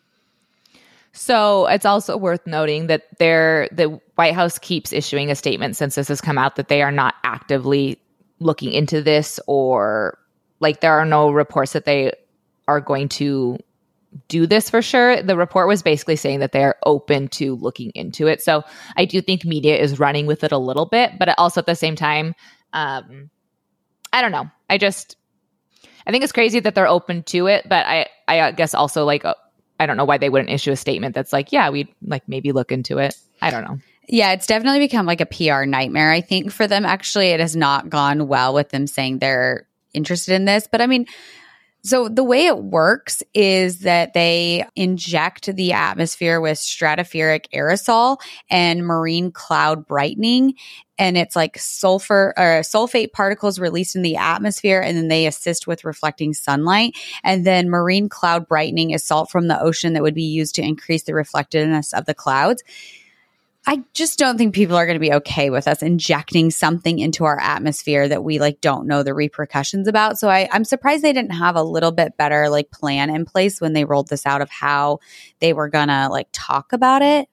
So 1.14 1.66
it's 1.68 1.86
also 1.86 2.16
worth 2.16 2.46
noting 2.48 2.88
that 2.88 3.08
they're, 3.18 3.68
the 3.72 4.00
White 4.16 4.34
House 4.34 4.58
keeps 4.60 4.94
issuing 4.94 5.30
a 5.30 5.36
statement 5.36 5.76
since 5.76 5.96
this 5.96 6.08
has 6.08 6.22
come 6.22 6.38
out 6.38 6.56
that 6.56 6.68
they 6.68 6.82
are 6.82 6.92
not 6.92 7.16
actively 7.24 8.00
looking 8.40 8.72
into 8.72 9.02
this 9.02 9.40
or 9.48 10.18
like 10.60 10.80
there 10.80 10.94
are 10.94 11.06
no 11.06 11.32
reports 11.32 11.74
that 11.74 11.86
they 11.86 12.14
are 12.72 12.82
going 12.82 13.10
to 13.10 13.58
do 14.28 14.46
this 14.46 14.70
for 14.70 14.82
sure. 14.82 15.22
The 15.22 15.38
report 15.38 15.68
was 15.68 15.82
basically 15.82 16.16
saying 16.16 16.40
that 16.40 16.52
they're 16.52 16.76
open 16.86 17.28
to 17.30 17.56
looking 17.56 17.92
into 17.96 18.28
it. 18.28 18.42
So 18.42 18.64
I 18.98 19.06
do 19.06 19.22
think 19.22 19.46
media 19.46 19.78
is 19.78 20.00
running 20.00 20.26
with 20.26 20.44
it 20.44 20.52
a 20.52 20.58
little 20.58 20.86
bit, 20.86 21.18
but 21.18 21.34
also 21.38 21.60
at 21.62 21.66
the 21.66 21.76
same 21.76 21.96
time, 21.96 22.36
um, 22.74 23.30
I 24.12 24.22
don't 24.22 24.32
know. 24.32 24.50
I 24.70 24.78
just, 24.78 25.16
I 26.06 26.12
think 26.12 26.24
it's 26.24 26.34
crazy 26.34 26.60
that 26.60 26.76
they're 26.76 26.88
open 26.88 27.24
to 27.24 27.48
it, 27.48 27.68
but 27.70 27.86
I, 27.86 28.08
I 28.28 28.52
guess 28.52 28.74
also 28.74 29.06
like, 29.06 29.24
uh, 29.24 29.36
I 29.80 29.86
don't 29.86 29.98
know 29.98 30.06
why 30.06 30.18
they 30.18 30.30
wouldn't 30.30 30.52
issue 30.52 30.72
a 30.72 30.76
statement 30.76 31.16
that's 31.16 31.34
like, 31.34 31.52
yeah, 31.52 31.70
we'd 31.70 31.88
like 32.06 32.28
maybe 32.28 32.52
look 32.52 32.72
into 32.72 32.98
it. 32.98 33.16
I 33.42 33.50
don't 33.50 33.64
know. 33.64 33.78
Yeah, 34.08 34.34
it's 34.34 34.48
definitely 34.48 34.80
become 34.80 35.06
like 35.06 35.22
a 35.22 35.26
PR 35.26 35.64
nightmare. 35.64 36.12
I 36.12 36.22
think 36.22 36.52
for 36.52 36.68
them, 36.68 36.86
actually, 36.86 37.30
it 37.30 37.40
has 37.40 37.56
not 37.56 37.90
gone 37.90 38.28
well 38.28 38.54
with 38.54 38.70
them 38.70 38.88
saying 38.88 39.20
they're 39.20 39.68
interested 39.94 40.36
in 40.36 40.46
this. 40.46 40.68
But 40.70 40.82
I 40.82 40.88
mean, 40.88 41.06
so 41.84 42.08
the 42.08 42.24
way 42.24 42.46
it 42.46 42.60
works 42.60 43.24
is 43.34 43.80
that 43.80 44.14
they 44.14 44.66
inject 44.76 45.56
the 45.56 45.74
atmosphere 45.74 46.40
with 46.40 46.60
stratospheric 46.60 47.46
aerosol 47.54 48.18
and 48.50 48.86
marine 48.86 49.32
cloud 49.32 49.88
brightening. 49.88 50.54
And 51.00 51.18
it's 51.18 51.36
like 51.36 51.58
sulfur 51.58 52.36
or 52.38 52.62
sulfate 52.62 53.14
particles 53.14 53.58
released 53.58 53.96
in 53.96 54.04
the 54.04 54.18
atmosphere 54.18 54.80
and 54.80 54.96
then 54.96 55.08
they 55.08 55.26
assist 55.26 55.66
with 55.66 55.84
reflecting 55.84 56.34
sunlight. 56.34 56.96
And 57.24 57.48
then 57.48 57.70
marine 57.70 58.10
cloud 58.10 58.48
brightening 58.48 58.92
is 58.92 59.04
salt 59.04 59.32
from 59.32 59.48
the 59.48 59.60
ocean 59.60 59.94
that 59.94 60.04
would 60.04 60.14
be 60.14 60.22
used 60.22 60.54
to 60.56 60.62
increase 60.62 61.04
the 61.04 61.16
reflectiveness 61.16 61.94
of 61.94 62.06
the 62.06 62.14
clouds 62.14 62.62
I 63.68 63.84
just 63.94 64.18
don't 64.18 64.38
think 64.38 64.56
people 64.56 64.76
are 64.76 64.88
going 64.88 64.96
to 64.96 65.00
be 65.00 65.14
okay 65.14 65.52
with 65.52 65.68
us 65.68 65.84
injecting 65.84 66.50
something 66.50 66.98
into 66.98 67.26
our 67.26 67.40
atmosphere 67.40 68.08
that 68.08 68.24
we 68.24 68.40
like 68.40 68.60
don't 68.60 68.88
know 68.88 69.04
the 69.04 69.14
repercussions 69.14 69.88
about. 69.88 70.18
So 70.18 70.30
I, 70.30 70.50
I'm 70.52 70.66
surprised 70.66 71.04
they 71.04 71.14
didn't 71.14 71.36
have 71.36 71.56
a 71.56 71.64
little 71.64 71.92
bit 71.92 72.18
better 72.18 72.50
like 72.50 72.72
plan 72.72 73.12
in 73.12 73.24
place 73.24 73.62
when 73.62 73.74
they 73.74 73.86
rolled 73.86 74.10
this 74.10 74.26
out 74.26 74.42
of 74.42 74.50
how 74.50 75.00
they 75.40 75.54
were 75.54 75.70
gonna 75.70 76.10
like 76.10 76.28
talk 76.32 76.74
about 76.74 77.04
it. 77.04 77.30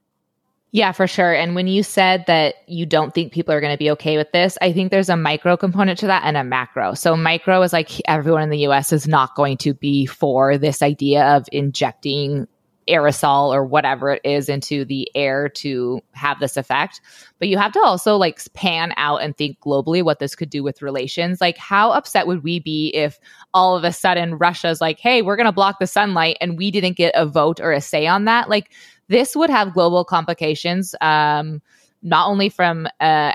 Yeah, 0.71 0.93
for 0.93 1.07
sure. 1.07 1.33
And 1.33 1.55
when 1.55 1.67
you 1.67 1.83
said 1.83 2.25
that 2.27 2.57
you 2.67 2.85
don't 2.85 3.14
think 3.14 3.33
people 3.33 3.55
are 3.55 3.61
going 3.61 3.73
to 3.73 3.79
be 3.79 3.91
okay 3.93 4.19
with 4.19 4.33
this, 4.33 4.59
I 4.61 4.75
think 4.75 4.91
there's 4.91 5.09
a 5.09 5.17
micro 5.17 5.57
component 5.57 5.99
to 6.01 6.09
that 6.09 6.25
and 6.25 6.37
a 6.37 6.45
macro. 6.45 6.93
So, 6.93 7.17
micro 7.17 7.62
is 7.62 7.73
like 7.73 7.91
everyone 8.07 8.43
in 8.43 8.51
the 8.51 8.67
US 8.67 8.93
is 8.93 9.09
not 9.09 9.35
going 9.35 9.57
to 9.59 9.73
be 9.73 10.05
for 10.05 10.59
this 10.59 10.83
idea 10.83 11.37
of 11.37 11.49
injecting 11.53 12.47
aerosol 12.88 13.55
or 13.55 13.64
whatever 13.64 14.12
it 14.12 14.20
is 14.24 14.48
into 14.48 14.85
the 14.85 15.11
air 15.14 15.48
to 15.48 16.01
have 16.12 16.40
this 16.40 16.57
effect. 16.57 17.01
But 17.38 17.48
you 17.48 17.59
have 17.59 17.72
to 17.72 17.81
also 17.81 18.16
like 18.16 18.40
pan 18.55 18.92
out 18.96 19.18
and 19.18 19.37
think 19.37 19.61
globally 19.61 20.03
what 20.03 20.18
this 20.18 20.35
could 20.35 20.51
do 20.51 20.62
with 20.62 20.83
relations. 20.83 21.40
Like, 21.40 21.59
how 21.59 21.92
upset 21.92 22.27
would 22.27 22.42
we 22.42 22.61
be 22.61 22.88
if 22.88 23.18
all 23.55 23.77
of 23.77 23.85
a 23.85 23.92
sudden 23.92 24.37
Russia's 24.37 24.81
like, 24.81 24.98
hey, 24.98 25.22
we're 25.22 25.37
going 25.37 25.46
to 25.46 25.53
block 25.53 25.79
the 25.79 25.87
sunlight 25.87 26.38
and 26.40 26.59
we 26.59 26.70
didn't 26.70 26.96
get 26.96 27.12
a 27.14 27.27
vote 27.27 27.61
or 27.61 27.72
a 27.72 27.81
say 27.81 28.07
on 28.07 28.24
that? 28.24 28.48
Like, 28.48 28.72
this 29.09 29.35
would 29.37 29.51
have 29.51 29.74
global 29.74 30.05
complications, 30.05 30.94
um, 31.01 31.62
not 32.03 32.29
only 32.29 32.48
from 32.48 32.87
a, 33.01 33.35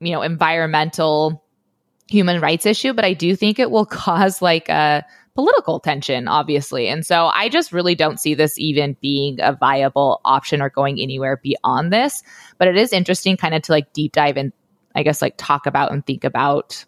you 0.00 0.12
know, 0.12 0.22
environmental 0.22 1.44
human 2.08 2.40
rights 2.40 2.66
issue, 2.66 2.92
but 2.92 3.04
I 3.04 3.14
do 3.14 3.34
think 3.36 3.58
it 3.58 3.70
will 3.70 3.86
cause 3.86 4.40
like 4.40 4.68
a 4.68 5.04
political 5.36 5.78
tension, 5.78 6.26
obviously. 6.28 6.88
And 6.88 7.04
so 7.04 7.26
I 7.26 7.50
just 7.50 7.70
really 7.70 7.94
don't 7.94 8.18
see 8.18 8.34
this 8.34 8.58
even 8.58 8.96
being 9.02 9.38
a 9.40 9.52
viable 9.52 10.20
option 10.24 10.62
or 10.62 10.70
going 10.70 10.98
anywhere 10.98 11.36
beyond 11.36 11.92
this. 11.92 12.22
But 12.58 12.68
it 12.68 12.76
is 12.76 12.92
interesting 12.92 13.36
kind 13.36 13.54
of 13.54 13.62
to 13.62 13.72
like 13.72 13.92
deep 13.92 14.12
dive 14.12 14.38
and 14.38 14.52
I 14.94 15.02
guess 15.02 15.20
like 15.20 15.34
talk 15.36 15.66
about 15.66 15.92
and 15.92 16.04
think 16.04 16.24
about 16.24 16.84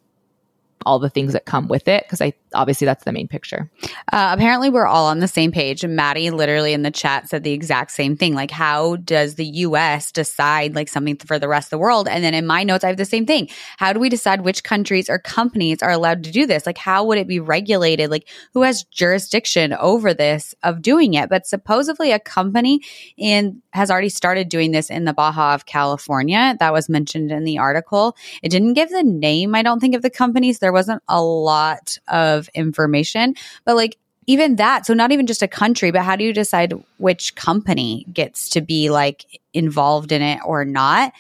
all 0.87 0.99
the 0.99 1.11
things 1.11 1.35
that 1.35 1.45
come 1.45 1.69
with 1.69 1.89
it 1.89 2.05
because 2.05 2.23
I 2.23 2.33
obviously 2.55 2.85
that's 2.85 3.05
the 3.05 3.13
main 3.13 3.29
picture. 3.29 3.71
Uh, 4.13 4.35
apparently, 4.37 4.71
we're 4.71 4.87
all 4.87 5.07
on 5.07 5.21
the 5.21 5.29
same 5.29 5.53
page. 5.53 5.85
Maddie 5.85 6.31
literally 6.31 6.73
in 6.73 6.83
the 6.83 6.91
chat 6.91 7.29
said 7.29 7.45
the 7.45 7.53
exact 7.53 7.91
same 7.91 8.17
thing. 8.17 8.35
Like, 8.35 8.51
how 8.51 8.97
does 8.97 9.35
the 9.35 9.47
US 9.47 10.13
decide 10.13 10.75
like 10.75 10.89
something 10.89 11.17
for 11.17 11.39
the 11.39 11.49
rest 11.49 11.67
of 11.67 11.71
the 11.71 11.79
world? 11.79 12.09
And 12.09 12.23
then 12.23 12.35
in 12.35 12.47
my 12.47 12.65
notes, 12.65 12.85
I 12.85 12.89
have 12.89 12.97
the 12.97 13.05
same 13.05 13.27
thing. 13.27 13.49
How 13.79 13.93
do 13.93 14.01
we 14.01 14.09
decide 14.09 14.43
which 14.43 14.65
countries 14.65 15.09
or 15.11 15.19
companies 15.19 15.83
are 15.83 15.91
allowed 15.91 16.25
to 16.25 16.31
do 16.31 16.47
this? 16.47 16.67
Like, 16.67 16.79
how 16.79 17.05
would 17.05 17.19
it 17.19 17.29
be 17.29 17.41
regulated? 17.41 18.11
Like, 18.11 18.29
who 18.55 18.63
has 18.63 18.85
jurisdiction 18.85 19.73
over 19.75 20.15
this 20.15 20.55
of 20.63 20.83
doing 20.83 21.15
it? 21.15 21.29
But 21.29 21.47
supposedly, 21.47 22.13
a 22.13 22.19
company 22.19 22.81
in 23.17 23.63
has 23.73 23.91
already 23.91 24.09
started 24.09 24.49
doing 24.49 24.73
this 24.73 24.91
in 24.91 25.05
the 25.05 25.13
Baja 25.13 25.55
of 25.55 25.67
California. 25.67 26.57
That 26.59 26.73
was 26.73 26.89
mentioned 26.89 27.31
in 27.31 27.45
the 27.45 27.59
article. 27.59 28.17
It 28.43 28.51
didn't 28.51 28.75
give 28.75 28.91
the 28.91 29.03
name, 29.03 29.55
I 29.55 29.63
don't 29.63 29.81
think, 29.81 29.95
of 29.95 30.03
the 30.03 30.11
companies. 30.11 30.59
There 30.59 30.73
wasn't 30.73 31.03
a 31.09 31.23
lot 31.23 31.99
of 32.09 32.38
information, 32.55 33.35
but 33.65 33.75
like 33.75 33.97
even 34.29 34.57
that, 34.57 34.85
so 34.85 34.93
not 34.93 35.11
even 35.11 35.27
just 35.27 35.43
a 35.43 35.49
country, 35.49 35.91
but 35.91 36.03
how 36.03 36.15
do 36.15 36.23
you 36.23 36.35
decide 36.35 36.75
which 36.99 37.35
company 37.35 38.05
gets 38.13 38.51
to 38.51 38.61
be 38.61 38.91
like 38.91 39.25
involved 39.55 40.13
in 40.13 40.21
it 40.21 40.39
or 40.45 40.67
not? 40.67 41.15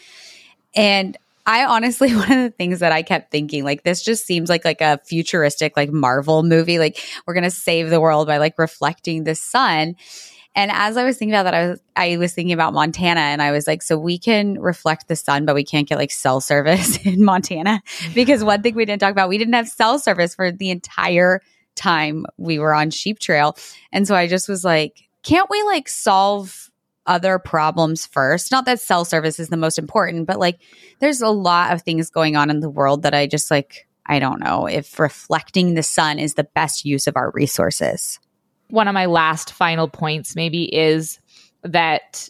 And 0.76 1.16
I 1.46 1.64
honestly, 1.64 2.14
one 2.14 2.30
of 2.30 2.38
the 2.38 2.54
things 2.56 2.80
that 2.80 2.92
I 2.92 3.02
kept 3.02 3.30
thinking, 3.30 3.64
like 3.64 3.82
this 3.82 4.02
just 4.02 4.26
seems 4.26 4.50
like 4.50 4.64
like 4.64 4.82
a 4.82 5.00
futuristic, 5.06 5.76
like 5.76 5.90
Marvel 5.90 6.42
movie. 6.42 6.78
Like 6.78 7.02
we're 7.26 7.34
gonna 7.34 7.50
save 7.50 7.88
the 7.88 8.00
world 8.00 8.26
by 8.26 8.36
like 8.36 8.58
reflecting 8.58 9.24
the 9.24 9.34
sun. 9.34 9.96
And 10.58 10.72
as 10.72 10.96
I 10.96 11.04
was 11.04 11.16
thinking 11.16 11.34
about 11.34 11.44
that, 11.44 11.54
I 11.54 11.68
was 11.68 11.80
I 11.94 12.16
was 12.16 12.34
thinking 12.34 12.52
about 12.52 12.74
Montana 12.74 13.20
and 13.20 13.40
I 13.40 13.52
was 13.52 13.68
like, 13.68 13.80
so 13.80 13.96
we 13.96 14.18
can 14.18 14.60
reflect 14.60 15.06
the 15.06 15.14
sun, 15.14 15.44
but 15.44 15.54
we 15.54 15.62
can't 15.62 15.88
get 15.88 15.98
like 15.98 16.10
cell 16.10 16.40
service 16.40 16.96
in 17.06 17.24
Montana. 17.24 17.80
Because 18.12 18.42
one 18.42 18.62
thing 18.62 18.74
we 18.74 18.84
didn't 18.84 19.00
talk 19.00 19.12
about, 19.12 19.28
we 19.28 19.38
didn't 19.38 19.54
have 19.54 19.68
cell 19.68 20.00
service 20.00 20.34
for 20.34 20.50
the 20.50 20.70
entire 20.70 21.40
time 21.76 22.26
we 22.38 22.58
were 22.58 22.74
on 22.74 22.90
Sheep 22.90 23.20
Trail. 23.20 23.56
And 23.92 24.08
so 24.08 24.16
I 24.16 24.26
just 24.26 24.48
was 24.48 24.64
like, 24.64 25.08
can't 25.22 25.48
we 25.48 25.62
like 25.62 25.88
solve 25.88 26.70
other 27.06 27.38
problems 27.38 28.04
first? 28.04 28.50
Not 28.50 28.64
that 28.64 28.80
cell 28.80 29.04
service 29.04 29.38
is 29.38 29.50
the 29.50 29.56
most 29.56 29.78
important, 29.78 30.26
but 30.26 30.40
like 30.40 30.58
there's 30.98 31.22
a 31.22 31.28
lot 31.28 31.72
of 31.72 31.82
things 31.82 32.10
going 32.10 32.34
on 32.34 32.50
in 32.50 32.58
the 32.58 32.70
world 32.70 33.02
that 33.02 33.14
I 33.14 33.28
just 33.28 33.48
like, 33.48 33.86
I 34.06 34.18
don't 34.18 34.40
know 34.40 34.66
if 34.66 34.98
reflecting 34.98 35.74
the 35.74 35.84
sun 35.84 36.18
is 36.18 36.34
the 36.34 36.48
best 36.56 36.84
use 36.84 37.06
of 37.06 37.16
our 37.16 37.30
resources. 37.30 38.18
One 38.70 38.88
of 38.88 38.94
my 38.94 39.06
last 39.06 39.52
final 39.52 39.88
points 39.88 40.36
maybe 40.36 40.64
is 40.64 41.18
that 41.62 42.28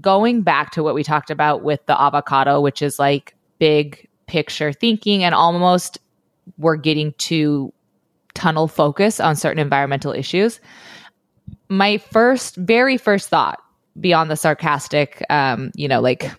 going 0.00 0.42
back 0.42 0.72
to 0.72 0.82
what 0.82 0.94
we 0.94 1.02
talked 1.02 1.30
about 1.30 1.62
with 1.62 1.84
the 1.86 2.00
avocado, 2.00 2.60
which 2.60 2.82
is 2.82 2.98
like 2.98 3.34
big 3.58 4.08
picture 4.26 4.72
thinking 4.72 5.24
and 5.24 5.34
almost 5.34 5.98
we're 6.58 6.76
getting 6.76 7.12
to 7.14 7.72
tunnel 8.34 8.68
focus 8.68 9.20
on 9.20 9.36
certain 9.36 9.58
environmental 9.58 10.12
issues. 10.12 10.60
My 11.68 11.98
first, 11.98 12.56
very 12.56 12.96
first 12.96 13.28
thought, 13.28 13.60
beyond 13.98 14.30
the 14.30 14.36
sarcastic, 14.36 15.24
um, 15.28 15.72
you 15.74 15.88
know, 15.88 16.00
like 16.00 16.30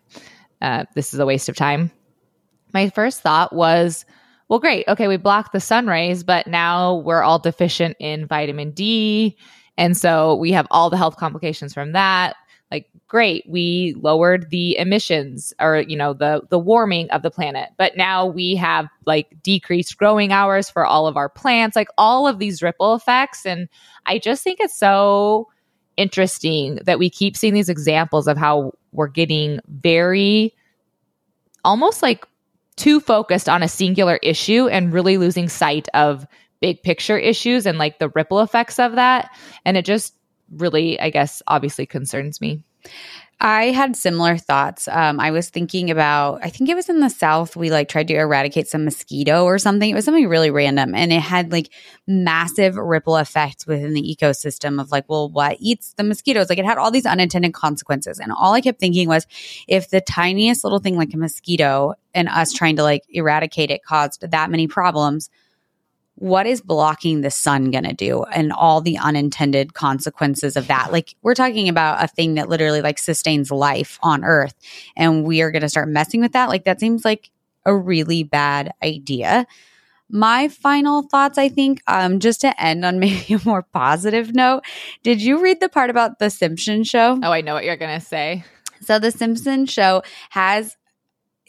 uh, 0.61 0.85
this 0.95 1.13
is 1.13 1.19
a 1.19 1.25
waste 1.25 1.49
of 1.49 1.55
time. 1.55 1.91
My 2.73 2.89
first 2.89 3.21
thought 3.21 3.53
was, 3.53 4.05
well, 4.49 4.59
great. 4.59 4.87
Okay, 4.87 5.07
we 5.07 5.17
blocked 5.17 5.53
the 5.53 5.59
sun 5.59 5.87
rays, 5.87 6.23
but 6.23 6.47
now 6.47 6.95
we're 6.95 7.21
all 7.21 7.39
deficient 7.39 7.95
in 7.99 8.27
vitamin 8.27 8.71
D. 8.71 9.37
And 9.77 9.95
so 9.95 10.35
we 10.35 10.51
have 10.51 10.67
all 10.71 10.89
the 10.89 10.97
health 10.97 11.15
complications 11.15 11.73
from 11.73 11.93
that 11.93 12.35
like 12.71 12.87
great 13.07 13.43
we 13.47 13.95
lowered 13.99 14.49
the 14.49 14.77
emissions 14.77 15.53
or 15.59 15.79
you 15.87 15.97
know 15.97 16.13
the 16.13 16.41
the 16.49 16.59
warming 16.59 17.09
of 17.11 17.21
the 17.21 17.31
planet 17.31 17.69
but 17.77 17.97
now 17.97 18.25
we 18.25 18.55
have 18.55 18.87
like 19.05 19.27
decreased 19.41 19.97
growing 19.97 20.31
hours 20.31 20.69
for 20.69 20.85
all 20.85 21.07
of 21.07 21.17
our 21.17 21.29
plants 21.29 21.75
like 21.75 21.89
all 21.97 22.27
of 22.27 22.39
these 22.39 22.61
ripple 22.61 22.93
effects 22.93 23.45
and 23.45 23.67
i 24.05 24.19
just 24.19 24.43
think 24.43 24.59
it's 24.59 24.77
so 24.77 25.47
interesting 25.97 26.75
that 26.85 26.99
we 26.99 27.09
keep 27.09 27.35
seeing 27.35 27.53
these 27.53 27.69
examples 27.69 28.27
of 28.27 28.37
how 28.37 28.71
we're 28.91 29.07
getting 29.07 29.59
very 29.67 30.53
almost 31.65 32.01
like 32.01 32.25
too 32.79 32.99
focused 32.99 33.49
on 33.49 33.61
a 33.61 33.67
singular 33.67 34.17
issue 34.23 34.67
and 34.67 34.93
really 34.93 35.17
losing 35.17 35.49
sight 35.49 35.87
of 35.93 36.25
big 36.61 36.81
picture 36.81 37.17
issues 37.17 37.65
and 37.65 37.77
like 37.77 37.99
the 37.99 38.09
ripple 38.09 38.39
effects 38.39 38.79
of 38.79 38.95
that 38.95 39.31
and 39.65 39.77
it 39.77 39.85
just 39.85 40.13
really, 40.57 40.99
I 40.99 41.09
guess, 41.09 41.41
obviously 41.47 41.85
concerns 41.85 42.41
me. 42.41 42.63
I 43.41 43.71
had 43.71 43.95
similar 43.95 44.37
thoughts. 44.37 44.89
Um, 44.89 45.17
I 45.17 45.31
was 45.31 45.49
thinking 45.49 45.89
about, 45.89 46.39
I 46.43 46.49
think 46.49 46.69
it 46.69 46.75
was 46.75 46.89
in 46.89 46.99
the 46.99 47.09
South, 47.09 47.55
we 47.55 47.69
like 47.69 47.87
tried 47.87 48.09
to 48.09 48.15
eradicate 48.15 48.67
some 48.67 48.83
mosquito 48.83 49.45
or 49.45 49.57
something. 49.57 49.89
It 49.89 49.93
was 49.93 50.03
something 50.03 50.27
really 50.27 50.51
random 50.51 50.93
and 50.93 51.13
it 51.13 51.21
had 51.21 51.49
like 51.49 51.69
massive 52.05 52.75
ripple 52.75 53.15
effects 53.15 53.65
within 53.65 53.93
the 53.93 54.01
ecosystem 54.01 54.81
of 54.81 54.91
like, 54.91 55.05
well, 55.07 55.29
what 55.29 55.55
eats 55.61 55.93
the 55.93 56.03
mosquitoes? 56.03 56.49
Like 56.49 56.59
it 56.59 56.65
had 56.65 56.77
all 56.77 56.91
these 56.91 57.05
unintended 57.05 57.53
consequences. 57.53 58.19
And 58.19 58.33
all 58.33 58.53
I 58.53 58.59
kept 58.59 58.79
thinking 58.79 59.07
was 59.07 59.25
if 59.69 59.89
the 59.89 60.01
tiniest 60.01 60.65
little 60.65 60.79
thing 60.79 60.97
like 60.97 61.13
a 61.13 61.17
mosquito 61.17 61.93
and 62.13 62.27
us 62.27 62.51
trying 62.51 62.75
to 62.75 62.83
like 62.83 63.03
eradicate 63.09 63.71
it 63.71 63.83
caused 63.83 64.29
that 64.29 64.51
many 64.51 64.67
problems, 64.67 65.29
what 66.19 66.45
is 66.45 66.59
blocking 66.59 67.21
the 67.21 67.31
sun 67.31 67.71
going 67.71 67.85
to 67.85 67.93
do 67.93 68.23
and 68.23 68.51
all 68.51 68.81
the 68.81 68.97
unintended 68.97 69.73
consequences 69.73 70.57
of 70.57 70.67
that? 70.67 70.91
Like 70.91 71.15
we're 71.21 71.33
talking 71.33 71.69
about 71.69 72.03
a 72.03 72.07
thing 72.07 72.35
that 72.35 72.49
literally 72.49 72.81
like 72.81 72.99
sustains 72.99 73.51
life 73.51 73.97
on 74.03 74.25
earth 74.25 74.53
and 74.97 75.23
we 75.23 75.41
are 75.41 75.49
going 75.49 75.61
to 75.61 75.69
start 75.69 75.87
messing 75.87 76.19
with 76.19 76.33
that. 76.33 76.49
Like 76.49 76.65
that 76.65 76.81
seems 76.81 77.05
like 77.05 77.31
a 77.65 77.73
really 77.73 78.23
bad 78.23 78.73
idea. 78.83 79.47
My 80.11 80.47
final 80.47 81.03
thoughts 81.03 81.37
i 81.37 81.49
think 81.49 81.83
um 81.85 82.19
just 82.19 82.41
to 82.41 82.61
end 82.61 82.83
on 82.83 82.97
maybe 82.99 83.35
a 83.35 83.41
more 83.45 83.61
positive 83.61 84.33
note 84.33 84.63
did 85.03 85.21
you 85.21 85.39
read 85.39 85.59
the 85.59 85.69
part 85.69 85.91
about 85.91 86.17
the 86.17 86.31
simpsons 86.31 86.87
show? 86.87 87.19
Oh 87.21 87.31
i 87.31 87.41
know 87.41 87.53
what 87.53 87.63
you're 87.63 87.77
going 87.77 87.99
to 87.99 88.05
say. 88.05 88.43
So 88.81 88.97
the 88.97 89.11
simpsons 89.11 89.69
show 89.69 90.03
has 90.29 90.77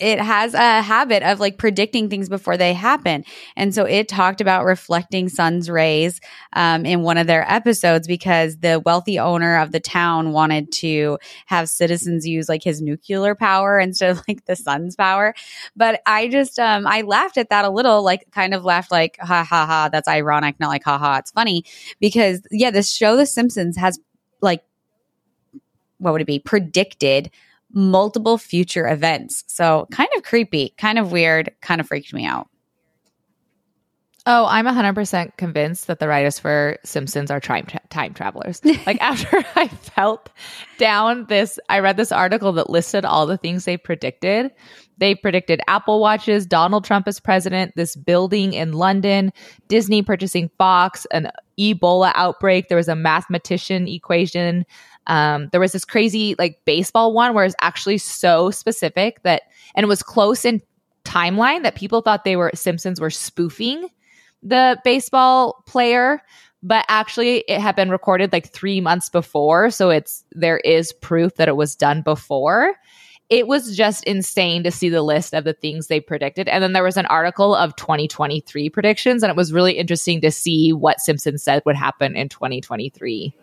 it 0.00 0.18
has 0.18 0.54
a 0.54 0.82
habit 0.82 1.22
of 1.22 1.40
like 1.40 1.58
predicting 1.58 2.08
things 2.08 2.28
before 2.28 2.56
they 2.56 2.72
happen. 2.72 3.24
And 3.54 3.74
so 3.74 3.84
it 3.84 4.08
talked 4.08 4.40
about 4.40 4.64
reflecting 4.64 5.28
sun's 5.28 5.68
rays 5.68 6.20
um, 6.54 6.86
in 6.86 7.02
one 7.02 7.18
of 7.18 7.26
their 7.26 7.48
episodes 7.50 8.06
because 8.06 8.56
the 8.58 8.80
wealthy 8.84 9.18
owner 9.18 9.58
of 9.58 9.72
the 9.72 9.80
town 9.80 10.32
wanted 10.32 10.72
to 10.72 11.18
have 11.46 11.68
citizens 11.68 12.26
use 12.26 12.48
like 12.48 12.64
his 12.64 12.80
nuclear 12.80 13.34
power 13.34 13.78
instead 13.90 14.10
of 14.10 14.22
like 14.26 14.44
the 14.46 14.56
sun's 14.56 14.96
power. 14.96 15.34
But 15.76 16.00
I 16.06 16.28
just, 16.28 16.58
um, 16.58 16.86
I 16.86 17.02
laughed 17.02 17.36
at 17.36 17.50
that 17.50 17.66
a 17.66 17.70
little, 17.70 18.02
like 18.02 18.26
kind 18.32 18.54
of 18.54 18.64
laughed 18.64 18.90
like, 18.90 19.18
ha 19.20 19.44
ha 19.44 19.66
ha, 19.66 19.90
that's 19.92 20.08
ironic, 20.08 20.58
not 20.58 20.68
like, 20.68 20.84
ha 20.84 20.98
ha, 20.98 21.18
it's 21.18 21.30
funny. 21.30 21.64
Because 22.00 22.40
yeah, 22.50 22.70
this 22.70 22.90
show, 22.90 23.16
The 23.16 23.26
Simpsons, 23.26 23.76
has 23.76 24.00
like, 24.40 24.64
what 25.98 26.12
would 26.12 26.22
it 26.22 26.26
be? 26.26 26.38
Predicted 26.38 27.30
multiple 27.72 28.38
future 28.38 28.88
events. 28.88 29.44
So 29.46 29.86
kind 29.90 30.08
of 30.16 30.22
creepy, 30.22 30.74
kind 30.78 30.98
of 30.98 31.12
weird, 31.12 31.52
kind 31.60 31.80
of 31.80 31.88
freaked 31.88 32.12
me 32.12 32.26
out. 32.26 32.48
Oh, 34.26 34.44
I'm 34.46 34.66
100% 34.66 35.36
convinced 35.38 35.86
that 35.86 35.98
the 35.98 36.06
writers 36.06 36.38
for 36.38 36.76
Simpsons 36.84 37.30
are 37.30 37.40
time, 37.40 37.64
tra- 37.64 37.80
time 37.88 38.12
travelers. 38.12 38.62
like 38.86 39.00
after 39.00 39.42
I 39.56 39.68
felt 39.68 40.28
down 40.78 41.24
this, 41.26 41.58
I 41.70 41.78
read 41.78 41.96
this 41.96 42.12
article 42.12 42.52
that 42.52 42.68
listed 42.68 43.06
all 43.06 43.26
the 43.26 43.38
things 43.38 43.64
they 43.64 43.78
predicted. 43.78 44.50
They 44.98 45.14
predicted 45.14 45.62
Apple 45.68 46.00
Watches, 46.00 46.44
Donald 46.44 46.84
Trump 46.84 47.08
as 47.08 47.18
president, 47.18 47.72
this 47.76 47.96
building 47.96 48.52
in 48.52 48.74
London, 48.74 49.32
Disney 49.68 50.02
purchasing 50.02 50.50
Fox, 50.58 51.06
an 51.12 51.30
Ebola 51.58 52.12
outbreak. 52.14 52.68
There 52.68 52.76
was 52.76 52.88
a 52.88 52.94
mathematician 52.94 53.88
equation 53.88 54.66
um, 55.10 55.48
there 55.50 55.60
was 55.60 55.72
this 55.72 55.84
crazy 55.84 56.36
like 56.38 56.64
baseball 56.64 57.12
one 57.12 57.34
where 57.34 57.44
it's 57.44 57.56
actually 57.60 57.98
so 57.98 58.50
specific 58.52 59.22
that, 59.24 59.42
and 59.74 59.82
it 59.82 59.88
was 59.88 60.04
close 60.04 60.44
in 60.44 60.62
timeline 61.04 61.64
that 61.64 61.74
people 61.74 62.00
thought 62.00 62.24
they 62.24 62.36
were 62.36 62.52
Simpsons 62.54 63.00
were 63.00 63.10
spoofing 63.10 63.88
the 64.42 64.78
baseball 64.84 65.64
player, 65.66 66.22
but 66.62 66.84
actually 66.88 67.38
it 67.48 67.60
had 67.60 67.74
been 67.74 67.90
recorded 67.90 68.32
like 68.32 68.48
three 68.48 68.80
months 68.80 69.08
before. 69.08 69.70
So 69.70 69.90
it's 69.90 70.24
there 70.32 70.58
is 70.58 70.92
proof 70.92 71.34
that 71.34 71.48
it 71.48 71.56
was 71.56 71.74
done 71.74 72.02
before. 72.02 72.76
It 73.28 73.48
was 73.48 73.76
just 73.76 74.04
insane 74.04 74.62
to 74.62 74.70
see 74.70 74.88
the 74.88 75.02
list 75.02 75.34
of 75.34 75.42
the 75.42 75.52
things 75.52 75.88
they 75.88 76.00
predicted. 76.00 76.48
And 76.48 76.62
then 76.62 76.72
there 76.72 76.84
was 76.84 76.96
an 76.96 77.06
article 77.06 77.54
of 77.54 77.74
2023 77.76 78.70
predictions, 78.70 79.22
and 79.22 79.30
it 79.30 79.36
was 79.36 79.52
really 79.52 79.74
interesting 79.74 80.20
to 80.20 80.30
see 80.30 80.72
what 80.72 81.00
Simpsons 81.00 81.42
said 81.42 81.62
would 81.66 81.76
happen 81.76 82.16
in 82.16 82.28
2023. 82.28 83.34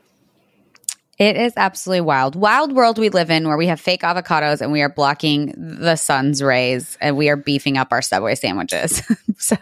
It 1.18 1.36
is 1.36 1.53
absolutely 1.57 2.01
wild. 2.01 2.36
Wild 2.36 2.74
world 2.74 2.99
we 2.99 3.09
live 3.09 3.32
in 3.32 3.47
where 3.47 3.57
we 3.57 3.68
have 3.68 3.82
fake 3.82 4.01
avocados 4.01 4.61
and 4.61 4.72
we 4.72 4.82
are 4.82 4.89
blocking 4.89 5.53
the 5.57 5.95
sun's 5.95 6.43
rays 6.43 6.97
and 7.01 7.18
we 7.18 7.30
are 7.30 7.36
beefing 7.36 7.78
up 7.78 7.88
our 7.91 8.03
Subway 8.03 8.36
sandwiches. 8.36 9.01
so 9.38 9.57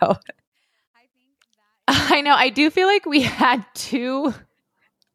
I 1.87 2.21
know. 2.21 2.33
I 2.33 2.49
do 2.49 2.69
feel 2.69 2.87
like 2.87 3.05
we 3.05 3.21
had 3.21 3.65
two 3.73 4.33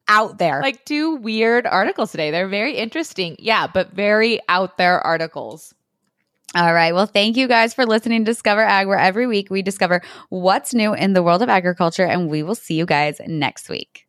out 0.09 0.39
there. 0.39 0.61
Like 0.63 0.85
two 0.85 1.17
weird 1.17 1.67
articles 1.67 2.11
today. 2.11 2.31
They're 2.31 2.49
very 2.49 2.77
interesting. 2.77 3.37
Yeah, 3.39 3.67
but 3.67 3.93
very 3.93 4.41
out 4.49 4.79
there 4.79 5.01
articles. 5.01 5.75
All 6.55 6.75
right. 6.75 6.93
Well, 6.93 7.07
thank 7.07 7.37
you 7.37 7.47
guys 7.47 7.75
for 7.75 7.87
listening 7.87 8.25
to 8.25 8.31
Discover 8.31 8.63
Ag, 8.63 8.89
where 8.89 8.99
every 8.99 9.27
week 9.27 9.51
we 9.51 9.63
discover 9.63 10.03
what's 10.31 10.75
new 10.75 10.95
in 10.95 11.13
the 11.13 11.23
world 11.23 11.43
of 11.43 11.49
agriculture, 11.49 12.05
and 12.05 12.29
we 12.29 12.43
will 12.43 12.57
see 12.57 12.75
you 12.75 12.87
guys 12.87 13.21
next 13.27 13.69
week. 13.69 14.09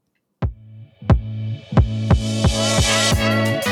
Música 2.52 3.71